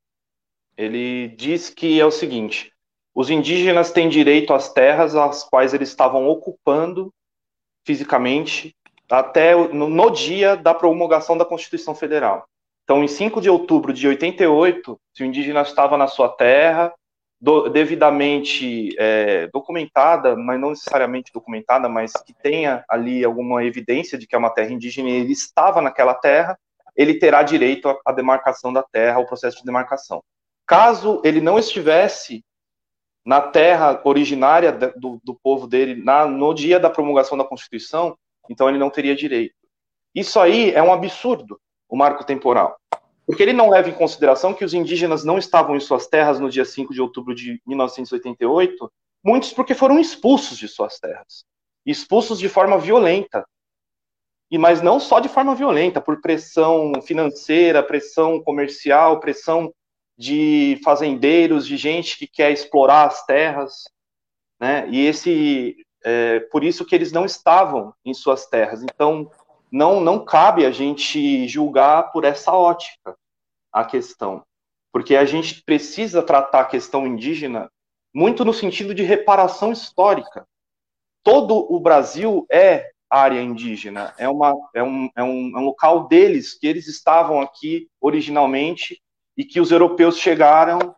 Ele 0.77 1.29
diz 1.29 1.71
que 1.71 2.01
é 2.01 2.05
o 2.05 2.11
seguinte: 2.11 2.73
os 3.15 3.31
indígenas 3.31 3.93
têm 3.93 4.09
direito 4.09 4.53
às 4.53 4.73
terras 4.73 5.15
às 5.15 5.45
quais 5.45 5.73
eles 5.73 5.89
estavam 5.89 6.27
ocupando 6.29 7.13
fisicamente 7.87 8.75
até 9.11 9.55
no, 9.55 9.89
no 9.89 10.11
dia 10.11 10.57
da 10.57 10.75
promulgação 10.75 11.37
da 11.37 11.45
Constituição 11.45 11.95
Federal. 11.95 12.47
Então, 12.85 13.03
em 13.03 13.09
5 13.09 13.41
de 13.41 13.49
outubro 13.49 13.93
de 13.93 14.07
88, 14.09 14.99
se 15.15 15.23
o 15.23 15.27
indígena 15.27 15.63
estava 15.63 15.97
na 15.97 16.07
sua 16.07 16.29
terra, 16.29 16.93
do, 17.41 17.69
devidamente 17.69 18.95
é, 18.99 19.49
documentada, 19.49 20.37
mas 20.37 20.61
não 20.61 20.71
necessariamente 20.71 21.33
documentada, 21.33 21.89
mas 21.89 22.13
que 22.13 22.35
tenha 22.35 22.85
ali 22.89 23.25
alguma 23.25 23.65
evidência 23.65 24.19
de 24.19 24.27
que 24.27 24.35
é 24.35 24.39
uma 24.39 24.51
terra 24.51 24.73
indígena 24.73 25.11
ele 25.11 25.33
estava 25.33 25.81
naquela 25.81 26.15
terra, 26.15 26.59
ele 26.97 27.18
terá 27.18 27.42
direito 27.42 27.97
à 28.05 28.12
demarcação 28.12 28.72
da 28.72 28.82
terra, 28.82 29.16
ao 29.16 29.26
processo 29.26 29.59
de 29.59 29.64
demarcação. 29.64 30.22
Caso 30.66 31.20
ele 31.24 31.40
não 31.40 31.59
estivesse 31.59 32.45
na 33.24 33.40
terra 33.40 34.01
originária 34.05 34.70
do, 34.72 35.20
do 35.22 35.34
povo 35.34 35.66
dele 35.66 36.03
na, 36.03 36.26
no 36.26 36.53
dia 36.53 36.78
da 36.78 36.90
promulgação 36.90 37.38
da 37.38 37.45
Constituição, 37.45 38.16
então 38.49 38.68
ele 38.68 38.78
não 38.78 38.90
teria 38.90 39.16
direito. 39.16 39.55
Isso 40.14 40.38
aí 40.38 40.70
é 40.72 40.82
um 40.82 40.92
absurdo, 40.92 41.59
o 41.88 41.97
marco 41.97 42.24
temporal. 42.24 42.76
Porque 43.26 43.42
ele 43.42 43.55
não 43.55 43.70
leva 43.70 43.88
em 43.88 43.95
consideração 43.95 44.53
que 44.53 44.64
os 44.64 44.74
indígenas 44.74 45.24
não 45.24 45.38
estavam 45.38 45.74
em 45.74 45.80
suas 45.80 46.07
terras 46.07 46.38
no 46.38 46.51
dia 46.51 46.64
5 46.64 46.92
de 46.92 47.01
outubro 47.01 47.34
de 47.34 47.61
1988, 47.66 48.92
muitos 49.24 49.53
porque 49.53 49.74
foram 49.74 49.99
expulsos 49.99 50.59
de 50.59 50.68
suas 50.68 50.99
terras. 51.01 51.45
Expulsos 51.86 52.38
de 52.38 52.49
forma 52.49 52.78
violenta, 52.78 53.47
e 54.51 54.59
mas 54.59 54.80
não 54.82 55.01
só 55.01 55.20
de 55.20 55.28
forma 55.28 55.55
violenta, 55.55 56.01
por 56.01 56.20
pressão 56.20 56.92
financeira, 57.03 57.82
pressão 57.82 58.42
comercial, 58.42 59.20
pressão 59.20 59.72
de 60.16 60.78
fazendeiros, 60.84 61.66
de 61.66 61.76
gente 61.76 62.16
que 62.16 62.26
quer 62.26 62.53
explorar 62.53 63.07
as 63.07 63.24
terras, 63.24 63.84
né? 64.61 64.88
E 64.88 65.05
esse, 65.07 65.76
é, 66.05 66.40
por 66.40 66.62
isso 66.62 66.84
que 66.84 66.95
eles 66.95 67.11
não 67.11 67.24
estavam 67.24 67.92
em 68.05 68.14
suas 68.14 68.47
terras. 68.47 68.82
Então, 68.82 69.30
não 69.72 70.01
não 70.01 70.24
cabe 70.24 70.64
a 70.64 70.70
gente 70.70 71.49
julgar 71.49 72.12
por 72.12 72.24
essa 72.24 72.53
ótica 72.53 73.16
a 73.72 73.84
questão, 73.84 74.45
porque 74.92 75.16
a 75.16 75.24
gente 75.24 75.64
precisa 75.64 76.22
tratar 76.22 76.61
a 76.61 76.66
questão 76.66 77.07
indígena 77.07 77.68
muito 78.14 78.45
no 78.45 78.55
sentido 78.55 78.95
de 78.95 79.03
reparação 79.03 79.72
histórica. 79.72 80.47
Todo 81.24 81.57
o 81.72 81.80
Brasil 81.80 82.47
é 82.49 82.93
área 83.15 83.41
indígena, 83.41 84.12
é, 84.19 84.29
uma, 84.29 84.55
é, 84.75 84.83
um, 84.83 85.09
é, 85.17 85.23
um, 85.23 85.53
é 85.55 85.61
um 85.61 85.65
local 85.65 86.09
deles, 86.09 86.59
que 86.59 86.67
eles 86.67 86.89
estavam 86.89 87.41
aqui 87.41 87.89
originalmente 88.01 89.01
e 89.37 89.45
que 89.45 89.61
os 89.61 89.71
europeus 89.71 90.19
chegaram 90.19 90.95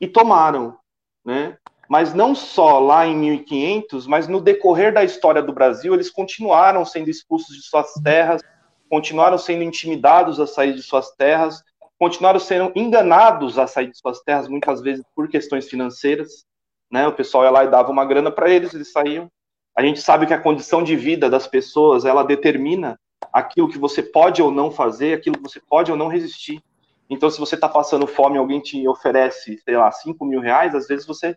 e 0.00 0.06
tomaram, 0.08 0.76
né? 1.24 1.56
Mas 1.88 2.14
não 2.14 2.34
só 2.34 2.78
lá 2.78 3.06
em 3.06 3.14
1500, 3.16 4.06
mas 4.06 4.26
no 4.26 4.40
decorrer 4.40 4.92
da 4.92 5.04
história 5.04 5.42
do 5.42 5.52
Brasil, 5.52 5.94
eles 5.94 6.10
continuaram 6.10 6.84
sendo 6.84 7.10
expulsos 7.10 7.54
de 7.54 7.62
suas 7.62 7.92
terras, 8.02 8.42
continuaram 8.88 9.36
sendo 9.36 9.62
intimidados 9.62 10.40
a 10.40 10.46
sair 10.46 10.74
de 10.74 10.82
suas 10.82 11.10
terras, 11.12 11.62
continuaram 11.98 12.40
sendo 12.40 12.72
enganados 12.74 13.58
a 13.58 13.66
sair 13.66 13.90
de 13.90 13.98
suas 13.98 14.20
terras, 14.22 14.48
muitas 14.48 14.80
vezes 14.80 15.04
por 15.14 15.28
questões 15.28 15.68
financeiras, 15.68 16.44
né? 16.90 17.06
O 17.06 17.12
pessoal 17.12 17.44
ia 17.44 17.50
lá 17.50 17.64
e 17.64 17.70
dava 17.70 17.90
uma 17.90 18.04
grana 18.04 18.30
para 18.30 18.50
eles, 18.50 18.74
eles 18.74 18.90
saíam, 18.90 19.30
a 19.76 19.82
gente 19.82 20.00
sabe 20.00 20.26
que 20.26 20.34
a 20.34 20.40
condição 20.40 20.82
de 20.82 20.94
vida 20.96 21.28
das 21.28 21.46
pessoas, 21.46 22.04
ela 22.04 22.22
determina 22.22 22.98
aquilo 23.32 23.68
que 23.68 23.78
você 23.78 24.02
pode 24.02 24.40
ou 24.40 24.50
não 24.50 24.70
fazer, 24.70 25.14
aquilo 25.14 25.36
que 25.36 25.42
você 25.42 25.60
pode 25.60 25.90
ou 25.90 25.96
não 25.96 26.08
resistir. 26.08 26.62
Então, 27.10 27.28
se 27.28 27.40
você 27.40 27.56
está 27.56 27.68
passando 27.68 28.06
fome, 28.06 28.38
alguém 28.38 28.60
te 28.60 28.86
oferece, 28.88 29.58
sei 29.58 29.76
lá, 29.76 29.90
5 29.90 30.24
mil 30.24 30.40
reais, 30.40 30.74
às 30.74 30.86
vezes 30.86 31.06
você, 31.06 31.36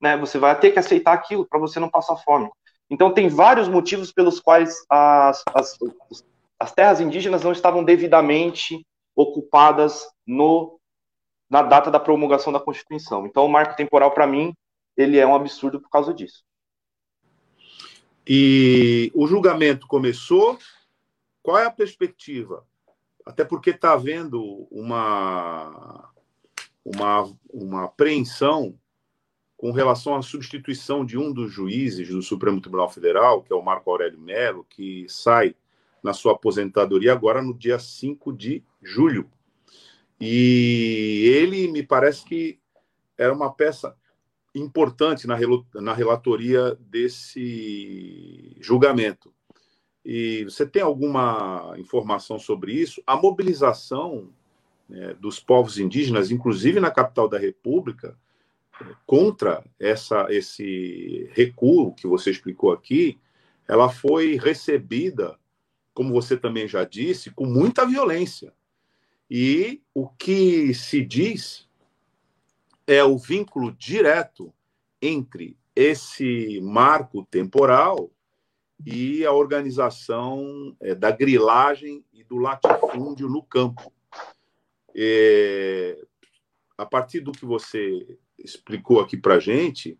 né, 0.00 0.16
você 0.16 0.38
vai 0.38 0.58
ter 0.58 0.72
que 0.72 0.78
aceitar 0.78 1.12
aquilo 1.12 1.46
para 1.46 1.60
você 1.60 1.78
não 1.78 1.88
passar 1.88 2.16
fome. 2.16 2.50
Então, 2.90 3.12
tem 3.12 3.28
vários 3.28 3.68
motivos 3.68 4.12
pelos 4.12 4.40
quais 4.40 4.84
as, 4.90 5.42
as, 5.54 5.78
as 6.58 6.72
terras 6.72 7.00
indígenas 7.00 7.42
não 7.42 7.52
estavam 7.52 7.84
devidamente 7.84 8.84
ocupadas 9.14 10.06
no, 10.26 10.78
na 11.48 11.62
data 11.62 11.90
da 11.90 12.00
promulgação 12.00 12.52
da 12.52 12.60
Constituição. 12.60 13.26
Então, 13.26 13.44
o 13.44 13.48
marco 13.48 13.76
temporal, 13.76 14.10
para 14.10 14.26
mim, 14.26 14.52
ele 14.96 15.18
é 15.18 15.26
um 15.26 15.34
absurdo 15.34 15.80
por 15.80 15.88
causa 15.88 16.12
disso. 16.12 16.44
E 18.26 19.10
o 19.14 19.26
julgamento 19.26 19.86
começou. 19.86 20.58
Qual 21.42 21.58
é 21.58 21.66
a 21.66 21.70
perspectiva? 21.70 22.66
Até 23.24 23.44
porque 23.44 23.70
está 23.70 23.92
havendo 23.92 24.66
uma, 24.70 26.10
uma, 26.84 27.32
uma 27.52 27.84
apreensão 27.84 28.76
com 29.56 29.70
relação 29.70 30.16
à 30.16 30.22
substituição 30.22 31.04
de 31.04 31.16
um 31.16 31.32
dos 31.32 31.52
juízes 31.52 32.08
do 32.08 32.20
Supremo 32.20 32.60
Tribunal 32.60 32.90
Federal, 32.90 33.42
que 33.42 33.52
é 33.52 33.56
o 33.56 33.62
Marco 33.62 33.90
Aurélio 33.90 34.20
Melo, 34.20 34.66
que 34.68 35.06
sai 35.08 35.54
na 36.02 36.12
sua 36.12 36.32
aposentadoria 36.32 37.12
agora 37.12 37.40
no 37.40 37.54
dia 37.54 37.78
5 37.78 38.32
de 38.32 38.62
julho. 38.82 39.30
E 40.20 41.30
ele 41.34 41.68
me 41.68 41.82
parece 41.82 42.24
que 42.24 42.58
era 43.16 43.32
uma 43.32 43.52
peça 43.52 43.96
importante 44.58 45.26
na, 45.26 45.36
na 45.74 45.92
relatoria 45.92 46.76
desse 46.80 48.56
julgamento. 48.60 49.32
E 50.04 50.44
você 50.44 50.64
tem 50.64 50.82
alguma 50.82 51.74
informação 51.78 52.38
sobre 52.38 52.72
isso? 52.72 53.02
A 53.06 53.16
mobilização 53.16 54.30
né, 54.88 55.14
dos 55.14 55.40
povos 55.40 55.78
indígenas, 55.78 56.30
inclusive 56.30 56.80
na 56.80 56.90
capital 56.90 57.28
da 57.28 57.38
República, 57.38 58.16
contra 59.06 59.64
essa, 59.78 60.26
esse 60.30 61.28
recuo 61.32 61.94
que 61.94 62.06
você 62.06 62.30
explicou 62.30 62.72
aqui, 62.72 63.18
ela 63.66 63.88
foi 63.88 64.36
recebida, 64.36 65.38
como 65.92 66.12
você 66.12 66.36
também 66.36 66.68
já 66.68 66.84
disse, 66.84 67.30
com 67.30 67.46
muita 67.46 67.86
violência. 67.86 68.52
E 69.28 69.82
o 69.92 70.08
que 70.08 70.72
se 70.72 71.04
diz 71.04 71.65
é 72.86 73.02
o 73.02 73.18
vínculo 73.18 73.72
direto 73.72 74.52
entre 75.00 75.56
esse 75.74 76.60
marco 76.62 77.24
temporal 77.26 78.10
e 78.84 79.24
a 79.24 79.32
organização 79.32 80.76
é, 80.80 80.94
da 80.94 81.10
grilagem 81.10 82.04
e 82.12 82.22
do 82.22 82.36
latifúndio 82.36 83.28
no 83.28 83.42
campo. 83.42 83.92
É, 84.94 85.98
a 86.78 86.86
partir 86.86 87.20
do 87.20 87.32
que 87.32 87.44
você 87.44 88.18
explicou 88.38 89.00
aqui 89.00 89.16
para 89.16 89.38
gente, 89.38 89.98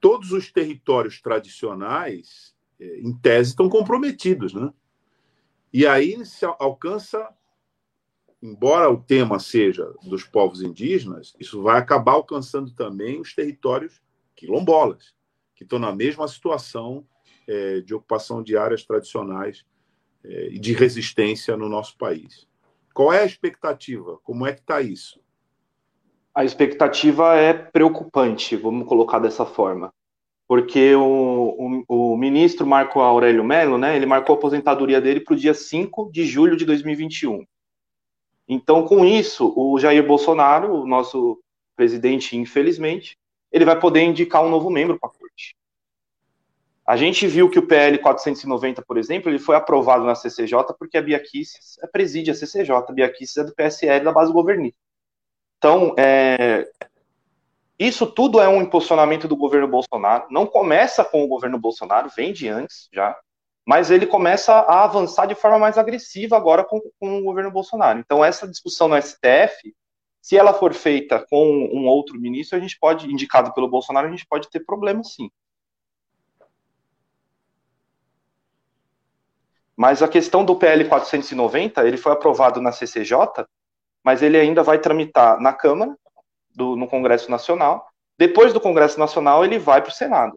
todos 0.00 0.32
os 0.32 0.50
territórios 0.50 1.20
tradicionais, 1.20 2.54
é, 2.80 3.00
em 3.00 3.12
tese, 3.16 3.50
estão 3.50 3.68
comprometidos, 3.68 4.52
né? 4.54 4.72
E 5.72 5.86
aí 5.86 6.24
se 6.26 6.44
alcança, 6.44 7.28
embora 8.42 8.90
o 8.90 9.00
tema 9.00 9.38
seja 9.38 9.94
dos 10.02 10.24
povos 10.24 10.60
indígenas, 10.60 11.34
isso 11.38 11.62
vai 11.62 11.78
acabar 11.78 12.12
alcançando 12.12 12.74
também 12.74 13.20
os 13.20 13.34
territórios 13.34 14.02
quilombolas, 14.34 15.14
que 15.54 15.62
estão 15.62 15.78
na 15.78 15.94
mesma 15.94 16.26
situação 16.26 17.06
é, 17.46 17.80
de 17.80 17.94
ocupação 17.94 18.42
de 18.42 18.56
áreas 18.56 18.84
tradicionais 18.84 19.64
é, 20.24 20.48
e 20.48 20.58
de 20.58 20.72
resistência 20.72 21.56
no 21.56 21.68
nosso 21.68 21.96
país. 21.96 22.46
Qual 22.92 23.12
é 23.12 23.22
a 23.22 23.26
expectativa? 23.26 24.18
Como 24.24 24.46
é 24.46 24.52
que 24.52 24.60
está 24.60 24.82
isso? 24.82 25.20
A 26.34 26.44
expectativa 26.44 27.36
é 27.36 27.52
preocupante, 27.52 28.56
vamos 28.56 28.88
colocar 28.88 29.18
dessa 29.18 29.46
forma. 29.46 29.92
Porque 30.48 30.94
o, 30.94 31.84
o, 31.88 32.12
o 32.12 32.16
ministro 32.16 32.66
Marco 32.66 33.00
Aurélio 33.00 33.44
Mello, 33.44 33.78
né, 33.78 33.96
ele 33.96 34.04
marcou 34.04 34.34
a 34.34 34.38
aposentadoria 34.38 35.00
dele 35.00 35.20
para 35.20 35.34
o 35.34 35.36
dia 35.36 35.54
5 35.54 36.10
de 36.10 36.26
julho 36.26 36.56
de 36.56 36.64
2021. 36.64 37.46
Então, 38.48 38.86
com 38.86 39.04
isso, 39.04 39.52
o 39.56 39.78
Jair 39.78 40.06
Bolsonaro, 40.06 40.82
o 40.82 40.86
nosso 40.86 41.40
presidente, 41.76 42.36
infelizmente, 42.36 43.16
ele 43.50 43.64
vai 43.64 43.78
poder 43.78 44.02
indicar 44.02 44.42
um 44.42 44.48
novo 44.48 44.70
membro 44.70 44.98
para 44.98 45.08
a 45.08 45.12
corte. 45.12 45.56
A 46.86 46.96
gente 46.96 47.26
viu 47.26 47.48
que 47.48 47.58
o 47.58 47.66
PL 47.66 47.98
490, 47.98 48.82
por 48.82 48.98
exemplo, 48.98 49.30
ele 49.30 49.38
foi 49.38 49.54
aprovado 49.54 50.04
na 50.04 50.14
CCJ 50.14 50.74
porque 50.78 50.98
a 50.98 51.02
Bia 51.02 51.20
Kicis 51.20 51.78
é 51.82 51.86
preside 51.86 52.30
a 52.30 52.34
CCJ, 52.34 52.70
a 52.74 52.92
Bia 52.92 53.12
Kicis 53.12 53.36
é 53.36 53.44
do 53.44 53.54
PSL 53.54 54.04
da 54.04 54.12
base 54.12 54.32
governista. 54.32 54.78
Então, 55.58 55.94
é, 55.96 56.68
isso 57.78 58.06
tudo 58.06 58.40
é 58.40 58.48
um 58.48 58.60
impulsionamento 58.60 59.28
do 59.28 59.36
governo 59.36 59.68
Bolsonaro. 59.68 60.26
Não 60.28 60.44
começa 60.44 61.04
com 61.04 61.22
o 61.22 61.28
governo 61.28 61.58
Bolsonaro, 61.58 62.10
vem 62.16 62.32
de 62.32 62.48
antes 62.48 62.88
já, 62.92 63.16
mas 63.66 63.90
ele 63.90 64.06
começa 64.06 64.52
a 64.52 64.84
avançar 64.84 65.26
de 65.26 65.34
forma 65.34 65.58
mais 65.58 65.78
agressiva 65.78 66.36
agora 66.36 66.64
com, 66.64 66.80
com 66.98 67.18
o 67.18 67.22
governo 67.22 67.50
Bolsonaro. 67.50 67.98
Então, 67.98 68.24
essa 68.24 68.48
discussão 68.48 68.88
no 68.88 69.00
STF, 69.00 69.74
se 70.20 70.36
ela 70.36 70.52
for 70.52 70.74
feita 70.74 71.24
com 71.28 71.68
um 71.72 71.86
outro 71.86 72.18
ministro, 72.20 72.56
a 72.56 72.60
gente 72.60 72.78
pode, 72.78 73.06
indicado 73.10 73.52
pelo 73.54 73.68
Bolsonaro, 73.68 74.08
a 74.08 74.10
gente 74.10 74.26
pode 74.26 74.50
ter 74.50 74.60
problema 74.60 75.02
sim. 75.04 75.30
Mas 79.76 80.02
a 80.02 80.08
questão 80.08 80.44
do 80.44 80.56
PL 80.56 80.88
490, 80.88 81.86
ele 81.86 81.96
foi 81.96 82.12
aprovado 82.12 82.60
na 82.60 82.72
CCJ, 82.72 83.16
mas 84.04 84.22
ele 84.22 84.38
ainda 84.38 84.62
vai 84.62 84.78
tramitar 84.78 85.40
na 85.40 85.52
Câmara, 85.52 85.96
do, 86.54 86.76
no 86.76 86.86
Congresso 86.86 87.30
Nacional. 87.30 87.86
Depois 88.18 88.52
do 88.52 88.60
Congresso 88.60 88.98
Nacional, 88.98 89.44
ele 89.44 89.58
vai 89.58 89.80
para 89.80 89.90
o 89.90 89.94
Senado. 89.94 90.36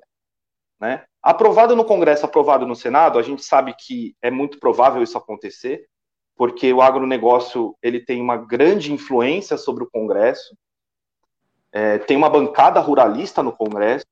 Né? 0.80 1.04
Aprovado 1.26 1.76
no 1.76 1.84
Congresso, 1.84 2.24
aprovado 2.24 2.68
no 2.68 2.76
Senado, 2.76 3.18
a 3.18 3.24
gente 3.24 3.44
sabe 3.44 3.74
que 3.74 4.16
é 4.22 4.30
muito 4.30 4.60
provável 4.60 5.02
isso 5.02 5.18
acontecer, 5.18 5.88
porque 6.36 6.72
o 6.72 6.84
agronegócio 6.84 7.76
ele 7.82 8.00
tem 8.00 8.22
uma 8.22 8.38
grande 8.38 8.94
influência 8.94 9.58
sobre 9.58 9.84
o 9.84 9.90
Congresso, 9.90 10.56
é, 11.72 11.98
tem 11.98 12.16
uma 12.16 12.30
bancada 12.30 12.80
ruralista 12.80 13.42
no 13.42 13.52
Congresso, 13.52 14.06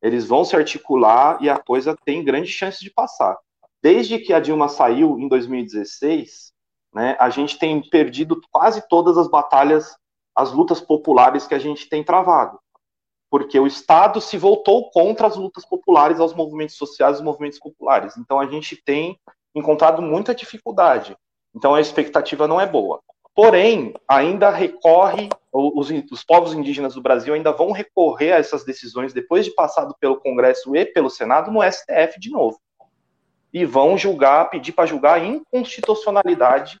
eles 0.00 0.24
vão 0.24 0.42
se 0.42 0.56
articular 0.56 1.36
e 1.42 1.50
a 1.50 1.58
coisa 1.58 1.94
tem 2.02 2.24
grande 2.24 2.48
chance 2.48 2.80
de 2.80 2.90
passar. 2.90 3.36
Desde 3.82 4.18
que 4.18 4.32
a 4.32 4.40
Dilma 4.40 4.70
saiu 4.70 5.18
em 5.18 5.28
2016, 5.28 6.54
né, 6.94 7.14
a 7.20 7.28
gente 7.28 7.58
tem 7.58 7.78
perdido 7.90 8.40
quase 8.50 8.88
todas 8.88 9.18
as 9.18 9.28
batalhas, 9.28 9.94
as 10.34 10.50
lutas 10.50 10.80
populares 10.80 11.46
que 11.46 11.54
a 11.54 11.58
gente 11.58 11.90
tem 11.90 12.02
travado. 12.02 12.58
Porque 13.34 13.58
o 13.58 13.66
Estado 13.66 14.20
se 14.20 14.38
voltou 14.38 14.92
contra 14.92 15.26
as 15.26 15.34
lutas 15.34 15.64
populares, 15.64 16.20
aos 16.20 16.32
movimentos 16.32 16.76
sociais, 16.76 17.16
os 17.16 17.20
movimentos 17.20 17.58
populares. 17.58 18.16
Então 18.16 18.38
a 18.38 18.46
gente 18.46 18.76
tem 18.76 19.18
encontrado 19.52 20.00
muita 20.00 20.32
dificuldade. 20.32 21.16
Então 21.52 21.74
a 21.74 21.80
expectativa 21.80 22.46
não 22.46 22.60
é 22.60 22.66
boa. 22.66 23.00
Porém, 23.34 23.92
ainda 24.06 24.50
recorre, 24.50 25.28
os, 25.52 25.90
os, 26.12 26.22
povos 26.22 26.54
indígenas 26.54 26.94
do 26.94 27.02
Brasil 27.02 27.34
ainda 27.34 27.50
vão 27.50 27.72
recorrer 27.72 28.30
a 28.30 28.36
essas 28.36 28.62
decisões 28.62 29.12
depois 29.12 29.44
de 29.44 29.50
passado 29.50 29.96
pelo 29.98 30.20
Congresso 30.20 30.76
e 30.76 30.86
pelo 30.86 31.10
Senado 31.10 31.50
no 31.50 31.60
STF 31.60 32.20
de 32.20 32.30
novo 32.30 32.60
e 33.52 33.64
vão 33.64 33.98
julgar, 33.98 34.48
pedir 34.48 34.70
para 34.70 34.86
julgar 34.86 35.14
a 35.14 35.24
inconstitucionalidade 35.24 36.78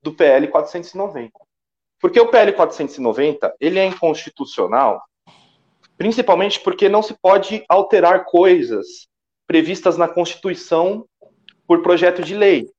do 0.00 0.12
PL 0.12 0.46
490. 0.46 1.32
Porque 1.98 2.20
o 2.20 2.28
PL 2.28 2.52
490, 2.52 3.56
ele 3.58 3.80
é 3.80 3.86
inconstitucional, 3.86 5.02
principalmente 6.00 6.58
porque 6.60 6.88
não 6.88 7.02
se 7.02 7.12
pode 7.12 7.62
alterar 7.68 8.24
coisas 8.24 9.06
previstas 9.46 9.98
na 9.98 10.08
Constituição 10.08 11.04
por 11.66 11.82
projeto 11.82 12.22
de 12.22 12.34
lei. 12.34 12.70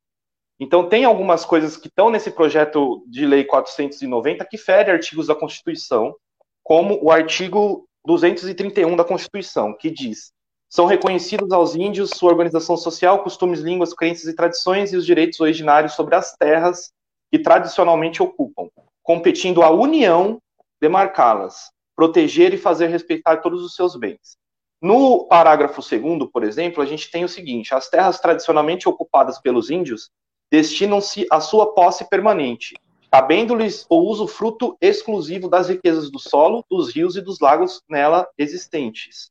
Então, 0.60 0.90
tem 0.90 1.06
algumas 1.06 1.46
coisas 1.46 1.78
que 1.78 1.88
estão 1.88 2.10
nesse 2.10 2.32
projeto 2.32 3.06
de 3.08 3.24
lei 3.28 3.44
490 3.44 4.44
que 4.50 4.58
ferem 4.58 4.96
artigos 4.96 5.28
da 5.28 5.36
Constituição, 5.36 6.16
como 6.64 6.98
o 7.00 7.12
artigo 7.12 7.88
231 8.08 8.96
da 8.96 9.04
Constituição, 9.04 9.78
que 9.78 9.92
diz 9.92 10.32
são 10.68 10.88
reconhecidos 10.88 11.52
aos 11.52 11.76
índios 11.76 12.10
sua 12.16 12.32
organização 12.32 12.76
social, 12.76 13.22
costumes, 13.22 13.60
línguas, 13.60 13.94
crenças 13.94 14.26
e 14.26 14.36
tradições 14.36 14.94
e 14.94 14.98
os 14.98 15.06
direitos 15.06 15.40
originários 15.40 15.94
sobre 15.94 16.16
as 16.16 16.36
terras 16.38 16.92
que 17.32 17.38
tradicionalmente 17.38 18.24
ocupam, 18.24 18.68
competindo 19.04 19.62
à 19.62 19.70
União 19.70 20.42
demarcá-las, 20.82 21.70
proteger 22.02 22.52
e 22.52 22.58
fazer 22.58 22.88
respeitar 22.88 23.38
todos 23.38 23.64
os 23.64 23.76
seus 23.76 23.96
bens. 23.96 24.36
No 24.82 25.28
parágrafo 25.28 25.82
2, 25.88 26.32
por 26.32 26.44
exemplo, 26.44 26.82
a 26.82 26.86
gente 26.88 27.12
tem 27.12 27.24
o 27.24 27.30
seguinte: 27.30 27.76
as 27.76 27.90
terras 27.90 28.20
tradicionalmente 28.20 28.90
ocupadas 28.90 29.40
pelos 29.40 29.70
índios 29.70 30.10
destinam-se 30.50 31.28
à 31.30 31.40
sua 31.40 31.76
posse 31.76 32.10
permanente, 32.10 32.74
cabendo-lhes 33.12 33.86
o 33.88 33.98
uso 33.98 34.26
fruto 34.26 34.76
exclusivo 34.82 35.48
das 35.48 35.70
riquezas 35.70 36.10
do 36.10 36.18
solo, 36.18 36.66
dos 36.68 36.92
rios 36.92 37.16
e 37.16 37.22
dos 37.22 37.40
lagos 37.40 37.84
nela 37.88 38.28
existentes 38.36 39.30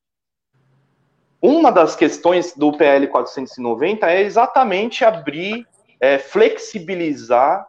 uma 1.42 1.72
das 1.72 1.96
questões 1.96 2.54
do 2.54 2.70
PL 2.76 3.06
490 3.06 4.10
é 4.10 4.20
exatamente 4.20 5.06
abrir, 5.06 5.66
é, 5.98 6.18
flexibilizar 6.18 7.66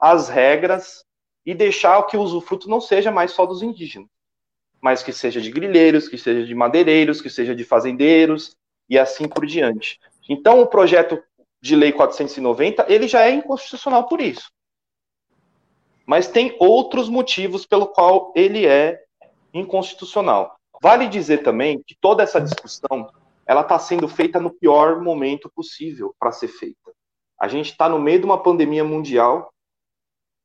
as 0.00 0.30
regras 0.30 1.04
e 1.44 1.54
deixar 1.54 2.02
que 2.04 2.16
o 2.16 2.22
usufruto 2.22 2.70
não 2.70 2.80
seja 2.80 3.10
mais 3.10 3.32
só 3.32 3.44
dos 3.44 3.62
indígenas, 3.62 4.08
mas 4.82 5.02
que 5.02 5.12
seja 5.12 5.40
de 5.40 5.50
grileiros, 5.50 6.08
que 6.08 6.18
seja 6.18 6.44
de 6.44 6.54
madeireiros, 6.54 7.22
que 7.22 7.30
seja 7.30 7.54
de 7.54 7.64
fazendeiros 7.64 8.56
e 8.88 8.98
assim 8.98 9.28
por 9.28 9.46
diante. 9.46 10.00
Então, 10.28 10.60
o 10.60 10.66
projeto 10.66 11.22
de 11.62 11.76
lei 11.76 11.92
490, 11.92 12.86
ele 12.92 13.06
já 13.06 13.22
é 13.22 13.30
inconstitucional 13.30 14.08
por 14.08 14.20
isso. 14.20 14.50
Mas 16.04 16.26
tem 16.26 16.56
outros 16.58 17.08
motivos 17.08 17.64
pelo 17.64 17.86
qual 17.86 18.32
ele 18.34 18.66
é 18.66 19.00
inconstitucional. 19.54 20.56
Vale 20.82 21.06
dizer 21.06 21.38
também 21.44 21.80
que 21.86 21.94
toda 21.94 22.24
essa 22.24 22.40
discussão 22.40 23.08
ela 23.46 23.60
está 23.60 23.78
sendo 23.78 24.08
feita 24.08 24.40
no 24.40 24.50
pior 24.50 25.00
momento 25.00 25.50
possível 25.54 26.12
para 26.18 26.32
ser 26.32 26.48
feita. 26.48 26.92
A 27.38 27.46
gente 27.46 27.70
está 27.70 27.88
no 27.88 28.00
meio 28.00 28.18
de 28.18 28.24
uma 28.24 28.42
pandemia 28.42 28.82
mundial, 28.82 29.52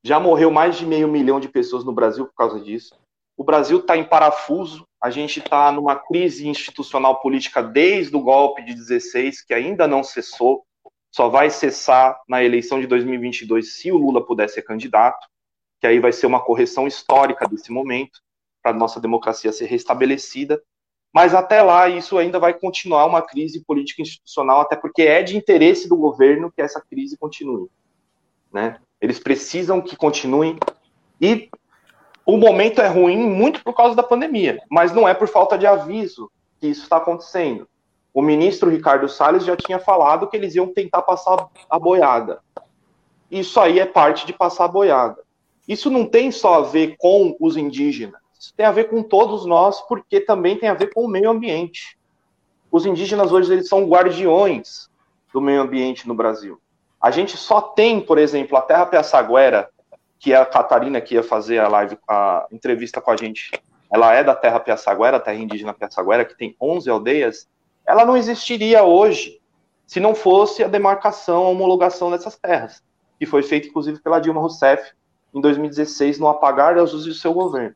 já 0.03 0.19
morreu 0.19 0.51
mais 0.51 0.77
de 0.77 0.85
meio 0.85 1.07
milhão 1.07 1.39
de 1.39 1.49
pessoas 1.49 1.83
no 1.83 1.91
Brasil 1.91 2.25
por 2.27 2.35
causa 2.35 2.59
disso. 2.59 2.95
O 3.37 3.43
Brasil 3.43 3.77
está 3.79 3.95
em 3.95 4.03
parafuso, 4.03 4.87
a 5.01 5.11
gente 5.11 5.39
está 5.39 5.71
numa 5.71 5.95
crise 5.95 6.47
institucional 6.47 7.21
política 7.21 7.61
desde 7.61 8.15
o 8.15 8.19
golpe 8.19 8.63
de 8.63 8.73
16, 8.73 9.43
que 9.43 9.53
ainda 9.53 9.87
não 9.87 10.03
cessou, 10.03 10.65
só 11.11 11.29
vai 11.29 11.51
cessar 11.51 12.19
na 12.27 12.43
eleição 12.43 12.81
de 12.81 12.87
2022 12.87 13.75
se 13.75 13.91
o 13.91 13.97
Lula 13.97 14.25
puder 14.25 14.49
ser 14.49 14.63
candidato, 14.63 15.27
que 15.79 15.85
aí 15.85 15.99
vai 15.99 16.11
ser 16.11 16.25
uma 16.25 16.43
correção 16.43 16.87
histórica 16.87 17.47
desse 17.47 17.71
momento 17.71 18.19
para 18.61 18.71
a 18.71 18.73
nossa 18.73 18.99
democracia 18.99 19.51
ser 19.51 19.65
restabelecida. 19.65 20.59
Mas 21.13 21.35
até 21.35 21.61
lá, 21.61 21.87
isso 21.87 22.17
ainda 22.17 22.39
vai 22.39 22.53
continuar 22.53 23.05
uma 23.05 23.21
crise 23.21 23.63
política 23.63 24.01
institucional, 24.01 24.61
até 24.61 24.75
porque 24.75 25.03
é 25.03 25.21
de 25.21 25.37
interesse 25.37 25.87
do 25.87 25.95
governo 25.95 26.51
que 26.51 26.61
essa 26.61 26.81
crise 26.81 27.15
continue. 27.17 27.69
Né? 28.51 28.79
Eles 28.99 29.19
precisam 29.19 29.79
que 29.79 29.95
continue. 29.95 30.57
E 31.21 31.49
o 32.27 32.37
momento 32.37 32.81
é 32.81 32.87
ruim 32.87 33.17
muito 33.17 33.63
por 33.63 33.73
causa 33.73 33.95
da 33.95 34.03
pandemia, 34.03 34.61
mas 34.69 34.93
não 34.93 35.07
é 35.07 35.15
por 35.15 35.27
falta 35.27 35.57
de 35.57 35.65
aviso 35.65 36.29
que 36.59 36.67
isso 36.67 36.83
está 36.83 36.97
acontecendo. 36.97 37.67
O 38.13 38.21
ministro 38.21 38.69
Ricardo 38.69 39.09
Salles 39.09 39.45
já 39.45 39.55
tinha 39.55 39.79
falado 39.79 40.27
que 40.27 40.37
eles 40.37 40.53
iam 40.53 40.67
tentar 40.67 41.01
passar 41.01 41.47
a 41.69 41.79
boiada. 41.79 42.39
Isso 43.31 43.59
aí 43.59 43.79
é 43.79 43.85
parte 43.85 44.27
de 44.27 44.33
passar 44.33 44.65
a 44.65 44.69
boiada. 44.69 45.23
Isso 45.67 45.89
não 45.89 46.05
tem 46.05 46.31
só 46.31 46.55
a 46.55 46.61
ver 46.61 46.95
com 46.99 47.35
os 47.39 47.57
indígenas 47.57 48.27
isso 48.39 48.53
tem 48.55 48.65
a 48.65 48.71
ver 48.71 48.85
com 48.85 49.01
todos 49.01 49.45
nós, 49.45 49.81
porque 49.81 50.21
também 50.21 50.57
tem 50.57 50.69
a 50.69 50.73
ver 50.73 50.93
com 50.93 51.03
o 51.03 51.07
meio 51.07 51.29
ambiente. 51.29 51.97
Os 52.71 52.85
indígenas 52.85 53.31
hoje 53.31 53.51
eles 53.51 53.67
são 53.67 53.87
guardiões 53.87 54.89
do 55.33 55.41
meio 55.41 55.61
ambiente 55.61 56.07
no 56.07 56.13
Brasil. 56.13 56.59
A 57.01 57.11
gente 57.11 57.35
só 57.35 57.61
tem, 57.61 57.99
por 57.99 58.17
exemplo, 58.17 58.57
a 58.57 58.61
Terra 58.61 58.85
Piaçaguera, 58.85 59.69
que 60.19 60.33
é 60.33 60.37
a 60.37 60.45
Catarina 60.45 60.99
que 61.01 61.15
ia 61.15 61.23
fazer 61.23 61.59
a 61.59 61.67
live, 61.67 61.97
a 62.07 62.47
entrevista 62.51 63.01
com 63.01 63.11
a 63.11 63.17
gente. 63.17 63.51
Ela 63.91 64.13
é 64.13 64.23
da 64.23 64.35
Terra 64.35 64.59
Piaçaguera, 64.59 65.19
terra 65.19 65.37
indígena 65.37 65.73
Piaçaguera, 65.73 66.25
que 66.25 66.37
tem 66.37 66.55
11 66.59 66.89
aldeias. 66.89 67.47
Ela 67.85 68.05
não 68.05 68.17
existiria 68.17 68.83
hoje 68.83 69.39
se 69.85 69.99
não 69.99 70.13
fosse 70.13 70.63
a 70.63 70.67
demarcação, 70.67 71.45
a 71.45 71.49
homologação 71.49 72.11
dessas 72.11 72.35
terras, 72.35 72.83
que 73.17 73.25
foi 73.25 73.41
feita 73.41 73.67
inclusive 73.67 73.99
pela 73.99 74.19
Dilma 74.19 74.41
Rousseff 74.41 74.91
em 75.33 75.39
2016 75.39 76.19
no 76.19 76.27
apagar 76.27 76.75
das 76.75 76.91
luzes 76.91 77.07
do 77.07 77.13
seu 77.13 77.33
governo. 77.33 77.75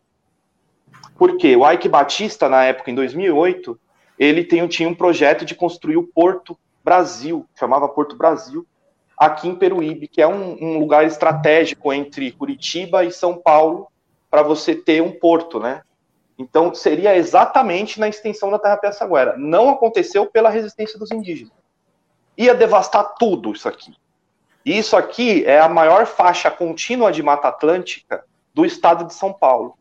Porque 1.18 1.56
o 1.56 1.70
Ike 1.72 1.88
Batista, 1.88 2.50
na 2.50 2.64
época, 2.66 2.92
em 2.92 2.96
2008, 2.96 3.80
ele 4.20 4.44
tem, 4.44 4.68
tinha 4.68 4.90
um 4.90 4.96
projeto 4.96 5.46
de 5.46 5.56
construir 5.56 5.96
o 5.96 6.04
Porto 6.04 6.58
Brasil, 6.84 7.46
chamava 7.58 7.88
Porto 7.88 8.16
Brasil, 8.16 8.66
aqui 9.22 9.48
em 9.48 9.54
Peruíbe, 9.54 10.08
que 10.08 10.20
é 10.20 10.28
um, 10.28 10.58
um 10.60 10.80
lugar 10.80 11.06
estratégico 11.06 11.94
entre 11.94 12.32
Curitiba 12.32 13.06
e 13.06 13.12
São 13.12 13.38
Paulo, 13.38 13.88
para 14.32 14.42
você 14.42 14.74
ter 14.74 15.00
um 15.04 15.12
porto, 15.12 15.60
né? 15.60 15.84
Então, 16.40 16.74
seria 16.74 17.16
exatamente 17.16 18.00
na 18.00 18.10
extensão 18.10 18.50
da 18.50 18.58
Terra 18.58 18.78
Piaçaguera. 18.78 19.38
Não 19.38 19.70
aconteceu 19.70 20.26
pela 20.26 20.50
resistência 20.50 20.98
dos 20.98 21.12
indígenas. 21.12 21.54
Ia 22.36 22.56
devastar 22.56 23.14
tudo 23.20 23.52
isso 23.52 23.70
aqui. 23.70 23.94
E 24.66 24.76
isso 24.76 24.98
aqui 24.98 25.46
é 25.46 25.60
a 25.60 25.70
maior 25.70 26.08
faixa 26.08 26.50
contínua 26.50 27.12
de 27.12 27.22
Mata 27.22 27.48
Atlântica 27.48 28.26
do 28.56 28.66
estado 28.66 29.06
de 29.06 29.14
São 29.14 29.32
Paulo. 29.32 29.78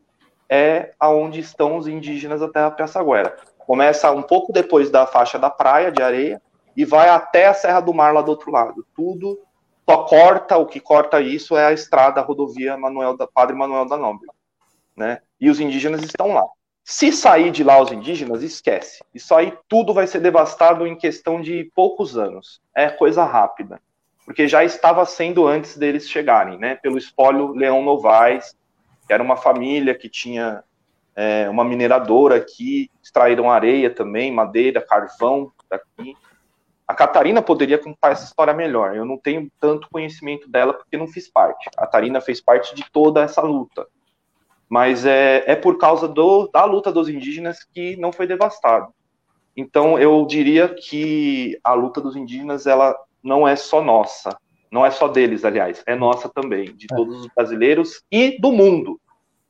É 0.47 0.93
aonde 0.99 1.39
estão 1.39 1.77
os 1.77 1.87
indígenas 1.87 2.41
da 2.41 2.47
Terra 2.47 2.69
Piaçaguera. 2.69 3.37
Começa 3.57 4.11
um 4.11 4.21
pouco 4.21 4.53
depois 4.53 4.91
da 4.91 5.07
faixa 5.07 5.39
da 5.39 5.49
praia 5.49 5.91
de 5.91 6.03
areia, 6.03 6.39
e 6.75 6.85
vai 6.85 7.09
até 7.09 7.47
a 7.47 7.53
Serra 7.53 7.79
do 7.79 7.93
Mar 7.93 8.13
lá 8.13 8.21
do 8.21 8.29
outro 8.29 8.51
lado. 8.51 8.85
Tudo 8.95 9.39
só 9.89 10.03
corta, 10.03 10.57
o 10.57 10.65
que 10.65 10.79
corta 10.79 11.19
isso 11.19 11.57
é 11.57 11.65
a 11.65 11.73
estrada, 11.73 12.21
a 12.21 12.23
rodovia 12.23 12.77
Manuel 12.77 13.17
da, 13.17 13.27
Padre 13.27 13.55
Manuel 13.55 13.85
da 13.85 13.97
Nobre. 13.97 14.27
Né? 14.95 15.21
E 15.39 15.49
os 15.49 15.59
indígenas 15.59 16.03
estão 16.03 16.33
lá. 16.33 16.45
Se 16.83 17.11
sair 17.11 17.51
de 17.51 17.63
lá 17.63 17.79
os 17.79 17.91
indígenas, 17.91 18.41
esquece. 18.41 19.03
Isso 19.13 19.33
aí 19.35 19.53
tudo 19.67 19.93
vai 19.93 20.07
ser 20.07 20.19
devastado 20.19 20.87
em 20.87 20.95
questão 20.95 21.41
de 21.41 21.71
poucos 21.75 22.17
anos. 22.17 22.61
É 22.75 22.89
coisa 22.89 23.23
rápida. 23.23 23.79
Porque 24.25 24.47
já 24.47 24.63
estava 24.63 25.05
sendo 25.05 25.47
antes 25.47 25.77
deles 25.77 26.09
chegarem, 26.09 26.57
né? 26.57 26.75
Pelo 26.75 26.97
espólio 26.97 27.53
Leão 27.53 27.83
Novaes, 27.83 28.55
que 29.07 29.13
era 29.13 29.21
uma 29.21 29.35
família 29.35 29.95
que 29.95 30.09
tinha 30.09 30.63
é, 31.15 31.49
uma 31.49 31.63
mineradora 31.63 32.37
aqui, 32.37 32.89
extraíram 33.03 33.51
areia 33.51 33.93
também, 33.93 34.31
madeira, 34.31 34.81
carvão 34.81 35.51
daqui. 35.69 36.15
A 36.91 36.93
Catarina 36.93 37.41
poderia 37.41 37.77
contar 37.77 38.11
essa 38.11 38.25
história 38.25 38.53
melhor. 38.53 38.93
Eu 38.93 39.05
não 39.05 39.17
tenho 39.17 39.49
tanto 39.61 39.87
conhecimento 39.89 40.49
dela 40.49 40.73
porque 40.73 40.97
não 40.97 41.07
fiz 41.07 41.29
parte. 41.29 41.69
A 41.69 41.85
Catarina 41.85 42.19
fez 42.19 42.41
parte 42.41 42.75
de 42.75 42.83
toda 42.91 43.21
essa 43.21 43.41
luta. 43.41 43.87
Mas 44.67 45.05
é, 45.05 45.41
é 45.47 45.55
por 45.55 45.77
causa 45.77 46.05
do, 46.05 46.49
da 46.49 46.65
luta 46.65 46.91
dos 46.91 47.07
indígenas 47.07 47.63
que 47.63 47.95
não 47.95 48.11
foi 48.11 48.27
devastado. 48.27 48.93
Então 49.55 49.97
eu 49.97 50.25
diria 50.25 50.67
que 50.67 51.57
a 51.63 51.73
luta 51.73 52.01
dos 52.01 52.17
indígenas 52.17 52.67
ela 52.67 52.93
não 53.23 53.47
é 53.47 53.55
só 53.55 53.81
nossa, 53.81 54.37
não 54.69 54.85
é 54.85 54.91
só 54.91 55.07
deles, 55.07 55.45
aliás, 55.45 55.81
é 55.85 55.95
nossa 55.95 56.27
também, 56.27 56.75
de 56.75 56.87
é. 56.91 56.95
todos 56.95 57.21
os 57.21 57.27
brasileiros 57.33 58.03
e 58.11 58.37
do 58.37 58.51
mundo. 58.51 58.99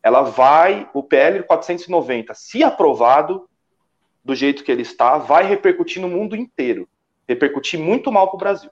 Ela 0.03 0.21
vai, 0.21 0.87
o 0.93 1.01
PL 1.01 1.41
490, 1.41 2.35
se 2.35 2.63
aprovado 2.63 3.49
do 4.23 4.35
jeito 4.35 4.63
que 4.63 4.71
ele 4.71 4.83
está, 4.83 5.17
vai 5.17 5.43
repercutir 5.43 5.99
no 5.99 6.07
mundo 6.07 6.35
inteiro 6.35 6.87
repercutir 7.31 7.79
muito 7.79 8.11
mal 8.11 8.27
para 8.27 8.35
o 8.35 8.39
Brasil. 8.39 8.69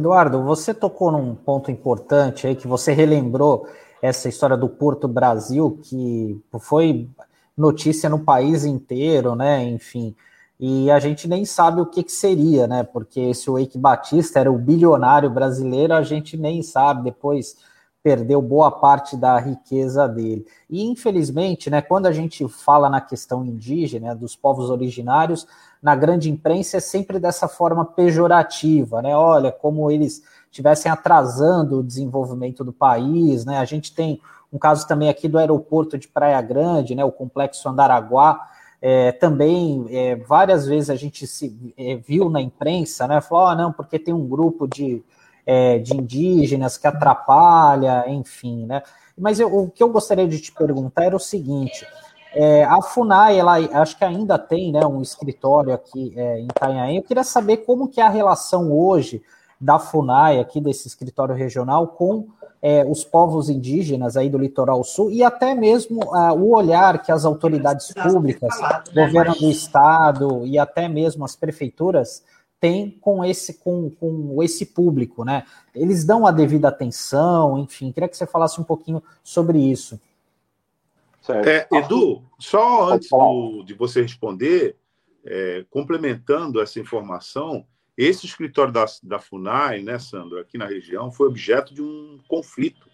Eduardo, 0.00 0.42
você 0.42 0.72
tocou 0.72 1.12
num 1.12 1.34
ponto 1.34 1.70
importante 1.70 2.46
aí 2.46 2.56
que 2.56 2.66
você 2.66 2.92
relembrou 2.92 3.66
essa 4.02 4.28
história 4.28 4.56
do 4.56 4.68
Porto 4.68 5.06
Brasil, 5.06 5.78
que 5.82 6.40
foi 6.58 7.08
notícia 7.56 8.08
no 8.08 8.20
país 8.20 8.64
inteiro, 8.64 9.34
né? 9.34 9.62
Enfim, 9.64 10.14
e 10.58 10.90
a 10.90 10.98
gente 10.98 11.28
nem 11.28 11.44
sabe 11.44 11.80
o 11.80 11.86
que, 11.86 12.02
que 12.02 12.12
seria, 12.12 12.66
né? 12.66 12.82
Porque 12.82 13.34
se 13.34 13.50
o 13.50 13.58
Eike 13.58 13.78
Batista 13.78 14.40
era 14.40 14.50
o 14.50 14.58
bilionário 14.58 15.30
brasileiro, 15.30 15.94
a 15.94 16.02
gente 16.02 16.36
nem 16.36 16.62
sabe. 16.62 17.04
Depois 17.04 17.56
perdeu 18.02 18.40
boa 18.40 18.70
parte 18.70 19.16
da 19.16 19.38
riqueza 19.38 20.08
dele. 20.08 20.46
E 20.68 20.82
infelizmente, 20.82 21.68
né, 21.68 21.82
quando 21.82 22.06
a 22.06 22.12
gente 22.12 22.48
fala 22.48 22.88
na 22.88 23.00
questão 23.00 23.44
indígena, 23.44 24.14
dos 24.14 24.34
povos 24.34 24.70
originários, 24.70 25.46
na 25.82 25.94
grande 25.94 26.30
imprensa 26.30 26.76
é 26.76 26.80
sempre 26.80 27.18
dessa 27.18 27.48
forma 27.48 27.84
pejorativa, 27.84 29.00
né? 29.00 29.16
Olha, 29.16 29.50
como 29.50 29.90
eles 29.90 30.22
estivessem 30.50 30.90
atrasando 30.90 31.78
o 31.78 31.82
desenvolvimento 31.82 32.62
do 32.62 32.72
país, 32.72 33.44
né? 33.44 33.58
A 33.58 33.64
gente 33.64 33.94
tem 33.94 34.20
um 34.52 34.58
caso 34.58 34.86
também 34.86 35.08
aqui 35.08 35.28
do 35.28 35.38
aeroporto 35.38 35.96
de 35.96 36.08
Praia 36.08 36.40
Grande, 36.42 36.94
né? 36.94 37.04
O 37.04 37.12
complexo 37.12 37.68
Andaraguá. 37.68 38.48
É, 38.82 39.12
também 39.12 39.86
é, 39.90 40.16
várias 40.16 40.66
vezes 40.66 40.88
a 40.88 40.96
gente 40.96 41.26
se 41.26 41.74
é, 41.76 41.96
viu 41.96 42.30
na 42.30 42.40
imprensa, 42.40 43.06
né? 43.06 43.20
Falou, 43.20 43.48
oh, 43.48 43.54
não, 43.54 43.72
porque 43.72 43.98
tem 43.98 44.12
um 44.12 44.26
grupo 44.26 44.66
de 44.66 45.02
é, 45.46 45.78
de 45.78 45.96
indígenas 45.96 46.76
que 46.78 46.86
atrapalha, 46.86 48.04
enfim, 48.08 48.66
né? 48.66 48.82
Mas 49.16 49.40
eu, 49.40 49.54
o 49.54 49.70
que 49.70 49.82
eu 49.82 49.88
gostaria 49.90 50.28
de 50.28 50.40
te 50.40 50.52
perguntar 50.52 51.04
era 51.04 51.16
o 51.16 51.20
seguinte: 51.20 51.86
é, 52.34 52.64
a 52.64 52.80
Funai, 52.80 53.38
ela 53.38 53.54
acho 53.80 53.96
que 53.96 54.04
ainda 54.04 54.38
tem 54.38 54.72
né, 54.72 54.86
um 54.86 55.02
escritório 55.02 55.72
aqui 55.72 56.12
é, 56.16 56.40
em 56.40 56.44
Itanhaém. 56.44 56.96
Eu 56.96 57.02
queria 57.02 57.24
saber 57.24 57.58
como 57.58 57.88
que 57.88 58.00
é 58.00 58.04
a 58.04 58.10
relação 58.10 58.72
hoje 58.72 59.22
da 59.60 59.78
Funai, 59.78 60.38
aqui 60.38 60.60
desse 60.60 60.88
escritório 60.88 61.34
regional, 61.34 61.88
com 61.88 62.28
é, 62.62 62.84
os 62.84 63.04
povos 63.04 63.48
indígenas 63.48 64.16
aí 64.16 64.28
do 64.28 64.38
litoral 64.38 64.84
sul 64.84 65.10
e 65.10 65.22
até 65.22 65.54
mesmo 65.54 66.00
uh, 66.04 66.34
o 66.34 66.54
olhar 66.54 67.02
que 67.02 67.10
as 67.10 67.24
autoridades 67.24 67.92
públicas, 67.92 68.54
né, 68.60 69.06
governo 69.06 69.34
do 69.34 69.50
estado 69.50 70.46
e 70.46 70.58
até 70.58 70.88
mesmo 70.88 71.24
as 71.24 71.34
prefeituras 71.34 72.22
tem 72.60 72.90
com 73.00 73.24
esse 73.24 73.54
com, 73.54 73.90
com 73.90 74.42
esse 74.42 74.66
público, 74.66 75.24
né? 75.24 75.44
Eles 75.74 76.04
dão 76.04 76.26
a 76.26 76.30
devida 76.30 76.68
atenção, 76.68 77.58
enfim. 77.58 77.90
Queria 77.90 78.06
que 78.06 78.14
você 78.14 78.26
falasse 78.26 78.60
um 78.60 78.64
pouquinho 78.64 79.02
sobre 79.24 79.58
isso. 79.58 79.98
É, 81.28 81.68
Edu, 81.76 82.24
só 82.38 82.90
antes 82.90 83.08
do, 83.10 83.62
de 83.64 83.74
você 83.74 84.00
responder, 84.02 84.76
é, 85.24 85.64
complementando 85.68 86.60
essa 86.60 86.80
informação, 86.80 87.66
esse 87.96 88.24
escritório 88.24 88.72
da, 88.72 88.86
da 89.02 89.18
FUNAI, 89.18 89.82
né, 89.82 89.98
Sandro, 89.98 90.38
aqui 90.38 90.56
na 90.56 90.66
região, 90.66 91.12
foi 91.12 91.28
objeto 91.28 91.74
de 91.74 91.82
um 91.82 92.18
conflito 92.26 92.88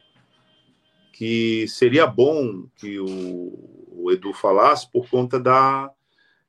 que 1.13 1.67
seria 1.69 2.07
bom 2.07 2.67
que 2.77 2.99
o, 2.99 3.87
o 3.89 4.11
Edu 4.11 4.35
falasse 4.35 4.91
por 4.91 5.09
conta 5.09 5.39
da 5.39 5.91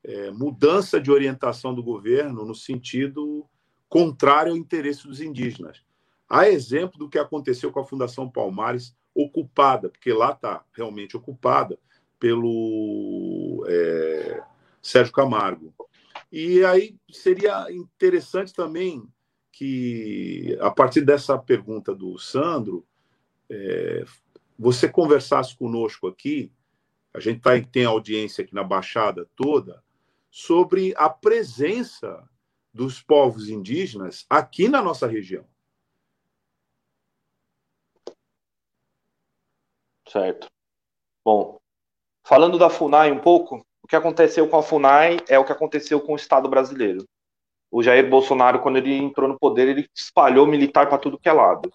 é, 0.03 0.31
mudança 0.31 0.99
de 0.99 1.11
orientação 1.11 1.73
do 1.73 1.83
governo 1.83 2.43
no 2.43 2.55
sentido 2.55 3.45
contrário 3.87 4.51
ao 4.51 4.57
interesse 4.57 5.07
dos 5.07 5.21
indígenas. 5.21 5.81
Há 6.29 6.49
exemplo 6.49 6.99
do 6.99 7.07
que 7.07 7.17
aconteceu 7.17 7.71
com 7.71 7.79
a 7.79 7.85
Fundação 7.85 8.29
Palmares 8.29 8.93
ocupada, 9.17 9.89
porque 9.89 10.13
lá 10.13 10.31
está 10.31 10.63
realmente 10.71 11.17
ocupada 11.17 11.79
pelo 12.19 13.65
é, 13.67 14.43
Sérgio 14.81 15.13
Camargo. 15.13 15.73
E 16.31 16.63
aí 16.63 16.95
seria 17.11 17.71
interessante 17.71 18.53
também 18.53 19.03
que, 19.51 20.55
a 20.61 20.69
partir 20.69 21.01
dessa 21.01 21.37
pergunta 21.37 21.95
do 21.95 22.17
Sandro, 22.19 22.85
é, 23.49 24.05
você 24.57 24.87
conversasse 24.87 25.57
conosco 25.57 26.07
aqui, 26.07 26.51
a 27.13 27.19
gente 27.19 27.39
tá, 27.39 27.59
tem 27.59 27.85
audiência 27.85 28.43
aqui 28.43 28.53
na 28.53 28.63
Baixada 28.63 29.27
toda, 29.35 29.81
sobre 30.29 30.93
a 30.97 31.09
presença 31.09 32.23
dos 32.73 33.01
povos 33.01 33.49
indígenas 33.49 34.25
aqui 34.29 34.67
na 34.67 34.81
nossa 34.83 35.07
região. 35.07 35.45
Certo. 40.07 40.47
Bom, 41.23 41.57
falando 42.23 42.57
da 42.57 42.69
FUNAI 42.69 43.11
um 43.11 43.19
pouco, 43.19 43.65
o 43.83 43.87
que 43.87 43.95
aconteceu 43.95 44.47
com 44.47 44.57
a 44.57 44.63
FUNAI 44.63 45.17
é 45.27 45.37
o 45.37 45.45
que 45.45 45.51
aconteceu 45.51 45.99
com 45.99 46.13
o 46.13 46.17
Estado 46.17 46.47
brasileiro. 46.47 47.05
O 47.69 47.83
Jair 47.83 48.09
Bolsonaro, 48.09 48.59
quando 48.59 48.77
ele 48.77 48.95
entrou 48.95 49.27
no 49.27 49.37
poder, 49.37 49.67
ele 49.67 49.89
espalhou 49.93 50.47
militar 50.47 50.87
para 50.87 50.97
tudo 50.97 51.19
que 51.19 51.27
é 51.27 51.33
lado. 51.33 51.71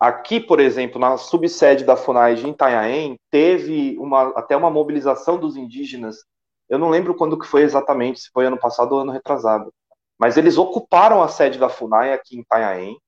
Aqui, 0.00 0.40
por 0.40 0.58
exemplo, 0.58 0.98
na 0.98 1.16
subsede 1.16 1.84
da 1.84 1.96
FUNAI 1.96 2.34
de 2.34 2.48
Itanhaém, 2.48 3.18
teve 3.30 3.96
uma, 3.98 4.28
até 4.30 4.56
uma 4.56 4.70
mobilização 4.70 5.38
dos 5.38 5.56
indígenas 5.56 6.24
eu 6.68 6.78
não 6.78 6.90
lembro 6.90 7.14
quando 7.14 7.38
que 7.38 7.46
foi 7.46 7.62
exatamente, 7.62 8.20
se 8.20 8.30
foi 8.30 8.46
ano 8.46 8.58
passado 8.58 8.92
ou 8.92 9.00
ano 9.00 9.12
retrasado. 9.12 9.72
Mas 10.18 10.36
eles 10.36 10.56
ocuparam 10.56 11.22
a 11.22 11.28
sede 11.28 11.58
da 11.58 11.68
FUNAI 11.68 12.12
aqui 12.12 12.36
em 12.36 12.40
Itanhaém 12.40 12.98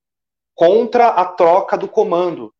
contra 0.54 1.08
a 1.08 1.24
troca 1.24 1.76
do 1.76 1.88
comando. 1.88 2.52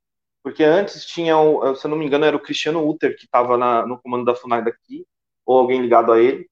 Porque 0.47 0.63
antes 0.63 1.05
tinha, 1.05 1.35
se 1.75 1.85
eu 1.85 1.91
não 1.91 1.99
me 1.99 2.07
engano, 2.07 2.25
era 2.25 2.37
o 2.37 2.41
Cristiano 2.41 2.89
Uter 2.89 3.17
que 3.19 3.25
estava 3.25 3.57
no 3.85 3.99
comando 3.99 4.25
da 4.25 4.37
FUNAI 4.37 4.63
daqui, 4.63 5.05
ou 5.45 5.59
alguém 5.59 5.81
ligado 5.81 6.13
a 6.13 6.21
ele. 6.21 6.49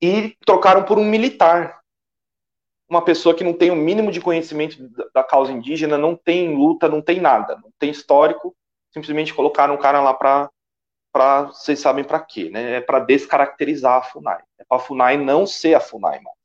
e 0.00 0.36
trocaram 0.46 0.84
por 0.84 0.96
um 0.96 1.04
militar. 1.04 1.80
Uma 2.88 3.02
pessoa 3.02 3.34
que 3.34 3.42
não 3.42 3.52
tem 3.52 3.72
o 3.72 3.74
mínimo 3.74 4.12
de 4.12 4.20
conhecimento 4.20 4.88
da 5.12 5.24
causa 5.24 5.50
indígena, 5.50 5.98
não 5.98 6.14
tem 6.14 6.54
luta, 6.54 6.88
não 6.88 7.02
tem 7.02 7.20
nada, 7.20 7.56
não 7.56 7.72
tem 7.80 7.90
histórico, 7.90 8.54
simplesmente 8.92 9.34
colocaram 9.34 9.74
um 9.74 9.78
cara 9.78 10.00
lá 10.00 10.14
para 10.14 10.48
para 11.12 11.46
vocês 11.46 11.80
sabem 11.80 12.04
para 12.04 12.20
quê, 12.20 12.48
né? 12.48 12.76
É 12.76 12.80
para 12.80 13.00
descaracterizar 13.00 13.98
a 13.98 14.02
FUNAI. 14.02 14.40
É 14.56 14.64
para 14.64 14.76
a 14.76 14.80
FUNAI 14.80 15.16
não 15.16 15.48
ser 15.48 15.74
a 15.74 15.80
FUNAI 15.80 16.20
mais. 16.20 16.38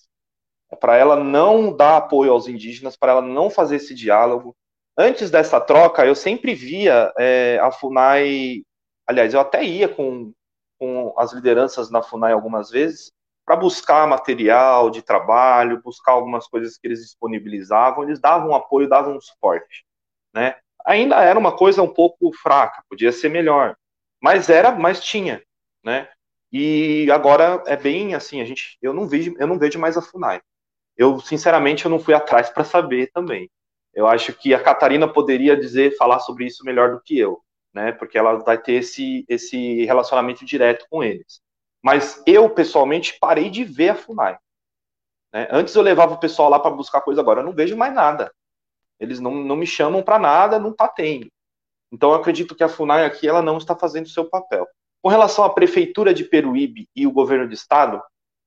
É 0.72 0.76
para 0.76 0.98
ela 0.98 1.16
não 1.16 1.72
dar 1.72 1.98
apoio 1.98 2.32
aos 2.32 2.48
indígenas, 2.48 2.98
para 2.98 3.12
ela 3.12 3.22
não 3.22 3.52
fazer 3.52 3.76
esse 3.76 3.94
diálogo. 3.94 4.58
Antes 4.98 5.30
dessa 5.30 5.60
troca, 5.62 6.06
eu 6.06 6.16
sempre 6.16 6.56
via 6.56 7.14
é, 7.18 7.60
a 7.62 7.72
FUNAI. 7.72 8.64
Aliás, 9.06 9.34
eu 9.34 9.40
até 9.40 9.64
ia 9.64 9.88
com, 9.88 10.34
com 10.80 11.14
as 11.18 11.34
lideranças 11.34 11.92
na 11.92 12.02
FUNAI 12.02 12.34
algumas 12.34 12.70
vezes 12.70 13.12
para 13.46 13.56
buscar 13.56 14.08
material 14.08 14.90
de 14.90 15.02
trabalho, 15.02 15.82
buscar 15.82 16.14
algumas 16.14 16.48
coisas 16.48 16.78
que 16.78 16.88
eles 16.88 17.02
disponibilizavam. 17.02 18.04
Eles 18.04 18.20
davam 18.20 18.56
apoio, 18.56 18.90
davam 18.90 19.16
um 19.16 19.22
suporte, 19.22 19.86
né? 20.34 20.58
Ainda 20.86 21.24
era 21.24 21.38
uma 21.38 21.56
coisa 21.56 21.82
um 21.82 21.94
pouco 21.94 22.32
fraca, 22.34 22.84
podia 22.90 23.12
ser 23.12 23.30
melhor 23.30 23.76
mas 24.22 24.50
era, 24.50 24.72
mas 24.72 25.04
tinha, 25.04 25.44
né? 25.84 26.10
E 26.52 27.10
agora 27.12 27.64
é 27.68 27.76
bem 27.76 28.16
assim, 28.16 28.42
a 28.42 28.46
gente, 28.46 28.78
eu 28.82 28.94
não 28.94 29.08
vejo, 29.08 29.36
eu 29.38 29.48
não 29.48 29.60
vejo 29.60 29.80
mais 29.80 29.98
a 29.98 30.02
Funai. 30.02 30.42
Eu 30.96 31.20
sinceramente 31.20 31.86
eu 31.86 31.92
não 31.92 32.00
fui 32.00 32.14
atrás 32.14 32.50
para 32.50 32.64
saber 32.64 33.12
também. 33.14 33.50
Eu 33.98 34.06
acho 34.06 34.32
que 34.32 34.54
a 34.54 34.62
Catarina 34.62 35.12
poderia 35.12 35.58
dizer, 35.58 35.98
falar 35.98 36.20
sobre 36.20 36.46
isso 36.46 36.64
melhor 36.64 36.92
do 36.92 37.02
que 37.02 37.18
eu, 37.18 37.42
né? 37.74 37.92
Porque 37.92 38.16
ela 38.16 38.36
vai 38.36 38.56
ter 38.56 38.74
esse 38.74 39.26
esse 39.28 39.86
relacionamento 39.86 40.46
direto 40.46 40.86
com 40.88 41.04
eles. 41.04 41.42
Mas 41.84 42.22
eu 42.28 42.48
pessoalmente 42.48 43.18
parei 43.20 43.50
de 43.50 43.64
ver 43.64 43.90
a 43.90 43.96
Funai. 43.96 44.38
Né? 45.34 45.48
Antes 45.50 45.74
eu 45.74 45.82
levava 45.82 46.14
o 46.14 46.20
pessoal 46.20 46.48
lá 46.48 46.60
para 46.60 46.70
buscar 46.70 47.02
coisa, 47.02 47.22
agora 47.22 47.42
eu 47.42 47.44
não 47.44 47.54
vejo 47.54 47.76
mais 47.76 47.92
nada. 47.92 48.32
Eles 49.00 49.20
não, 49.20 49.32
não 49.32 49.56
me 49.56 49.66
chamam 49.66 50.04
para 50.04 50.20
nada, 50.20 50.60
não 50.60 50.72
tá 50.72 50.88
tendo. 50.88 51.28
Então, 51.92 52.12
eu 52.12 52.18
acredito 52.18 52.54
que 52.54 52.64
a 52.64 52.70
FUNAI 52.70 53.04
aqui 53.04 53.28
ela 53.28 53.42
não 53.42 53.58
está 53.58 53.76
fazendo 53.76 54.06
o 54.06 54.10
seu 54.10 54.30
papel. 54.30 54.68
Com 55.02 55.10
relação 55.10 55.44
à 55.44 55.50
prefeitura 55.50 56.14
de 56.14 56.24
Peruíbe 56.24 56.88
e 56.96 57.08
o 57.08 57.12
governo 57.12 57.48
de 57.48 57.56
estado, 57.56 58.00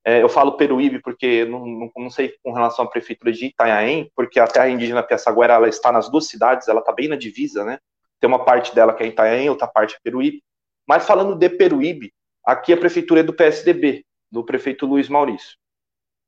é, 0.03 0.21
eu 0.21 0.29
falo 0.29 0.57
Peruíbe 0.57 0.99
porque 0.99 1.45
não, 1.45 1.65
não, 1.65 1.91
não, 1.95 2.09
sei 2.09 2.33
com 2.43 2.51
relação 2.51 2.85
à 2.85 2.87
prefeitura 2.87 3.31
de 3.31 3.45
Itanhaém, 3.45 4.11
porque 4.15 4.39
a 4.39 4.47
terra 4.47 4.69
indígena 4.69 5.03
Piaçaguera 5.03 5.53
ela 5.53 5.69
está 5.69 5.91
nas 5.91 6.09
duas 6.09 6.27
cidades, 6.27 6.67
ela 6.67 6.79
está 6.79 6.91
bem 6.91 7.07
na 7.07 7.15
divisa, 7.15 7.63
né? 7.63 7.79
Tem 8.19 8.27
uma 8.27 8.43
parte 8.43 8.73
dela 8.73 8.93
que 8.93 9.03
é 9.03 9.07
Itanhaém, 9.07 9.49
outra 9.49 9.67
parte 9.67 9.95
é 9.95 9.99
Peruíbe. 10.03 10.43
Mas 10.87 11.05
falando 11.05 11.35
de 11.35 11.49
Peruíbe, 11.49 12.11
aqui 12.43 12.73
a 12.73 12.77
prefeitura 12.77 13.19
é 13.19 13.23
do 13.23 13.33
PSDB, 13.33 14.03
do 14.31 14.43
prefeito 14.43 14.85
Luiz 14.85 15.07
Maurício. 15.07 15.55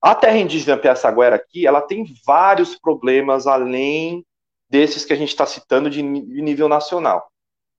A 0.02 0.14
terra 0.14 0.38
indígena 0.38 0.78
Piaçaguera 0.78 1.36
aqui, 1.36 1.66
ela 1.66 1.82
tem 1.82 2.06
vários 2.26 2.76
problemas 2.76 3.48
além 3.48 4.24
desses 4.70 5.06
que 5.06 5.14
a 5.14 5.16
gente 5.16 5.30
está 5.30 5.46
citando 5.46 5.90
de, 5.90 6.02
nível 6.04 6.68
nacional. 6.68 7.28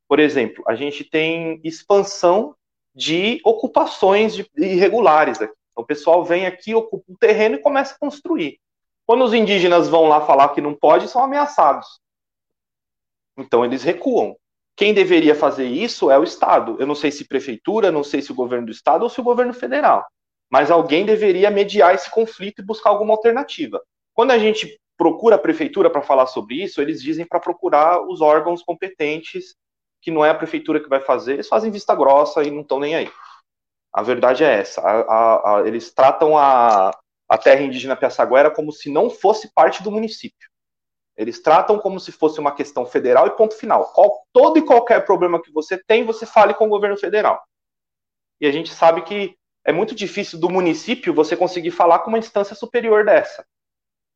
Por 0.09 0.19
exemplo, 0.19 0.65
a 0.67 0.75
gente 0.75 1.05
tem 1.05 1.61
expansão 1.63 2.55
de 2.95 3.41
ocupações 3.45 4.39
irregulares 4.57 5.41
aqui. 5.41 5.55
Então, 5.75 5.83
o 5.83 5.87
pessoal 5.87 6.25
vem 6.25 6.47
aqui, 6.47 6.75
ocupa 6.75 7.05
um 7.09 7.17
terreno 7.17 7.57
e 7.57 7.61
começa 7.61 7.95
a 7.95 7.99
construir. 7.99 8.61
Quando 9.05 9.25
os 9.25 9.35
indígenas 9.35 9.89
vão 9.89 10.09
lá 10.09 10.21
falar 10.21 10.51
que 10.51 10.61
não 10.61 10.73
pode, 10.73 11.09
são 11.09 11.23
ameaçados. 11.23 12.01
Então, 13.37 13.65
eles 13.65 13.83
recuam. 13.83 14.37
Quem 14.77 14.95
deveria 14.95 15.35
fazer 15.35 15.67
isso 15.67 16.11
é 16.11 16.19
o 16.19 16.25
Estado. 16.25 16.77
Eu 16.79 16.87
não 16.87 16.95
sei 16.95 17.11
se 17.11 17.27
prefeitura, 17.27 17.93
não 17.93 18.05
sei 18.05 18.23
se 18.23 18.31
o 18.33 18.35
governo 18.35 18.67
do 18.67 18.73
Estado 18.73 19.03
ou 19.03 19.11
se 19.11 19.21
o 19.21 19.25
governo 19.25 19.53
federal. 19.53 20.07
Mas 20.49 20.71
alguém 20.71 21.05
deveria 21.05 21.51
mediar 21.51 21.95
esse 21.95 22.11
conflito 22.11 22.61
e 22.61 22.65
buscar 22.65 22.91
alguma 22.91 23.13
alternativa. 23.13 23.83
Quando 24.13 24.31
a 24.31 24.39
gente 24.39 24.81
procura 24.97 25.35
a 25.37 25.39
prefeitura 25.39 25.91
para 25.91 26.03
falar 26.03 26.27
sobre 26.27 26.63
isso, 26.63 26.81
eles 26.81 27.03
dizem 27.03 27.27
para 27.27 27.41
procurar 27.41 28.01
os 28.09 28.21
órgãos 28.21 28.63
competentes, 28.63 29.57
que 30.01 30.11
não 30.11 30.25
é 30.25 30.31
a 30.31 30.35
prefeitura 30.35 30.81
que 30.81 30.89
vai 30.89 31.01
fazer, 31.01 31.35
eles 31.35 31.49
fazem 31.49 31.71
vista 31.71 31.95
grossa 31.95 32.43
e 32.45 32.51
não 32.51 32.61
estão 32.61 32.79
nem 32.79 32.95
aí. 32.95 33.11
A 33.95 34.03
verdade 34.03 34.43
é 34.43 34.59
essa. 34.59 34.81
A, 34.81 35.01
a, 35.01 35.57
a, 35.59 35.69
eles 35.69 35.95
tratam 35.95 36.37
a, 36.37 36.91
a 37.29 37.39
terra 37.39 37.63
indígena 37.63 37.95
Piaçaguera 37.95 38.51
como 38.51 38.73
se 38.73 38.91
não 38.91 39.09
fosse 39.09 39.53
parte 39.55 39.85
do 39.85 39.91
município. 39.93 40.51
Eles 41.17 41.41
tratam 41.41 41.79
como 41.79 42.01
se 42.01 42.11
fosse 42.11 42.41
uma 42.41 42.53
questão 42.53 42.85
federal 42.85 43.29
e 43.29 43.37
ponto 43.37 43.55
final. 43.57 43.93
Qual, 43.93 44.27
todo 44.33 44.59
e 44.59 44.67
qualquer 44.67 45.05
problema 45.05 45.41
que 45.41 45.53
você 45.53 45.79
tem, 45.79 46.05
você 46.05 46.27
fale 46.27 46.55
com 46.55 46.67
o 46.67 46.69
governo 46.69 46.97
federal. 46.97 47.41
E 48.41 48.49
a 48.49 48.51
gente 48.51 48.75
sabe 48.75 49.03
que 49.03 49.37
é 49.65 49.73
muito 49.73 49.95
difícil 49.95 50.41
do 50.41 50.51
município 50.51 51.15
você 51.15 51.37
conseguir 51.37 51.71
falar 51.71 52.01
com 52.01 52.09
uma 52.09 52.19
instância 52.19 52.57
superior 52.57 53.05
dessa. 53.05 53.47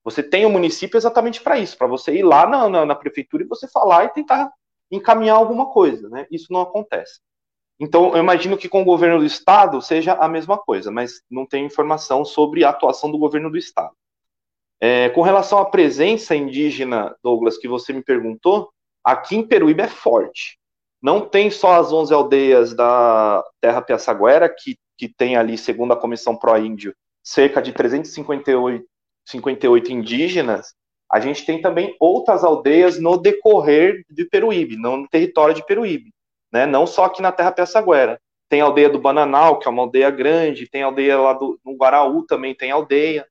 Você 0.03 0.25
tem 0.25 0.45
o 0.45 0.51
município 0.51 0.97
exatamente 0.97 1.41
para 1.41 1.57
isso, 1.57 1.79
para 1.79 1.87
você 1.87 2.13
ir 2.13 2.25
lá 2.25 2.49
na, 2.49 2.69
na, 2.69 2.85
na, 2.85 2.95
prefeitura 2.97 3.45
e 3.45 3.47
você 3.47 3.69
falar 3.69 4.07
e 4.07 4.09
tentar 4.09 4.51
encaminhar 4.91 5.37
alguma 5.37 5.71
coisa, 5.71 6.09
né? 6.09 6.27
Isso 6.31 6.53
não 6.53 6.63
acontece. 6.63 7.21
Então, 7.81 8.13
eu 8.13 8.19
imagino 8.19 8.57
que 8.57 8.69
com 8.69 8.83
o 8.83 8.85
governo 8.85 9.19
do 9.19 9.25
estado 9.25 9.81
seja 9.81 10.15
a 10.15 10.29
mesma 10.29 10.59
coisa, 10.59 10.91
mas 10.91 11.23
não 11.31 11.47
tem 11.47 11.65
informação 11.65 12.25
sobre 12.25 12.65
a 12.65 12.71
atuação 12.71 13.11
do 13.11 13.19
governo 13.19 13.51
do 13.51 13.57
estado. 13.57 13.95
É, 14.81 15.09
com 15.11 15.23
relação 15.23 15.59
à 15.59 15.65
presença 15.65 16.35
indígena, 16.35 17.15
Douglas, 17.23 17.57
que 17.57 17.69
você 17.69 17.93
me 17.93 18.03
perguntou, 18.03 18.71
aqui 19.05 19.37
em 19.37 19.47
Peruíbe 19.47 19.83
é 19.83 19.89
forte. 19.89 20.59
Não 21.01 21.21
tem 21.21 21.51
só 21.51 21.75
as 21.75 21.93
11 21.93 22.13
aldeias 22.13 22.75
da 22.75 23.45
Terra 23.61 23.83
Piaçaguera, 23.83 24.49
que, 24.49 24.77
que 24.97 25.09
tem 25.09 25.37
ali, 25.37 25.57
segundo 25.57 25.93
a 25.93 25.97
Comissão 25.97 26.37
Pró-Índio, 26.37 26.95
cerca 27.23 27.63
de 27.63 27.73
358 27.73 28.85
58 29.29 29.93
indígenas, 29.93 30.75
a 31.11 31.21
gente 31.21 31.45
tem 31.45 31.61
também 31.61 31.95
outras 32.01 32.45
aldeias 32.45 32.99
no 32.99 33.17
decorrer 33.17 34.05
de 34.11 34.25
Peruíbe, 34.25 34.77
no 34.77 35.07
território 35.09 35.55
de 35.55 35.65
Peruíbe, 35.65 36.13
né? 36.53 36.67
não 36.67 36.87
só 36.87 37.05
aqui 37.05 37.23
na 37.23 37.33
Terra 37.33 37.53
Piaçaguera. 37.53 38.21
Tem 38.49 38.61
a 38.61 38.65
aldeia 38.65 38.89
do 38.89 38.99
Bananal, 38.99 39.59
que 39.59 39.69
é 39.69 39.71
uma 39.71 39.83
aldeia 39.83 40.11
grande, 40.11 40.69
tem 40.69 40.83
a 40.83 40.87
aldeia 40.87 41.19
lá 41.19 41.35
do, 41.35 41.61
no 41.65 41.77
Guaraú 41.77 42.25
também 42.25 42.55
tem 42.55 42.71
aldeia. 42.71 43.27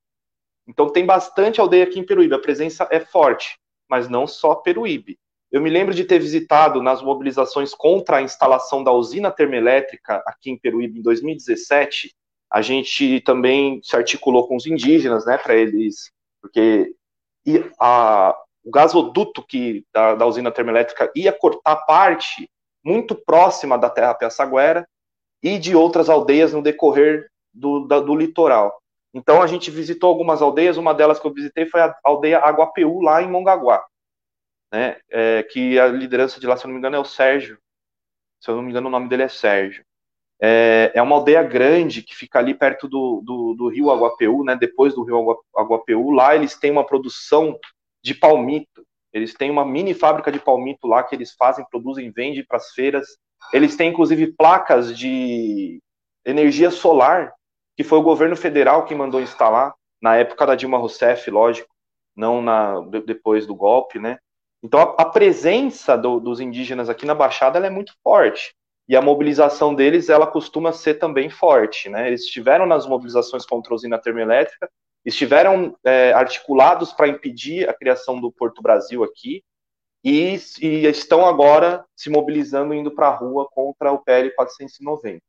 Então 0.68 0.90
tem 0.90 1.06
bastante 1.06 1.60
aldeia 1.60 1.86
aqui 1.86 2.00
em 2.00 2.06
Peruíbe, 2.06 2.36
a 2.36 2.40
presença 2.40 2.88
é 2.92 3.00
forte, 3.00 3.58
mas 3.90 4.08
não 4.08 4.28
só 4.28 4.54
Peruíbe. 4.54 5.18
Eu 5.52 5.62
me 5.62 5.70
lembro 5.70 5.94
de 5.94 6.04
ter 6.04 6.20
visitado 6.20 6.84
nas 6.84 7.02
mobilizações 7.02 7.74
contra 7.74 8.18
a 8.18 8.22
instalação 8.22 8.84
da 8.84 8.92
usina 8.92 9.32
termoelétrica 9.32 10.22
aqui 10.26 10.52
em 10.52 10.58
Peruíbe 10.58 11.00
em 11.00 11.02
2017, 11.02 12.14
a 12.52 12.62
gente 12.62 13.22
também 13.22 13.82
se 13.84 13.96
articulou 13.96 14.48
com 14.48 14.56
os 14.56 14.66
indígenas, 14.66 15.26
né, 15.26 15.38
para 15.38 15.56
eles, 15.56 16.12
porque 16.42 16.94
a, 17.80 18.38
o 18.64 18.72
gasoduto 18.72 19.44
que 19.46 19.86
da, 19.94 20.16
da, 20.16 20.26
usina 20.26 20.52
termoelétrica 20.52 21.12
ia 21.16 21.32
cortar 21.32 21.76
parte 21.78 22.50
muito 22.88 23.14
próxima 23.14 23.78
da 23.78 23.90
terra 23.90 24.14
Piaçaguera 24.14 24.88
e 25.44 25.60
de 25.60 25.76
outras 25.76 26.10
aldeias 26.10 26.54
no 26.54 26.62
decorrer 26.62 27.30
do, 27.54 27.86
da, 27.86 28.00
do 28.00 28.16
litoral. 28.16 28.82
Então 29.14 29.42
a 29.42 29.48
gente 29.48 29.70
visitou 29.70 30.10
algumas 30.10 30.42
aldeias, 30.42 30.78
uma 30.78 30.94
delas 30.94 31.20
que 31.20 31.28
eu 31.28 31.34
visitei 31.34 31.66
foi 31.66 31.82
a 31.82 31.94
aldeia 32.02 32.40
Aguapeú, 32.40 33.02
lá 33.02 33.22
em 33.22 33.30
Mongaguá, 33.30 33.86
né, 34.72 34.98
é, 35.10 35.44
que 35.44 35.78
a 35.78 35.88
liderança 35.88 36.40
de 36.40 36.48
lá, 36.48 36.56
se 36.56 36.64
eu 36.64 36.70
não 36.70 36.76
me 36.76 36.80
engano, 36.80 36.96
é 36.96 37.00
o 37.00 37.06
Sérgio, 37.06 37.58
se 38.40 38.50
eu 38.50 38.56
não 38.56 38.64
me 38.64 38.70
engano 38.70 38.88
o 38.88 38.92
nome 38.92 39.10
dele 39.10 39.24
é 39.24 39.28
Sérgio. 39.28 39.84
É, 40.40 40.92
é 40.94 41.02
uma 41.02 41.16
aldeia 41.16 41.44
grande 41.44 42.04
que 42.04 42.16
fica 42.16 42.40
ali 42.40 42.54
perto 42.54 42.88
do, 42.88 43.22
do, 43.26 43.54
do 43.56 43.68
rio 43.70 43.90
Aguapeú, 43.90 44.44
né? 44.44 44.56
Depois 44.56 44.94
do 44.94 45.04
rio 45.04 45.42
Aguapeú, 45.56 46.12
lá 46.12 46.36
eles 46.36 46.56
têm 46.56 46.70
uma 46.70 46.86
produção 46.86 47.60
de 48.04 48.14
palmito. 48.14 48.86
Eles 49.18 49.34
têm 49.34 49.50
uma 49.50 49.66
mini 49.66 49.94
fábrica 49.94 50.32
de 50.32 50.40
palmito 50.40 50.88
lá 50.88 51.04
que 51.04 51.16
eles 51.16 51.34
fazem, 51.34 51.66
produzem, 51.70 52.12
vendem 52.12 52.46
para 52.46 52.58
as 52.58 52.72
feiras. 52.72 53.06
Eles 53.52 53.76
têm 53.76 53.90
inclusive 53.90 54.28
placas 54.34 54.98
de 54.98 55.80
energia 56.26 56.70
solar, 56.72 57.34
que 57.76 57.84
foi 57.84 57.98
o 57.98 58.04
governo 58.04 58.36
federal 58.36 58.86
que 58.86 58.96
mandou 58.96 59.22
instalar 59.22 59.74
na 60.02 60.16
época 60.16 60.46
da 60.46 60.56
Dilma 60.56 60.78
Rousseff, 60.78 61.30
lógico, 61.32 61.70
não 62.16 62.42
na 62.42 62.80
depois 63.06 63.46
do 63.46 63.56
golpe, 63.56 64.00
né? 64.00 64.18
Então 64.64 64.80
a, 64.80 65.02
a 65.02 65.06
presença 65.06 65.98
do, 65.98 66.20
dos 66.20 66.40
indígenas 66.40 66.90
aqui 66.90 67.06
na 67.06 67.16
Baixada 67.16 67.60
é 67.60 67.70
muito 67.70 67.94
forte 68.04 68.56
e 68.88 68.96
a 68.96 69.02
mobilização 69.02 69.76
deles 69.76 70.10
ela 70.10 70.26
costuma 70.26 70.72
ser 70.72 70.96
também 70.96 71.30
forte, 71.30 71.90
né? 71.90 72.08
Eles 72.08 72.22
estiveram 72.24 72.66
nas 72.66 72.86
mobilizações 72.86 73.46
contra 73.46 73.74
a 73.74 73.76
usina 73.76 74.00
termoelétrica, 74.00 74.70
estiveram 75.06 75.76
é, 75.84 76.12
articulados 76.14 76.94
para 76.94 77.08
impedir 77.08 77.70
a 77.70 77.74
criação 77.74 78.20
do 78.20 78.32
Porto 78.32 78.62
Brasil 78.62 79.04
aqui 79.04 79.44
e, 80.04 80.38
e 80.62 80.86
estão 80.86 81.26
agora 81.26 81.86
se 81.96 82.10
mobilizando 82.10 82.74
indo 82.74 82.92
para 82.94 83.08
a 83.08 83.16
rua 83.16 83.48
contra 83.50 83.92
o 83.92 84.00
PL 84.00 84.32
490. 84.32 85.22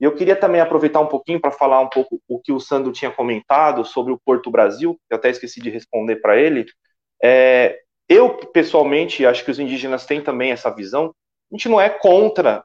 E 0.00 0.04
eu 0.04 0.14
queria 0.14 0.36
também 0.36 0.60
aproveitar 0.60 1.00
um 1.00 1.08
pouquinho 1.08 1.40
para 1.40 1.50
falar 1.50 1.80
um 1.80 1.88
pouco 1.88 2.20
o 2.28 2.38
que 2.40 2.52
o 2.52 2.60
Sandro 2.60 2.92
tinha 2.92 3.10
comentado 3.10 3.84
sobre 3.84 4.12
o 4.12 4.18
Porto 4.18 4.50
Brasil, 4.50 4.98
eu 5.10 5.16
até 5.16 5.28
esqueci 5.28 5.60
de 5.60 5.70
responder 5.70 6.16
para 6.16 6.38
ele. 6.38 6.66
É, 7.22 7.80
eu, 8.08 8.36
pessoalmente, 8.52 9.26
acho 9.26 9.44
que 9.44 9.50
os 9.50 9.58
indígenas 9.58 10.06
têm 10.06 10.22
também 10.22 10.52
essa 10.52 10.70
visão. 10.70 11.14
A 11.50 11.54
gente 11.54 11.68
não 11.68 11.80
é 11.80 11.90
contra 11.90 12.64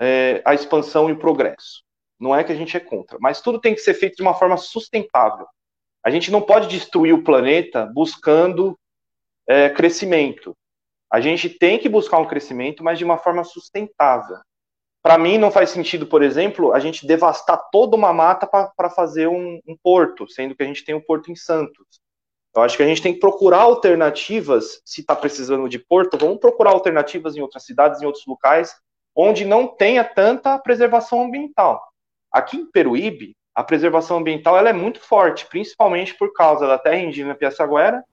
é, 0.00 0.42
a 0.44 0.54
expansão 0.54 1.08
e 1.08 1.12
o 1.12 1.18
progresso. 1.18 1.82
não 2.20 2.34
é 2.34 2.44
que 2.44 2.52
a 2.52 2.54
gente 2.54 2.76
é 2.76 2.80
contra, 2.80 3.18
mas 3.20 3.40
tudo 3.40 3.60
tem 3.60 3.74
que 3.74 3.80
ser 3.80 3.94
feito 3.94 4.16
de 4.16 4.22
uma 4.22 4.34
forma 4.34 4.56
sustentável. 4.56 5.46
A 6.04 6.10
gente 6.10 6.30
não 6.30 6.42
pode 6.42 6.68
destruir 6.68 7.14
o 7.14 7.24
planeta 7.24 7.86
buscando 7.86 8.78
é, 9.48 9.70
crescimento. 9.70 10.54
A 11.10 11.20
gente 11.20 11.48
tem 11.48 11.78
que 11.78 11.88
buscar 11.88 12.18
um 12.18 12.26
crescimento, 12.26 12.84
mas 12.84 12.98
de 12.98 13.04
uma 13.04 13.16
forma 13.16 13.44
sustentável. 13.44 14.36
Para 15.02 15.18
mim, 15.18 15.38
não 15.38 15.50
faz 15.50 15.70
sentido, 15.70 16.06
por 16.06 16.22
exemplo, 16.22 16.72
a 16.72 16.80
gente 16.80 17.06
devastar 17.06 17.68
toda 17.70 17.94
uma 17.94 18.12
mata 18.12 18.46
para 18.46 18.90
fazer 18.90 19.28
um, 19.28 19.60
um, 19.66 19.76
porto, 19.82 20.26
sendo 20.28 20.54
que 20.54 20.62
a 20.62 20.66
gente 20.66 20.84
tem 20.84 20.94
um 20.94 21.00
porto 21.00 21.30
em 21.30 21.36
Santos. 21.36 22.00
Eu 22.56 22.62
acho 22.62 22.76
que 22.76 22.82
a 22.82 22.86
gente 22.86 23.02
tem 23.02 23.12
que 23.12 23.20
procurar 23.20 23.62
alternativas, 23.62 24.80
se 24.84 25.02
está 25.02 25.14
precisando 25.14 25.68
de 25.68 25.78
porto, 25.78 26.16
vamos 26.16 26.38
procurar 26.38 26.70
alternativas 26.70 27.36
em 27.36 27.40
outras 27.40 27.64
cidades, 27.64 28.00
em 28.00 28.06
outros 28.06 28.24
locais, 28.26 28.74
onde 29.14 29.44
não 29.44 29.66
tenha 29.66 30.04
tanta 30.04 30.58
preservação 30.58 31.24
ambiental. 31.24 31.82
Aqui 32.32 32.56
em 32.56 32.66
Peruíbe, 32.66 33.36
a 33.54 33.62
preservação 33.62 34.18
ambiental 34.18 34.58
ela 34.58 34.70
é 34.70 34.72
muito 34.72 35.00
forte, 35.00 35.46
principalmente 35.46 36.14
por 36.14 36.32
causa 36.32 36.66
da 36.66 36.78
terra 36.78 36.98
indígena 36.98 37.34
Piaçaguera 37.34 38.04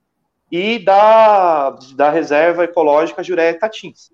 e 0.52 0.78
da, 0.78 1.72
da 1.96 2.10
reserva 2.10 2.66
ecológica 2.66 3.24
Jureia 3.24 3.58
Tatins, 3.58 4.12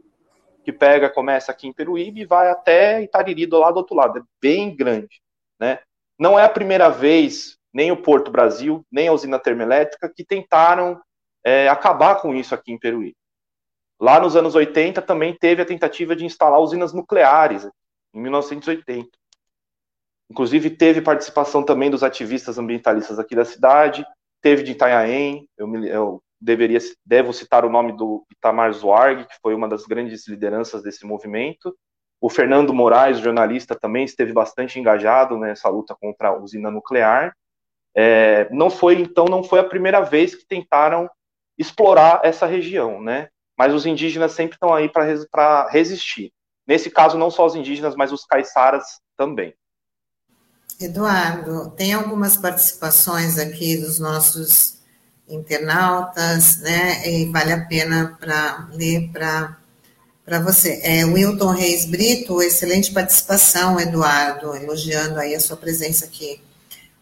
que 0.64 0.72
pega, 0.72 1.10
começa 1.10 1.52
aqui 1.52 1.68
em 1.68 1.74
Peruíbe 1.74 2.22
e 2.22 2.26
vai 2.26 2.50
até 2.50 3.02
Itariri 3.02 3.46
do 3.46 3.60
lado 3.60 3.74
do 3.74 3.78
outro 3.80 3.96
lado, 3.96 4.20
é 4.20 4.22
bem 4.42 4.74
grande, 4.76 5.22
né? 5.60 5.80
Não 6.18 6.40
é 6.40 6.44
a 6.44 6.50
primeira 6.50 6.90
vez, 6.90 7.58
nem 7.74 7.92
o 7.92 8.02
Porto 8.02 8.32
Brasil, 8.32 8.86
nem 8.92 9.08
a 9.08 9.14
usina 9.14 9.38
termoelétrica, 9.38 10.12
que 10.14 10.24
tentaram 10.24 11.00
é, 11.44 11.68
acabar 11.68 12.16
com 12.16 12.34
isso 12.34 12.56
aqui 12.56 12.72
em 12.72 12.80
Peruíbe. 12.80 13.16
Lá 14.00 14.20
nos 14.20 14.36
anos 14.36 14.56
80 14.56 15.02
também 15.02 15.36
teve 15.36 15.62
a 15.62 15.66
tentativa 15.66 16.16
de 16.16 16.26
instalar 16.26 16.60
usinas 16.60 16.94
nucleares, 16.94 17.68
em 18.14 18.22
1980. 18.22 19.10
Inclusive, 20.30 20.70
teve 20.70 21.02
participação 21.02 21.64
também 21.64 21.90
dos 21.90 22.04
ativistas 22.04 22.58
ambientalistas 22.58 23.18
aqui 23.18 23.36
da 23.36 23.46
cidade, 23.46 24.06
teve 24.42 24.64
de 24.64 24.74
Itanhaém, 24.74 25.48
eu, 25.58 25.68
me, 25.68 25.88
eu 25.88 26.22
deveria, 26.40 26.80
devo 27.06 27.34
citar 27.34 27.66
o 27.66 27.70
nome 27.70 27.94
do 27.94 28.26
Itamar 28.32 28.72
Zuarg, 28.74 29.26
que 29.26 29.36
foi 29.42 29.54
uma 29.54 29.68
das 29.68 29.86
grandes 29.86 30.28
lideranças 30.28 30.84
desse 30.84 31.06
movimento. 31.06 31.76
O 32.20 32.30
Fernando 32.30 32.74
Moraes, 32.74 33.20
jornalista, 33.20 33.76
também 33.76 34.04
esteve 34.04 34.34
bastante 34.34 34.80
engajado 34.80 35.38
nessa 35.38 35.70
luta 35.70 35.96
contra 36.00 36.30
a 36.30 36.38
usina 36.38 36.72
nuclear. 36.72 37.34
É, 37.96 38.48
não 38.52 38.70
foi, 38.70 39.02
então, 39.02 39.26
não 39.26 39.44
foi 39.44 39.60
a 39.60 39.64
primeira 39.64 40.02
vez 40.02 40.36
que 40.36 40.46
tentaram 40.46 41.10
explorar 41.58 42.22
essa 42.24 42.46
região, 42.46 43.02
né? 43.02 43.30
Mas 43.58 43.74
os 43.74 43.86
indígenas 43.86 44.34
sempre 44.34 44.56
estão 44.56 44.74
aí 44.74 44.90
para 44.90 45.68
resistir. 45.70 46.32
Nesse 46.68 46.92
caso, 46.92 47.18
não 47.18 47.32
só 47.32 47.46
os 47.46 47.56
indígenas, 47.56 47.96
mas 47.96 48.12
os 48.12 48.26
caiçaras 48.26 49.00
também. 49.16 49.56
Eduardo, 50.80 51.72
tem 51.72 51.94
algumas 51.94 52.38
participações 52.38 53.40
aqui 53.40 53.78
dos 53.78 53.98
nossos 53.98 54.78
internautas, 55.28 56.58
né? 56.58 57.08
E 57.10 57.26
vale 57.32 57.52
a 57.52 57.66
pena 57.66 58.16
para 58.20 58.70
ler 58.74 59.10
para 59.12 59.58
para 60.24 60.40
você. 60.42 60.82
É, 60.84 61.06
Wilton 61.06 61.52
Reis 61.52 61.86
Brito, 61.86 62.42
excelente 62.42 62.92
participação, 62.92 63.80
Eduardo, 63.80 64.54
elogiando 64.58 65.18
aí 65.20 65.34
a 65.34 65.40
sua 65.40 65.56
presença 65.56 66.04
aqui. 66.06 66.42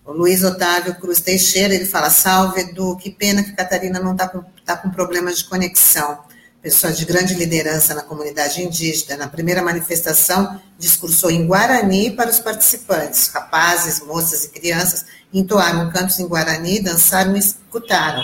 O 0.05 0.11
Luiz 0.11 0.43
Otávio 0.43 0.93
Cruz 0.99 1.19
Teixeira, 1.19 1.73
ele 1.73 1.87
fala, 1.87 2.11
salve, 2.11 2.61
Edu, 2.61 2.95
que 2.97 3.09
pena 3.09 3.43
que 3.43 3.53
Catarina 3.53 3.99
não 3.99 4.11
está 4.11 4.27
com, 4.27 4.43
tá 4.63 4.77
com 4.77 4.91
problemas 4.91 5.39
de 5.39 5.45
conexão 5.45 6.19
pessoa 6.65 6.91
de 6.91 7.05
grande 7.05 7.35
liderança 7.35 7.93
na 7.93 8.01
comunidade 8.01 8.59
indígena, 8.63 9.17
na 9.17 9.27
primeira 9.27 9.61
manifestação, 9.61 10.59
discursou 10.79 11.29
em 11.29 11.45
Guarani 11.45 12.09
para 12.09 12.27
os 12.27 12.39
participantes, 12.39 13.27
rapazes, 13.27 13.99
moças 13.99 14.45
e 14.45 14.49
crianças, 14.49 15.05
entoaram 15.31 15.91
cantos 15.91 16.17
em 16.17 16.27
Guarani, 16.27 16.79
dançaram 16.79 17.35
e 17.35 17.39
escutaram. 17.39 18.23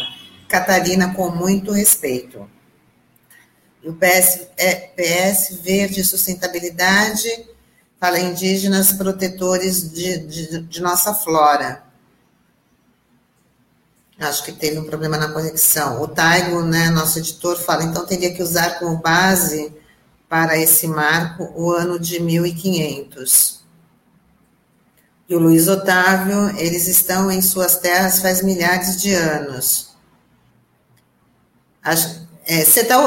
Catarina 0.49 1.13
com 1.13 1.29
muito 1.29 1.71
respeito. 1.71 2.49
E 3.83 3.87
o 3.87 3.93
PS, 3.93 4.47
é, 4.57 4.73
PS 4.73 5.59
Verde 5.61 6.03
Sustentabilidade 6.03 7.45
fala 7.99 8.19
indígenas 8.19 8.91
protetores 8.91 9.93
de, 9.93 10.17
de, 10.17 10.61
de 10.63 10.81
nossa 10.81 11.13
flora. 11.13 11.83
Acho 14.21 14.43
que 14.43 14.51
teve 14.51 14.77
um 14.77 14.83
problema 14.83 15.17
na 15.17 15.29
conexão. 15.29 15.99
O 15.99 16.07
Taigo, 16.07 16.61
né, 16.61 16.91
nosso 16.91 17.17
editor, 17.17 17.57
fala, 17.57 17.83
então 17.83 18.05
teria 18.05 18.31
que 18.31 18.43
usar 18.43 18.77
como 18.77 18.97
base 18.97 19.73
para 20.29 20.57
esse 20.59 20.87
marco 20.87 21.51
o 21.55 21.71
ano 21.71 21.99
de 21.99 22.21
1500. 22.21 23.61
E 25.27 25.35
o 25.35 25.39
Luiz 25.39 25.67
Otávio, 25.67 26.55
eles 26.59 26.87
estão 26.87 27.31
em 27.31 27.41
suas 27.41 27.77
terras 27.77 28.19
faz 28.19 28.43
milhares 28.43 29.01
de 29.01 29.11
anos. 29.11 29.95
Você 31.83 32.81
é, 32.81 32.83
tá, 32.83 32.97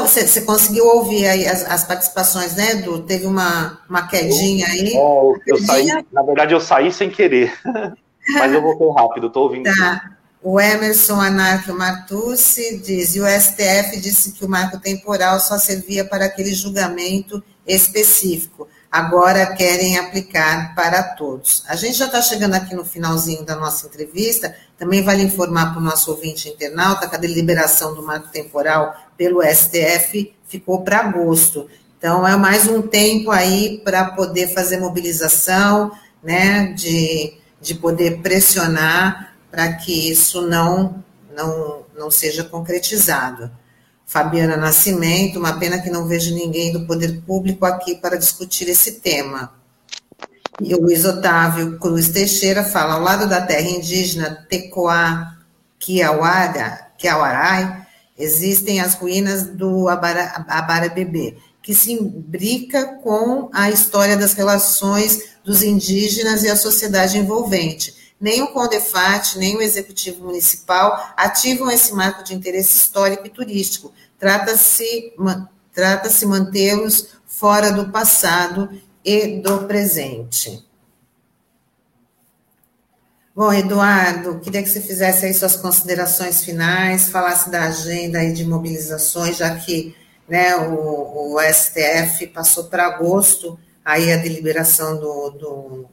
conseguiu 0.45 0.85
ouvir 0.85 1.27
aí 1.27 1.47
as, 1.47 1.63
as, 1.63 1.83
participações, 1.85 2.55
né, 2.55 2.71
Edu? 2.71 3.03
Teve 3.03 3.25
uma, 3.25 3.79
uma 3.89 4.05
quedinha 4.07 4.67
aí. 4.67 4.93
Oh, 4.97 5.37
eu 5.47 5.57
saí, 5.59 5.87
na 6.11 6.23
verdade, 6.23 6.53
eu 6.53 6.59
saí 6.59 6.91
sem 6.91 7.09
querer. 7.09 7.53
Mas 8.33 8.51
eu 8.51 8.61
voltei 8.61 8.89
rápido, 8.91 9.27
estou 9.27 9.43
ouvindo. 9.43 9.73
Tá. 9.73 10.14
O 10.47 10.61
Emerson 10.61 11.19
Anarco 11.19 11.73
Martucci 11.73 12.77
diz, 12.77 13.15
e 13.15 13.19
o 13.19 13.25
STF 13.25 13.99
disse 13.99 14.31
que 14.31 14.45
o 14.45 14.47
marco 14.47 14.79
temporal 14.79 15.39
só 15.39 15.57
servia 15.57 16.05
para 16.05 16.25
aquele 16.25 16.53
julgamento 16.53 17.43
específico. 17.65 18.67
Agora 18.91 19.55
querem 19.55 19.97
aplicar 19.97 20.75
para 20.75 21.01
todos. 21.01 21.63
A 21.67 21.75
gente 21.75 21.97
já 21.97 22.05
está 22.05 22.21
chegando 22.21 22.53
aqui 22.53 22.75
no 22.75 22.85
finalzinho 22.85 23.43
da 23.43 23.55
nossa 23.55 23.87
entrevista. 23.87 24.55
Também 24.77 25.01
vale 25.01 25.23
informar 25.23 25.71
para 25.71 25.81
o 25.81 25.83
nosso 25.83 26.11
ouvinte 26.11 26.47
internauta 26.47 27.09
que 27.09 27.15
a 27.15 27.19
deliberação 27.19 27.95
do 27.95 28.03
marco 28.03 28.27
temporal 28.27 28.95
pelo 29.17 29.41
STF 29.41 30.31
ficou 30.47 30.83
para 30.83 30.99
agosto. 30.99 31.67
Então, 31.97 32.25
é 32.27 32.37
mais 32.37 32.67
um 32.67 32.83
tempo 32.83 33.31
aí 33.31 33.81
para 33.83 34.11
poder 34.11 34.53
fazer 34.53 34.77
mobilização, 34.77 35.91
né, 36.21 36.71
de, 36.73 37.33
de 37.59 37.73
poder 37.73 38.21
pressionar 38.21 39.33
para 39.55 39.71
que 39.71 40.11
isso 40.11 40.41
não, 40.41 41.01
não, 41.33 41.85
não 41.97 42.11
seja 42.11 42.43
concretizado. 42.43 43.49
Fabiana 44.05 44.57
Nascimento, 44.57 45.39
uma 45.39 45.57
pena 45.57 45.79
que 45.79 45.89
não 45.89 46.05
vejo 46.05 46.35
ninguém 46.35 46.73
do 46.73 46.85
poder 46.85 47.21
público 47.21 47.65
aqui 47.65 47.95
para 47.95 48.17
discutir 48.17 48.67
esse 48.67 48.99
tema. 48.99 49.53
E 50.61 50.75
o 50.75 50.81
Luiz 50.81 51.05
Otávio 51.05 51.79
Cruz 51.79 52.09
Teixeira 52.09 52.65
fala, 52.65 52.95
ao 52.95 53.01
lado 53.01 53.29
da 53.29 53.39
terra 53.39 53.69
indígena 53.69 54.45
Tecoá 54.49 55.37
Kiawara, 55.79 56.91
Kiawarai, 56.97 57.87
existem 58.19 58.81
as 58.81 58.95
ruínas 58.95 59.47
do 59.47 59.87
Abarabebê, 59.87 61.37
que 61.61 61.73
se 61.73 61.93
imbrica 61.93 62.97
com 63.01 63.49
a 63.53 63.71
história 63.71 64.17
das 64.17 64.33
relações 64.33 65.29
dos 65.45 65.63
indígenas 65.63 66.43
e 66.43 66.49
a 66.49 66.57
sociedade 66.57 67.17
envolvente 67.17 68.04
nem 68.25 68.41
o 68.41 68.47
CONDEFAT, 68.47 69.37
nem 69.37 69.55
o 69.55 69.61
Executivo 69.61 70.25
Municipal 70.25 71.13
ativam 71.15 71.69
esse 71.69 71.93
marco 71.93 72.23
de 72.23 72.33
interesse 72.33 72.75
histórico 72.75 73.27
e 73.27 73.29
turístico. 73.29 73.93
Trata-se 74.17 75.13
trata 75.71 76.09
mantê-los 76.25 77.09
fora 77.27 77.71
do 77.71 77.91
passado 77.91 78.81
e 79.03 79.39
do 79.41 79.67
presente. 79.67 80.65
Bom, 83.35 83.53
Eduardo, 83.53 84.39
queria 84.39 84.63
que 84.63 84.69
você 84.69 84.81
fizesse 84.81 85.27
aí 85.27 85.33
suas 85.33 85.55
considerações 85.55 86.43
finais, 86.43 87.09
falasse 87.09 87.51
da 87.51 87.65
agenda 87.65 88.17
aí 88.17 88.33
de 88.33 88.43
mobilizações, 88.43 89.37
já 89.37 89.55
que 89.55 89.95
né, 90.27 90.55
o, 90.55 91.35
o 91.35 91.39
STF 91.41 92.25
passou 92.33 92.63
para 92.63 92.87
agosto 92.87 93.59
aí 93.83 94.11
a 94.11 94.17
deliberação 94.17 94.99
do, 94.99 95.29
do, 95.29 95.85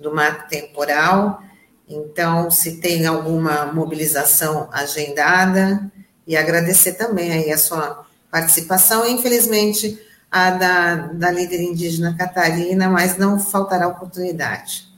do 0.00 0.12
marco 0.12 0.48
temporal. 0.48 1.48
Então, 1.90 2.50
se 2.50 2.80
tem 2.80 3.04
alguma 3.06 3.66
mobilização 3.66 4.70
agendada, 4.72 5.90
e 6.30 6.36
agradecer 6.36 6.92
também 6.92 7.32
aí 7.32 7.50
a 7.50 7.58
sua 7.58 8.06
participação, 8.30 9.04
infelizmente, 9.04 10.00
a 10.30 10.52
da, 10.52 10.94
da 11.08 11.28
líder 11.28 11.60
indígena 11.60 12.16
Catarina, 12.16 12.88
mas 12.88 13.18
não 13.18 13.40
faltará 13.40 13.88
oportunidade. 13.88 14.88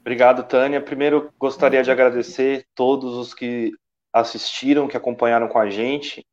Obrigado, 0.00 0.44
Tânia. 0.44 0.80
Primeiro, 0.80 1.32
gostaria 1.36 1.82
de 1.82 1.90
agradecer 1.90 2.64
todos 2.72 3.16
os 3.16 3.34
que 3.34 3.72
assistiram, 4.12 4.86
que 4.86 4.96
acompanharam 4.96 5.48
com 5.48 5.58
a 5.58 5.68
gente. 5.68 6.24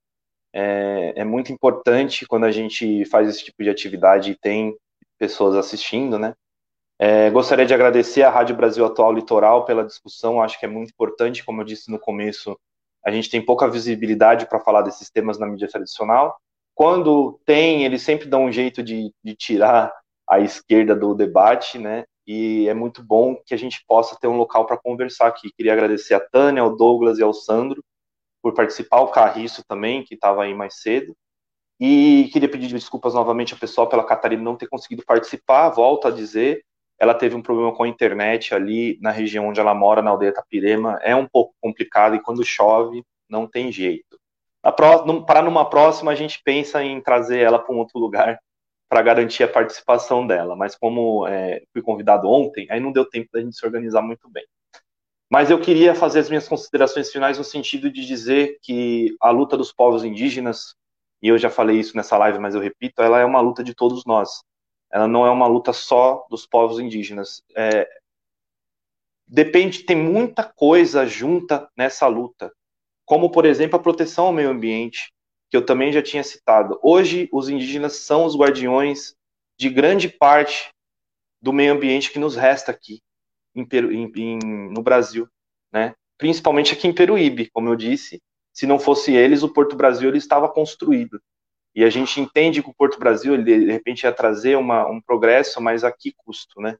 É, 0.54 1.14
é 1.16 1.24
muito 1.24 1.52
importante 1.52 2.28
quando 2.28 2.44
a 2.44 2.52
gente 2.52 3.06
faz 3.06 3.28
esse 3.28 3.44
tipo 3.44 3.64
de 3.64 3.72
atividade 3.72 4.32
e 4.32 4.38
tem 4.38 4.76
pessoas 5.18 5.56
assistindo, 5.56 6.20
né? 6.20 6.36
É, 7.00 7.30
gostaria 7.30 7.66
de 7.66 7.74
agradecer 7.74 8.24
à 8.24 8.30
Rádio 8.30 8.56
Brasil 8.56 8.86
Atual 8.86 9.14
Litoral 9.14 9.64
pela 9.64 9.86
discussão, 9.86 10.42
acho 10.42 10.60
que 10.60 10.66
é 10.66 10.70
muito 10.70 10.90
importante, 10.90 11.46
como 11.46 11.62
eu 11.62 11.66
disse 11.66 11.90
no 11.90 11.98
começo, 11.98 12.60
a 13.06 13.10
gente 13.10 13.30
tem 13.30 13.44
pouca 13.44 13.70
visibilidade 13.70 14.46
para 14.48 14.60
falar 14.60 14.82
desses 14.82 15.10
temas 15.10 15.40
na 15.40 15.48
mídia 15.48 15.70
tradicional. 15.70 16.38
Quando 16.76 17.40
tem, 17.46 17.86
eles 17.86 18.02
sempre 18.02 18.28
dão 18.28 18.46
um 18.46 18.52
jeito 18.52 18.84
de, 18.84 19.14
de 19.24 19.36
tirar 19.36 19.94
a 20.30 20.40
esquerda 20.40 20.94
do 20.94 21.16
debate, 21.16 21.78
né? 21.78 22.04
e 22.32 22.70
é 22.70 22.76
muito 22.76 23.04
bom 23.04 23.36
que 23.44 23.56
a 23.56 23.58
gente 23.58 23.84
possa 23.88 24.16
ter 24.16 24.28
um 24.28 24.38
local 24.38 24.64
para 24.68 24.78
conversar 24.78 25.26
aqui. 25.26 25.52
Queria 25.52 25.74
agradecer 25.74 26.14
a 26.14 26.20
Tânia, 26.20 26.62
ao 26.62 26.78
Douglas 26.78 27.18
e 27.18 27.24
ao 27.24 27.34
Sandro 27.34 27.84
por 28.40 28.54
participar, 28.54 29.02
o 29.02 29.08
Carriço 29.08 29.64
também, 29.68 30.04
que 30.04 30.14
estava 30.14 30.44
aí 30.44 30.54
mais 30.54 30.80
cedo. 30.80 31.18
E 31.80 32.30
queria 32.32 32.48
pedir 32.48 32.68
desculpas 32.68 33.16
novamente 33.16 33.54
ao 33.54 33.60
pessoal 33.60 33.90
pela 33.90 34.04
Catarina 34.04 34.44
não 34.44 34.56
ter 34.56 34.68
conseguido 34.68 35.04
participar. 35.04 35.70
Volto 35.70 36.08
a 36.08 36.12
dizer, 36.12 36.64
ela 37.00 37.14
teve 37.14 37.36
um 37.36 37.42
problema 37.42 37.74
com 37.74 37.84
a 37.84 37.88
internet 37.88 38.54
ali 38.54 39.00
na 39.02 39.10
região 39.10 39.48
onde 39.48 39.60
ela 39.60 39.74
mora, 39.74 40.02
na 40.02 40.12
aldeia 40.12 40.34
Tapirema. 40.34 41.00
É 41.02 41.16
um 41.16 41.26
pouco 41.26 41.56
complicado 41.62 42.16
e 42.16 42.22
quando 42.22 42.44
chove, 42.44 43.04
não 43.30 43.48
tem 43.48 43.72
jeito. 43.72 44.20
Para 44.62 45.42
numa 45.42 45.70
próxima, 45.70 46.12
a 46.12 46.16
gente 46.16 46.42
pensa 46.44 46.84
em 46.84 47.00
trazer 47.00 47.40
ela 47.40 47.58
para 47.58 47.74
um 47.74 47.78
outro 47.78 47.98
lugar 47.98 48.38
para 48.90 49.02
garantir 49.02 49.44
a 49.44 49.48
participação 49.48 50.28
dela. 50.28 50.56
Mas 50.58 50.76
como 50.76 51.26
é, 51.26 51.64
fui 51.72 51.82
convidado 51.82 52.28
ontem, 52.28 52.68
aí 52.70 52.82
não 52.82 52.92
deu 52.92 53.06
tempo 53.06 53.30
da 53.32 53.40
gente 53.40 53.56
se 53.56 53.66
organizar 53.66 54.02
muito 54.02 54.30
bem. 54.30 54.46
Mas 55.32 55.50
eu 55.50 55.62
queria 55.62 55.96
fazer 55.96 56.20
as 56.20 56.28
minhas 56.28 56.50
considerações 56.50 57.12
finais 57.12 57.38
no 57.38 57.44
sentido 57.44 57.90
de 57.90 58.06
dizer 58.06 58.58
que 58.62 59.16
a 59.22 59.30
luta 59.30 59.56
dos 59.56 59.72
povos 59.72 60.04
indígenas, 60.04 60.76
e 61.22 61.30
eu 61.30 61.38
já 61.38 61.50
falei 61.50 61.80
isso 61.80 61.96
nessa 61.96 62.18
live, 62.18 62.40
mas 62.40 62.56
eu 62.56 62.62
repito, 62.62 63.02
ela 63.02 63.20
é 63.20 63.26
uma 63.26 63.40
luta 63.40 63.64
de 63.64 63.76
todos 63.76 64.04
nós. 64.06 64.44
Ela 64.91 65.07
não 65.07 65.26
é 65.26 65.30
uma 65.30 65.48
luta 65.48 65.72
só 65.72 66.26
dos 66.30 66.45
povos 66.45 66.80
indígenas. 66.80 67.44
É, 67.56 67.88
depende, 69.28 69.84
tem 69.84 69.95
muita 69.95 70.44
coisa 70.44 71.06
junta 71.06 71.70
nessa 71.78 72.07
luta, 72.07 72.52
como 73.06 73.30
por 73.30 73.45
exemplo 73.45 73.76
a 73.76 73.82
proteção 73.82 74.26
ao 74.26 74.34
meio 74.34 74.49
ambiente, 74.49 75.14
que 75.49 75.57
eu 75.57 75.66
também 75.66 75.91
já 75.91 76.02
tinha 76.02 76.24
citado. 76.24 76.80
Hoje, 76.82 77.30
os 77.32 77.49
indígenas 77.49 77.98
são 77.98 78.26
os 78.26 78.36
guardiões 78.36 79.16
de 79.57 79.70
grande 79.70 80.07
parte 80.07 80.70
do 81.41 81.53
meio 81.53 81.74
ambiente 81.74 82.11
que 82.11 82.20
nos 82.20 82.36
resta 82.36 82.72
aqui 82.72 83.02
em 83.56 83.68
em, 84.16 84.40
no 84.70 84.82
Brasil, 84.82 85.28
né? 85.72 85.95
Principalmente 86.18 86.74
aqui 86.74 86.88
em 86.88 86.94
Peruíbe, 86.94 87.49
como 87.52 87.70
eu 87.70 87.76
disse. 87.76 88.22
Se 88.52 88.66
não 88.66 88.80
fosse 88.80 89.14
eles, 89.14 89.41
o 89.41 89.53
Porto 89.53 89.76
Brasil 89.76 90.10
ele 90.10 90.18
estava 90.18 90.49
construído. 90.49 91.22
E 91.76 91.84
a 91.84 91.90
gente 91.90 92.20
entende 92.20 92.64
que 92.64 92.70
o 92.70 92.74
Porto 92.74 93.00
Brasil, 93.00 93.34
ele, 93.34 93.44
de 93.44 93.72
repente, 93.72 94.04
ia 94.04 94.12
trazer 94.12 94.58
uma, 94.58 94.88
um 94.88 95.00
progresso, 95.02 95.62
mas 95.62 95.84
a 95.84 95.91
que 95.91 96.14
custo, 96.18 96.60
né? 96.60 96.78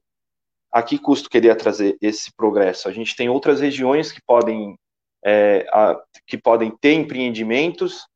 A 0.72 0.82
que 0.82 0.98
custo 0.98 1.30
queria 1.30 1.54
trazer 1.56 1.96
esse 2.00 2.32
progresso? 2.34 2.88
A 2.88 2.92
gente 2.92 3.16
tem 3.16 3.28
outras 3.28 3.60
regiões 3.60 4.12
que 4.12 4.20
podem, 4.26 4.76
é, 5.24 5.66
a, 5.72 6.00
que 6.26 6.36
podem 6.36 6.70
ter 6.80 6.94
empreendimentos 6.94 8.06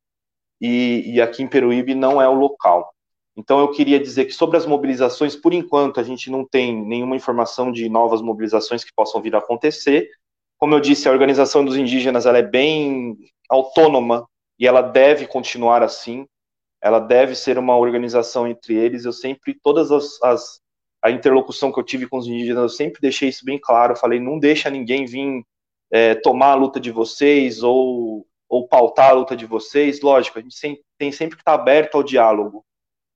e, 0.60 1.14
e 1.14 1.20
aqui 1.20 1.42
em 1.42 1.48
Peruíbe 1.48 1.94
não 1.94 2.20
é 2.20 2.28
o 2.28 2.34
local. 2.34 2.94
Então 3.36 3.59
eu 3.59 3.70
queria 3.70 3.98
dizer 3.98 4.26
que 4.26 4.32
sobre 4.32 4.56
as 4.56 4.66
mobilizações, 4.66 5.34
por 5.34 5.52
enquanto, 5.52 5.98
a 5.98 6.02
gente 6.02 6.30
não 6.30 6.46
tem 6.46 6.74
nenhuma 6.74 7.16
informação 7.16 7.72
de 7.72 7.88
novas 7.88 8.22
mobilizações 8.22 8.84
que 8.84 8.92
possam 8.94 9.20
vir 9.20 9.34
a 9.34 9.38
acontecer. 9.38 10.09
Como 10.56 10.74
eu 10.74 10.80
disse, 10.80 11.09
a 11.09 11.12
organização 11.12 11.64
dos 11.64 11.76
indígenas 11.76 12.26
ela 12.26 12.38
é 12.38 12.42
bem 12.42 13.16
autônoma 13.51 14.26
e 14.59 14.66
ela 14.66 14.80
deve 14.80 15.26
continuar 15.26 15.82
assim. 15.82 16.26
Ela 16.85 17.01
deve 17.01 17.35
ser 17.35 17.59
uma 17.59 17.77
organização 17.77 18.47
entre 18.47 18.74
eles. 18.74 19.05
Eu 19.05 19.12
sempre, 19.12 19.59
todas 19.62 19.90
as, 19.90 20.23
as 20.23 20.61
a 21.02 21.11
interlocução 21.11 21.73
que 21.73 21.78
eu 21.78 21.85
tive 21.85 22.06
com 22.06 22.19
os 22.19 22.27
indígenas, 22.27 22.62
eu 22.62 22.69
sempre 22.69 23.01
deixei 23.01 23.31
isso 23.31 23.44
bem 23.44 23.59
claro. 23.59 23.93
Eu 23.93 23.97
falei, 23.97 24.20
não 24.20 24.39
deixa 24.39 24.69
ninguém 24.69 25.06
vir 25.06 25.43
é, 25.90 26.15
tomar 26.15 26.52
a 26.52 26.55
luta 26.55 26.78
de 26.78 26.90
vocês 26.90 27.62
ou 27.62 28.27
ou 28.55 28.69
pautar 28.69 29.11
a 29.11 29.15
luta 29.15 29.36
de 29.36 29.47
vocês, 29.47 30.01
lógico, 30.01 30.39
a 30.39 30.43
gente 30.43 30.81
tem 30.97 31.11
sempre 31.11 31.36
que 31.36 31.43
estar 31.43 31.55
aberto 31.55 31.97
ao 31.97 32.05
diálogo, 32.05 32.65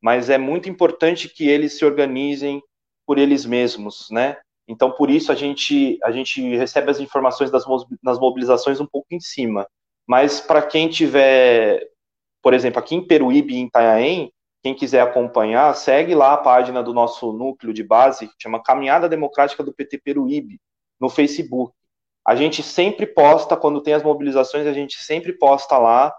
mas 0.03 0.29
é 0.29 0.37
muito 0.37 0.69
importante 0.69 1.29
que 1.29 1.49
eles 1.49 1.79
se 1.79 1.85
organizem 1.85 2.61
por 3.07 3.19
eles 3.19 3.47
mesmos, 3.47 4.09
né? 4.11 4.37
Então, 4.67 4.91
por 4.91 5.09
isso, 5.09 5.31
a 5.31 5.37
gente, 5.37 5.97
a 6.03 6.11
gente 6.11 6.43
recebe 6.57 6.91
as 6.91 6.99
informações 6.99 7.51
das, 7.51 7.65
das 8.03 8.19
mobilizações 8.19 8.81
um 8.81 8.87
pouco 8.87 9.07
em 9.13 9.21
cima. 9.21 9.67
Mas, 10.07 10.41
para 10.41 10.61
quem 10.61 10.89
tiver, 10.89 11.89
por 12.49 12.55
exemplo, 12.55 12.79
aqui 12.79 12.95
em 12.95 13.07
Peruíbe 13.07 13.53
e 13.53 13.59
em 13.59 13.67
Itanhaém, 13.67 14.33
quem 14.63 14.75
quiser 14.75 15.03
acompanhar, 15.03 15.71
segue 15.75 16.15
lá 16.15 16.33
a 16.33 16.39
página 16.39 16.83
do 16.83 16.95
nosso 16.95 17.31
núcleo 17.31 17.75
de 17.75 17.85
base, 17.85 18.27
que 18.27 18.33
chama 18.43 18.63
Caminhada 18.63 19.07
Democrática 19.07 19.63
do 19.63 19.71
PT 19.71 19.99
Peruíbe, 19.99 20.59
no 20.99 21.11
Facebook. 21.11 21.75
A 22.27 22.35
gente 22.35 22.63
sempre 22.63 23.05
posta, 23.05 23.55
quando 23.55 23.83
tem 23.83 23.93
as 23.93 24.03
mobilizações, 24.03 24.67
a 24.67 24.73
gente 24.73 24.97
sempre 24.97 25.35
posta 25.35 25.77
lá 25.77 26.11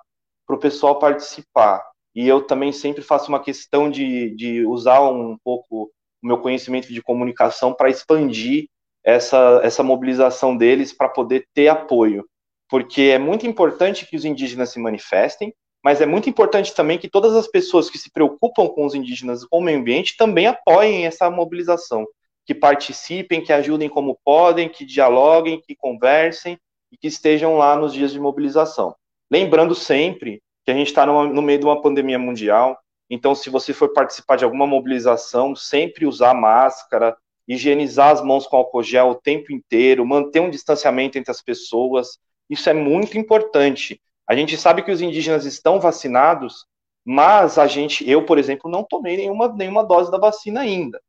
para 0.46 0.56
o 0.56 0.60
pessoal 0.60 1.00
participar. 1.00 1.84
E 2.14 2.28
eu 2.28 2.44
também 2.44 2.72
sempre 2.72 3.02
faço 3.02 3.30
uma 3.30 3.40
questão 3.42 3.90
de, 3.90 4.30
de 4.36 4.64
usar 4.68 5.02
um 5.02 5.36
pouco 5.44 5.92
o 6.22 6.28
meu 6.28 6.38
conhecimento 6.38 6.94
de 6.94 7.02
comunicação 7.02 7.74
para 7.74 7.90
expandir 7.90 8.68
essa, 9.04 9.62
essa 9.64 9.82
mobilização 9.82 10.56
deles 10.56 10.94
para 10.94 11.10
poder 11.10 11.48
ter 11.56 11.70
apoio. 11.70 12.24
Porque 12.70 13.02
é 13.02 13.18
muito 13.18 13.48
importante 13.48 14.06
que 14.06 14.16
os 14.16 14.26
indígenas 14.26 14.70
se 14.70 14.80
manifestem, 14.80 15.52
mas 15.84 16.02
é 16.02 16.06
muito 16.06 16.30
importante 16.30 16.74
também 16.74 16.98
que 16.98 17.10
todas 17.10 17.36
as 17.36 17.48
pessoas 17.48 17.90
que 17.90 17.98
se 17.98 18.12
preocupam 18.12 18.68
com 18.68 18.86
os 18.86 18.94
indígenas 18.94 19.46
com 19.46 19.60
o 19.60 19.62
meio 19.62 19.80
ambiente 19.80 20.18
também 20.18 20.48
apoiem 20.48 21.06
essa 21.06 21.30
mobilização 21.30 22.06
que 22.46 22.56
participem, 22.56 23.44
que 23.44 23.54
ajudem 23.54 23.88
como 23.88 24.20
podem, 24.26 24.68
que 24.68 24.84
dialoguem, 24.84 25.62
que 25.62 25.76
conversem 25.76 26.58
e 26.92 26.98
que 26.98 27.08
estejam 27.08 27.58
lá 27.58 27.76
nos 27.76 27.94
dias 27.94 28.12
de 28.12 28.20
mobilização. 28.20 28.96
Lembrando 29.32 29.76
sempre 29.76 30.42
que 30.66 30.72
a 30.72 30.74
gente 30.74 30.88
está 30.88 31.06
no 31.06 31.42
meio 31.42 31.60
de 31.60 31.66
uma 31.66 31.82
pandemia 31.82 32.18
mundial, 32.18 32.78
então 33.10 33.34
se 33.34 33.50
você 33.50 33.74
for 33.74 33.94
participar 33.94 34.36
de 34.36 34.44
alguma 34.44 34.68
mobilização, 34.68 35.56
sempre 35.56 36.06
usar 36.06 36.34
máscara, 36.34 37.16
higienizar 37.48 38.12
as 38.12 38.22
mãos 38.22 38.46
com 38.46 38.58
álcool 38.58 38.84
gel 38.84 39.10
o 39.10 39.16
tempo 39.16 39.52
inteiro, 39.52 40.06
manter 40.06 40.40
um 40.40 40.50
distanciamento 40.50 41.18
entre 41.18 41.32
as 41.32 41.42
pessoas, 41.42 42.20
isso 42.50 42.70
é 42.70 42.74
muito 42.74 43.18
importante. 43.18 44.00
A 44.30 44.36
gente 44.36 44.56
sabe 44.58 44.84
que 44.84 44.92
os 44.92 45.02
indígenas 45.02 45.44
estão 45.46 45.80
vacinados, 45.80 46.68
mas 47.04 47.58
a 47.58 47.66
gente, 47.66 48.08
eu, 48.08 48.24
por 48.24 48.38
exemplo, 48.38 48.70
não 48.70 48.84
tomei 48.84 49.18
nenhuma, 49.18 49.52
nenhuma 49.52 49.84
dose 49.84 50.12
da 50.12 50.20
vacina 50.20 50.60
ainda. 50.60 51.02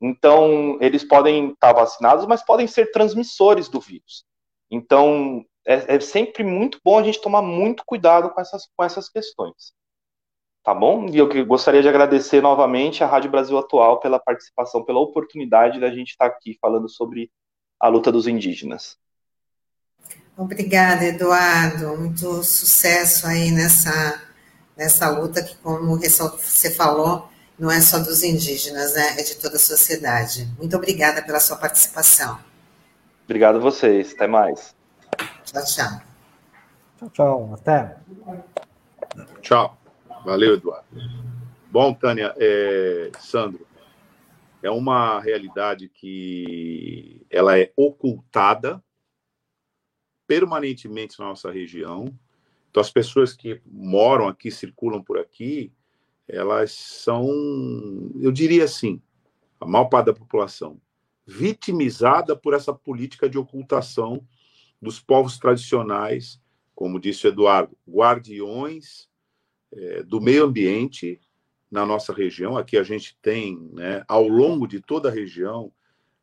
Então, 0.00 0.76
eles 0.80 1.04
podem 1.04 1.52
estar 1.52 1.72
vacinados, 1.72 2.26
mas 2.26 2.44
podem 2.44 2.66
ser 2.66 2.90
transmissores 2.90 3.68
do 3.68 3.80
vírus. 3.80 4.24
Então, 4.68 5.44
é, 5.64 5.94
é, 5.94 6.00
sempre 6.00 6.42
muito 6.42 6.80
bom 6.84 6.98
a 6.98 7.02
gente 7.04 7.20
tomar 7.20 7.42
muito 7.42 7.84
cuidado 7.86 8.30
com 8.30 8.40
essas, 8.40 8.68
com 8.76 8.82
essas 8.82 9.08
questões. 9.08 9.72
Tá 10.64 10.74
bom? 10.74 11.06
E 11.06 11.16
eu 11.16 11.46
gostaria 11.46 11.80
de 11.80 11.88
agradecer 11.88 12.42
novamente 12.42 13.04
à 13.04 13.06
Rádio 13.06 13.30
Brasil 13.30 13.56
Atual 13.56 14.00
pela 14.00 14.18
participação, 14.18 14.84
pela 14.84 14.98
oportunidade 14.98 15.78
da 15.78 15.90
gente 15.90 16.10
estar 16.10 16.26
aqui 16.26 16.58
falando 16.60 16.88
sobre 16.88 17.30
a 17.78 17.86
luta 17.86 18.10
dos 18.10 18.26
indígenas. 18.26 18.98
Obrigada, 20.38 21.04
Eduardo. 21.04 21.96
Muito 21.98 22.44
sucesso 22.44 23.26
aí 23.26 23.50
nessa, 23.50 24.22
nessa 24.76 25.10
luta 25.10 25.42
que, 25.42 25.56
como 25.56 25.98
você 25.98 26.70
falou, 26.70 27.28
não 27.58 27.68
é 27.68 27.80
só 27.80 27.98
dos 27.98 28.22
indígenas, 28.22 28.94
né? 28.94 29.18
é 29.18 29.24
de 29.24 29.34
toda 29.34 29.56
a 29.56 29.58
sociedade. 29.58 30.48
Muito 30.56 30.76
obrigada 30.76 31.20
pela 31.22 31.40
sua 31.40 31.56
participação. 31.56 32.38
Obrigado 33.24 33.56
a 33.56 33.58
vocês. 33.58 34.12
Até 34.14 34.28
mais. 34.28 34.76
Tchau, 35.42 35.64
tchau. 35.64 36.00
Tchau, 36.98 37.10
tchau. 37.10 37.54
Até. 37.54 37.96
Tchau. 39.42 39.76
Valeu, 40.24 40.54
Eduardo. 40.54 40.86
Bom, 41.68 41.92
Tânia, 41.92 42.32
é... 42.38 43.10
Sandro, 43.18 43.66
é 44.62 44.70
uma 44.70 45.18
realidade 45.18 45.88
que 45.88 47.26
ela 47.28 47.58
é 47.58 47.72
ocultada 47.76 48.80
permanentemente 50.28 51.18
na 51.18 51.24
nossa 51.26 51.50
região. 51.50 52.14
Então, 52.70 52.80
as 52.82 52.90
pessoas 52.90 53.32
que 53.32 53.60
moram 53.66 54.28
aqui, 54.28 54.50
circulam 54.50 55.02
por 55.02 55.18
aqui, 55.18 55.72
elas 56.28 56.70
são, 56.72 57.26
eu 58.20 58.30
diria 58.30 58.64
assim, 58.64 59.00
a 59.58 59.66
maior 59.66 59.86
parte 59.86 60.06
da 60.06 60.12
população, 60.12 60.78
vitimizada 61.26 62.36
por 62.36 62.52
essa 62.52 62.72
política 62.72 63.28
de 63.28 63.38
ocultação 63.38 64.22
dos 64.80 65.00
povos 65.00 65.38
tradicionais, 65.38 66.40
como 66.74 67.00
disse 67.00 67.26
o 67.26 67.28
Eduardo, 67.28 67.76
guardiões 67.88 69.08
é, 69.72 70.02
do 70.02 70.20
meio 70.20 70.44
ambiente 70.44 71.20
na 71.70 71.84
nossa 71.84 72.12
região. 72.12 72.56
Aqui 72.56 72.76
a 72.76 72.82
gente 72.82 73.18
tem, 73.20 73.58
né, 73.72 74.04
ao 74.06 74.28
longo 74.28 74.66
de 74.66 74.80
toda 74.80 75.08
a 75.08 75.12
região, 75.12 75.72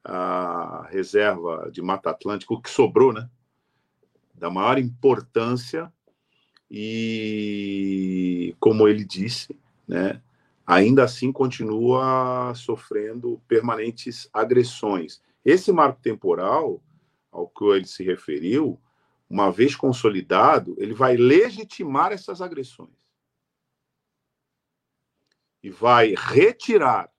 a 0.04 0.88
reserva 0.92 1.70
de 1.72 1.82
Mata 1.82 2.12
Atlântica, 2.12 2.54
o 2.54 2.62
que 2.62 2.70
sobrou, 2.70 3.12
né, 3.12 3.28
da 4.38 4.50
maior 4.50 4.78
importância 4.78 5.92
e, 6.70 8.56
como 8.60 8.88
ele 8.88 9.06
disse, 9.06 9.58
né, 9.88 10.22
ainda 10.66 11.04
assim 11.04 11.32
continua 11.32 12.54
sofrendo 12.56 13.42
permanentes 13.48 14.30
agressões. 14.34 15.22
Esse 15.44 15.72
marco 15.72 16.02
temporal, 16.02 16.84
ao 17.32 17.48
que 17.48 17.66
ele 17.66 17.86
se 17.86 18.04
referiu, 18.04 18.80
uma 19.30 19.52
vez 19.52 19.76
consolidado, 19.76 20.76
ele 20.78 20.94
vai 20.94 21.16
legitimar 21.16 22.12
essas 22.12 22.42
agressões. 22.42 22.96
E 25.62 25.70
vai 25.70 26.14
retirar 26.16 27.12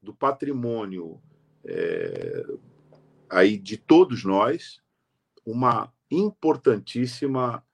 do 0.00 0.14
patrimônio 0.14 1.20
é, 1.64 2.44
aí 3.28 3.58
de 3.58 3.76
todos 3.76 4.24
nós 4.24 4.82
uma 5.44 5.92
importantíssima 6.12 7.64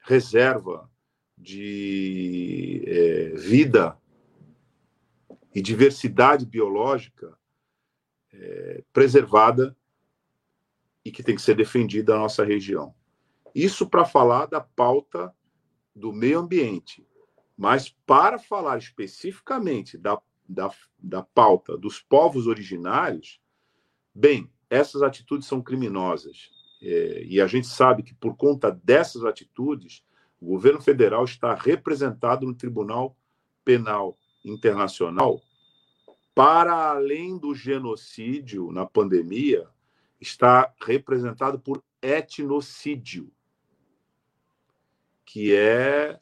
reserva 0.00 0.90
de 1.36 2.82
é, 2.86 3.28
vida 3.36 3.98
e 5.54 5.62
diversidade 5.62 6.44
biológica 6.44 7.38
é, 8.32 8.84
preservada 8.92 9.76
e 11.04 11.10
que 11.10 11.22
tem 11.22 11.34
que 11.34 11.42
ser 11.42 11.54
defendida 11.54 12.14
na 12.14 12.20
nossa 12.20 12.44
região. 12.44 12.94
Isso 13.54 13.88
para 13.88 14.04
falar 14.04 14.46
da 14.46 14.60
pauta 14.60 15.32
do 15.94 16.12
meio 16.12 16.40
ambiente. 16.40 17.06
Mas 17.56 17.88
para 18.04 18.38
falar 18.38 18.76
especificamente 18.76 19.96
da, 19.96 20.20
da, 20.46 20.70
da 20.98 21.22
pauta 21.22 21.76
dos 21.76 22.00
povos 22.02 22.46
originários, 22.46 23.40
bem, 24.14 24.50
essas 24.68 25.00
atitudes 25.02 25.46
são 25.46 25.62
criminosas. 25.62 26.50
É, 26.82 27.24
e 27.24 27.40
a 27.40 27.46
gente 27.46 27.66
sabe 27.66 28.02
que, 28.02 28.14
por 28.14 28.36
conta 28.36 28.70
dessas 28.70 29.24
atitudes, 29.24 30.04
o 30.40 30.46
governo 30.46 30.80
federal 30.80 31.24
está 31.24 31.54
representado 31.54 32.46
no 32.46 32.54
Tribunal 32.54 33.16
Penal 33.64 34.16
Internacional. 34.44 35.40
Para 36.34 36.90
além 36.90 37.38
do 37.38 37.54
genocídio 37.54 38.70
na 38.70 38.84
pandemia, 38.84 39.66
está 40.20 40.74
representado 40.82 41.58
por 41.58 41.82
etnocídio, 42.02 43.32
que 45.24 45.54
é 45.54 46.18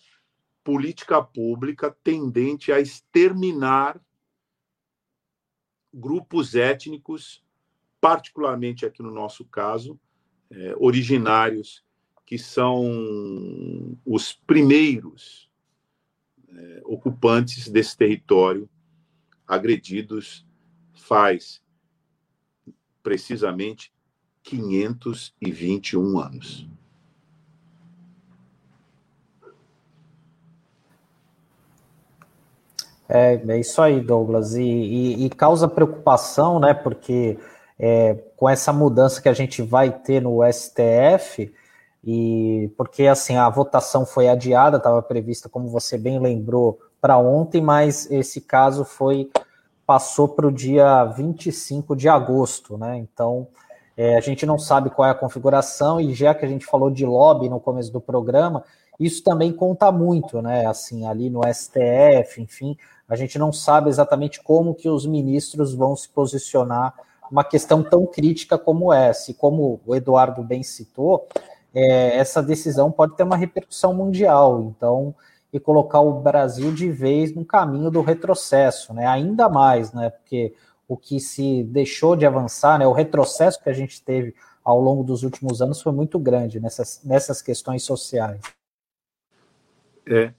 política 0.62 1.22
pública 1.22 1.94
tendente 2.02 2.72
a 2.72 2.80
exterminar 2.80 4.00
grupos 5.92 6.54
étnicos, 6.54 7.44
particularmente 8.00 8.86
aqui 8.86 9.02
no 9.02 9.10
nosso 9.10 9.44
caso, 9.44 10.00
é, 10.54 10.74
originários, 10.78 11.84
que 12.24 12.38
são 12.38 13.96
os 14.04 14.32
primeiros 14.32 15.50
é, 16.48 16.82
ocupantes 16.84 17.68
desse 17.68 17.96
território 17.96 18.68
agredidos 19.46 20.46
faz 20.94 21.62
precisamente 23.02 23.92
521 24.42 26.18
anos. 26.18 26.66
É, 33.08 33.34
é 33.34 33.60
isso 33.60 33.80
aí, 33.82 34.00
Douglas. 34.00 34.54
E, 34.54 34.62
e, 34.62 35.26
e 35.26 35.30
causa 35.30 35.68
preocupação, 35.68 36.58
né? 36.58 36.72
Porque 36.72 37.38
é, 37.78 38.14
com 38.36 38.48
essa 38.48 38.72
mudança 38.72 39.20
que 39.20 39.28
a 39.28 39.32
gente 39.32 39.62
vai 39.62 39.90
ter 39.90 40.20
no 40.20 40.40
STF, 40.50 41.52
e 42.02 42.70
porque 42.76 43.06
assim 43.06 43.36
a 43.36 43.48
votação 43.48 44.04
foi 44.04 44.28
adiada, 44.28 44.76
estava 44.76 45.02
prevista, 45.02 45.48
como 45.48 45.68
você 45.68 45.96
bem 45.96 46.18
lembrou, 46.18 46.78
para 47.00 47.18
ontem, 47.18 47.60
mas 47.60 48.10
esse 48.10 48.40
caso 48.40 48.84
foi 48.84 49.30
passou 49.86 50.28
para 50.28 50.46
o 50.46 50.52
dia 50.52 51.04
25 51.04 51.94
de 51.94 52.08
agosto, 52.08 52.78
né? 52.78 52.96
Então 52.96 53.46
é, 53.96 54.16
a 54.16 54.20
gente 54.20 54.44
não 54.46 54.58
sabe 54.58 54.90
qual 54.90 55.06
é 55.06 55.10
a 55.10 55.14
configuração, 55.14 56.00
e 56.00 56.14
já 56.14 56.34
que 56.34 56.44
a 56.44 56.48
gente 56.48 56.66
falou 56.66 56.90
de 56.90 57.06
lobby 57.06 57.48
no 57.48 57.60
começo 57.60 57.92
do 57.92 58.00
programa, 58.00 58.64
isso 58.98 59.22
também 59.22 59.52
conta 59.52 59.90
muito, 59.90 60.40
né? 60.40 60.66
Assim, 60.66 61.06
ali 61.06 61.28
no 61.30 61.40
STF, 61.42 62.40
enfim, 62.40 62.76
a 63.08 63.16
gente 63.16 63.38
não 63.38 63.52
sabe 63.52 63.88
exatamente 63.88 64.42
como 64.42 64.74
que 64.74 64.88
os 64.88 65.06
ministros 65.06 65.74
vão 65.74 65.96
se 65.96 66.08
posicionar 66.08 66.94
uma 67.30 67.44
questão 67.44 67.82
tão 67.82 68.06
crítica 68.06 68.58
como 68.58 68.92
essa. 68.92 69.30
E 69.30 69.34
como 69.34 69.80
o 69.86 69.94
Eduardo 69.94 70.42
bem 70.42 70.62
citou, 70.62 71.26
é, 71.74 72.16
essa 72.16 72.42
decisão 72.42 72.90
pode 72.90 73.16
ter 73.16 73.22
uma 73.22 73.36
repercussão 73.36 73.94
mundial. 73.94 74.62
Então, 74.62 75.14
e 75.52 75.60
colocar 75.60 76.00
o 76.00 76.20
Brasil 76.20 76.72
de 76.72 76.90
vez 76.90 77.32
no 77.32 77.44
caminho 77.44 77.88
do 77.88 78.02
retrocesso, 78.02 78.92
né? 78.92 79.06
Ainda 79.06 79.48
mais, 79.48 79.92
né? 79.92 80.10
Porque 80.10 80.52
o 80.88 80.96
que 80.96 81.20
se 81.20 81.62
deixou 81.62 82.16
de 82.16 82.26
avançar, 82.26 82.76
né? 82.76 82.86
O 82.88 82.92
retrocesso 82.92 83.62
que 83.62 83.70
a 83.70 83.72
gente 83.72 84.02
teve 84.02 84.34
ao 84.64 84.80
longo 84.80 85.04
dos 85.04 85.22
últimos 85.22 85.62
anos 85.62 85.80
foi 85.80 85.92
muito 85.92 86.18
grande 86.18 86.58
nessas, 86.58 87.00
nessas 87.04 87.40
questões 87.40 87.84
sociais. 87.84 88.40
É. 90.06 90.34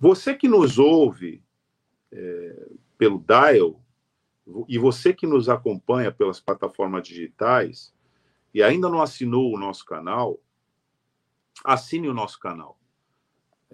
Você 0.00 0.34
que 0.34 0.48
nos 0.48 0.78
ouve 0.78 1.42
é, 2.10 2.66
pelo 2.96 3.18
Dial 3.18 3.78
e 4.68 4.78
você 4.78 5.12
que 5.12 5.26
nos 5.26 5.48
acompanha 5.48 6.12
pelas 6.12 6.40
plataformas 6.40 7.06
digitais 7.06 7.94
e 8.52 8.62
ainda 8.62 8.88
não 8.88 9.00
assinou 9.00 9.54
o 9.54 9.58
nosso 9.58 9.84
canal, 9.84 10.38
assine 11.64 12.08
o 12.08 12.14
nosso 12.14 12.38
canal 12.38 12.78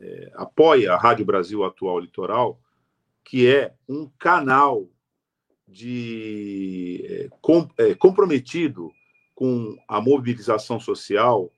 é, 0.01 0.33
apoia 0.35 0.95
a 0.95 0.97
Rádio 0.97 1.25
Brasil 1.25 1.63
Atual 1.63 2.01
Litoral, 2.01 2.61
que 3.23 3.47
é 3.47 3.75
um 3.89 4.11
canal 4.19 4.89
de 5.69 7.05
é, 7.05 7.29
com, 7.41 7.69
é, 7.79 7.95
comprometido 7.95 8.91
com 9.35 9.77
a 9.87 10.01
mobilização 10.01 10.81
social 10.81 11.53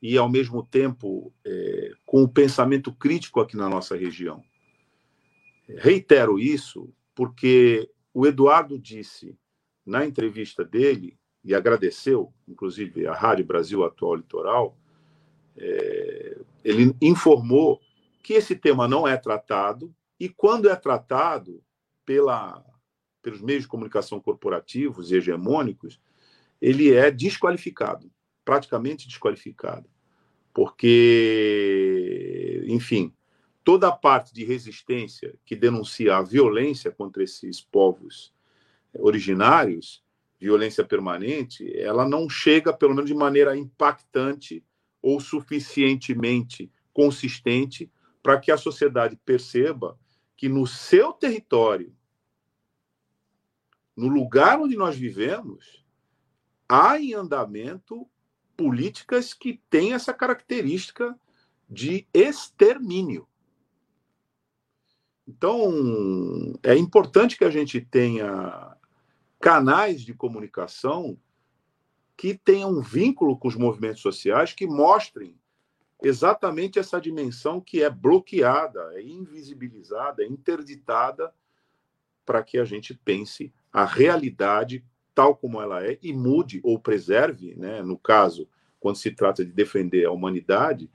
e, 0.00 0.18
ao 0.18 0.28
mesmo 0.28 0.62
tempo, 0.64 1.32
é, 1.44 1.90
com 2.04 2.22
o 2.22 2.28
pensamento 2.28 2.92
crítico 2.92 3.40
aqui 3.40 3.56
na 3.56 3.68
nossa 3.68 3.96
região. 3.96 4.42
Reitero 5.78 6.38
isso 6.38 6.92
porque 7.14 7.90
o 8.12 8.26
Eduardo 8.26 8.78
disse 8.78 9.36
na 9.84 10.06
entrevista 10.06 10.64
dele, 10.64 11.18
e 11.44 11.54
agradeceu, 11.54 12.32
inclusive, 12.46 13.06
a 13.06 13.14
Rádio 13.14 13.44
Brasil 13.44 13.84
Atual 13.84 14.14
Litoral, 14.16 14.78
é, 15.56 16.38
ele 16.64 16.94
informou 17.00 17.80
que 18.22 18.34
esse 18.34 18.54
tema 18.54 18.86
não 18.86 19.08
é 19.08 19.16
tratado 19.16 19.92
e 20.18 20.28
quando 20.28 20.68
é 20.70 20.76
tratado 20.76 21.60
pela, 22.06 22.64
pelos 23.20 23.40
meios 23.40 23.62
de 23.62 23.68
comunicação 23.68 24.20
corporativos 24.20 25.10
e 25.10 25.16
hegemônicos, 25.16 26.00
ele 26.60 26.94
é 26.94 27.10
desqualificado, 27.10 28.08
praticamente 28.44 29.08
desqualificado, 29.08 29.90
porque, 30.54 31.82
enfim, 32.68 33.12
toda 33.64 33.88
a 33.88 33.92
parte 33.92 34.32
de 34.34 34.44
resistência 34.44 35.34
que 35.44 35.56
denuncia 35.56 36.16
a 36.16 36.22
violência 36.22 36.90
contra 36.90 37.22
esses 37.22 37.60
povos 37.60 38.34
originários, 38.94 40.02
violência 40.38 40.84
permanente, 40.84 41.72
ela 41.78 42.06
não 42.06 42.28
chega, 42.28 42.72
pelo 42.72 42.94
menos 42.94 43.08
de 43.08 43.14
maneira 43.14 43.56
impactante, 43.56 44.64
ou 45.00 45.20
suficientemente 45.20 46.70
consistente 46.92 47.90
para 48.22 48.38
que 48.38 48.52
a 48.52 48.56
sociedade 48.56 49.16
perceba 49.24 49.98
que 50.36 50.48
no 50.48 50.66
seu 50.66 51.12
território, 51.12 51.94
no 53.96 54.08
lugar 54.08 54.60
onde 54.60 54.76
nós 54.76 54.96
vivemos, 54.96 55.84
há 56.68 56.98
em 56.98 57.14
andamento 57.14 58.08
políticas 58.56 59.34
que 59.34 59.60
têm 59.68 59.92
essa 59.92 60.12
característica 60.12 61.18
de 61.68 62.06
extermínio. 62.12 63.26
Então, 65.36 66.52
é 66.62 66.76
importante 66.76 67.38
que 67.38 67.44
a 67.44 67.50
gente 67.50 67.80
tenha 67.80 68.76
canais 69.40 70.02
de 70.02 70.12
comunicação 70.12 71.16
que 72.16 72.34
tenham 72.34 72.70
um 72.70 72.82
vínculo 72.82 73.38
com 73.38 73.48
os 73.48 73.56
movimentos 73.56 74.02
sociais 74.02 74.52
que 74.52 74.66
mostrem 74.66 75.34
exatamente 76.02 76.78
essa 76.78 77.00
dimensão 77.00 77.60
que 77.60 77.82
é 77.82 77.88
bloqueada, 77.88 78.92
é 78.94 79.02
invisibilizada, 79.02 80.22
é 80.22 80.26
interditada 80.26 81.32
para 82.26 82.42
que 82.42 82.58
a 82.58 82.64
gente 82.64 82.92
pense 82.92 83.52
a 83.72 83.86
realidade 83.86 84.84
tal 85.14 85.34
como 85.34 85.60
ela 85.60 85.84
é 85.84 85.98
e 86.02 86.12
mude 86.12 86.60
ou 86.62 86.78
preserve, 86.78 87.54
né, 87.56 87.82
no 87.82 87.98
caso, 87.98 88.46
quando 88.78 88.96
se 88.96 89.10
trata 89.10 89.44
de 89.44 89.52
defender 89.52 90.04
a 90.04 90.10
humanidade, 90.10 90.90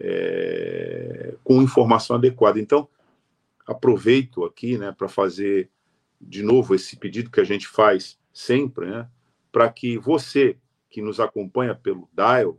é, 0.00 1.34
com 1.44 1.62
informação 1.62 2.16
adequada. 2.16 2.58
Então, 2.58 2.88
aproveito 3.66 4.44
aqui 4.44 4.78
né, 4.78 4.92
para 4.92 5.08
fazer 5.08 5.70
de 6.20 6.42
novo 6.42 6.74
esse 6.74 6.96
pedido 6.96 7.30
que 7.30 7.40
a 7.40 7.44
gente 7.44 7.66
faz 7.66 8.18
sempre, 8.32 8.86
né, 8.86 9.08
para 9.50 9.70
que 9.70 9.98
você 9.98 10.56
que 10.90 11.00
nos 11.00 11.18
acompanha 11.20 11.74
pelo 11.74 12.08
Dial 12.12 12.58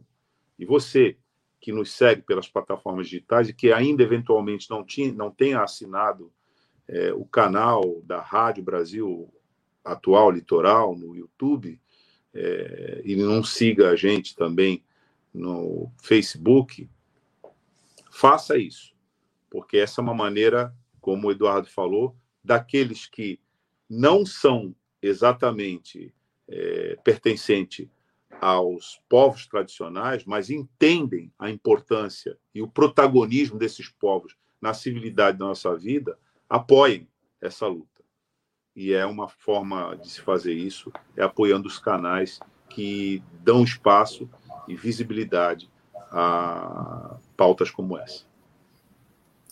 e 0.58 0.66
você 0.66 1.18
que 1.60 1.72
nos 1.72 1.92
segue 1.92 2.22
pelas 2.24 2.48
plataformas 2.48 3.08
digitais 3.08 3.48
e 3.48 3.54
que 3.54 3.72
ainda 3.72 4.04
eventualmente 4.04 4.70
não, 4.70 4.84
tinha, 4.84 5.14
não 5.14 5.32
tenha 5.32 5.62
assinado 5.62 6.32
é, 6.88 7.14
o 7.14 7.26
canal 7.26 8.02
da 8.04 8.20
Rádio 8.20 8.64
Brasil 8.64 9.34
Atual 9.84 10.32
Litoral 10.32 10.96
no 10.96 11.16
YouTube 11.16 11.80
é, 12.34 13.02
e 13.06 13.16
não 13.16 13.44
siga 13.44 13.92
a 13.92 13.96
gente 13.96 14.36
também 14.36 14.84
no 15.34 15.92
Facebook, 16.02 16.90
faça 18.12 18.58
isso, 18.58 18.94
porque 19.50 19.78
essa 19.78 20.00
é 20.00 20.04
uma 20.04 20.14
maneira, 20.14 20.76
como 21.04 21.28
o 21.28 21.32
Eduardo 21.32 21.68
falou, 21.68 22.16
daqueles 22.42 23.06
que 23.06 23.38
não 23.90 24.26
são 24.26 24.74
exatamente 25.02 26.16
é, 26.48 26.98
pertencente 27.04 27.92
aos 28.40 29.02
povos 29.10 29.46
tradicionais, 29.46 30.24
mas 30.24 30.50
entendem 30.50 31.30
a 31.38 31.50
importância 31.50 32.38
e 32.56 32.62
o 32.62 32.70
protagonismo 32.70 33.60
desses 33.60 33.90
povos 33.90 34.34
na 34.62 34.74
civilidade 34.74 35.38
da 35.38 35.46
nossa 35.46 35.76
vida, 35.76 36.18
apoiem 36.50 37.06
essa 37.42 37.68
luta. 37.68 38.02
E 38.74 38.94
é 38.94 39.06
uma 39.06 39.28
forma 39.28 39.98
de 39.98 40.10
se 40.10 40.22
fazer 40.22 40.54
isso, 40.54 40.90
é 41.18 41.22
apoiando 41.24 41.68
os 41.68 41.80
canais 41.80 42.40
que 42.70 43.22
dão 43.42 43.62
espaço 43.62 44.30
e 44.70 44.74
visibilidade 44.74 45.70
a 46.10 47.18
pautas 47.36 47.70
como 47.70 47.98
essa. 47.98 48.26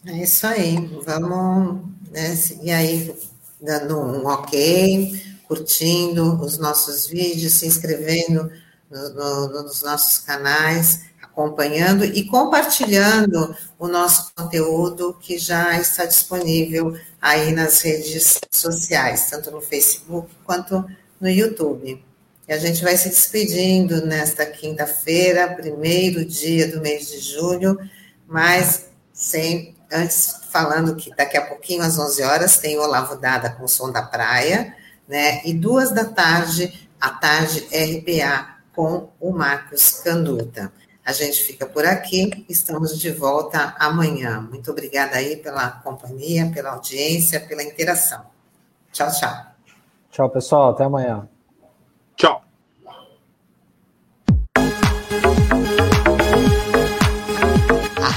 É 0.06 0.24
isso 0.24 0.48
aí. 0.48 0.76
Vamos, 1.06 1.86
né, 2.10 2.36
e 2.62 2.72
aí, 2.72 3.16
dando 3.62 4.00
um 4.00 4.26
ok, 4.26 5.22
curtindo 5.48 6.42
os 6.42 6.58
nossos 6.58 7.08
vídeos, 7.08 7.54
se 7.54 7.68
inscrevendo 7.68 8.52
no, 8.90 9.10
no, 9.10 9.64
nos 9.64 9.84
nossos 9.84 10.18
canais, 10.20 11.02
acompanhando 11.22 12.04
e 12.04 12.26
compartilhando 12.26 13.56
o 13.78 13.88
nosso 13.88 14.32
conteúdo 14.36 15.16
que 15.22 15.38
já 15.38 15.80
está 15.80 16.06
disponível 16.06 16.98
aí 17.22 17.52
nas 17.52 17.82
redes 17.82 18.40
sociais, 18.52 19.28
tanto 19.30 19.52
no 19.52 19.62
Facebook 19.62 20.30
quanto 20.44 20.84
no 21.20 21.30
YouTube. 21.30 22.04
E 22.48 22.54
a 22.54 22.58
gente 22.58 22.84
vai 22.84 22.98
se 22.98 23.10
despedindo 23.10 24.06
nesta 24.06 24.46
quinta-feira, 24.46 25.54
primeiro 25.54 26.26
dia 26.26 26.68
do 26.68 26.82
mês 26.82 27.10
de 27.10 27.20
julho, 27.20 27.78
mas 28.28 28.88
sem 29.14 29.76
antes 29.92 30.42
falando 30.52 30.96
que 30.96 31.14
daqui 31.16 31.38
a 31.38 31.46
pouquinho, 31.46 31.84
às 31.84 31.98
11 31.98 32.24
horas, 32.24 32.58
tem 32.58 32.78
o 32.78 32.82
Olavo 32.82 33.16
Dada 33.16 33.50
com 33.50 33.64
o 33.64 33.70
Som 33.70 33.92
da 33.92 34.02
Praia, 34.02 34.76
né? 35.08 35.42
E 35.46 35.54
duas 35.54 35.92
da 35.92 36.06
tarde, 36.06 36.90
a 37.00 37.10
tarde 37.10 37.68
RPA 37.72 38.58
com 38.74 39.10
o 39.20 39.32
Marcos 39.32 40.02
Canduta. 40.02 40.72
A 41.04 41.14
gente 41.14 41.44
fica 41.44 41.66
por 41.66 41.86
aqui, 41.86 42.46
estamos 42.48 43.00
de 43.00 43.12
volta 43.12 43.76
amanhã. 43.80 44.40
Muito 44.40 44.70
obrigada 44.72 45.18
aí 45.18 45.36
pela 45.36 45.70
companhia, 45.70 46.52
pela 46.54 46.72
audiência, 46.72 47.40
pela 47.40 47.64
interação. 47.64 48.26
Tchau, 48.92 49.10
tchau. 49.12 49.46
Tchau, 50.12 50.30
pessoal. 50.30 50.72
Até 50.72 50.84
amanhã. 50.84 51.28
Tchau. 52.16 52.51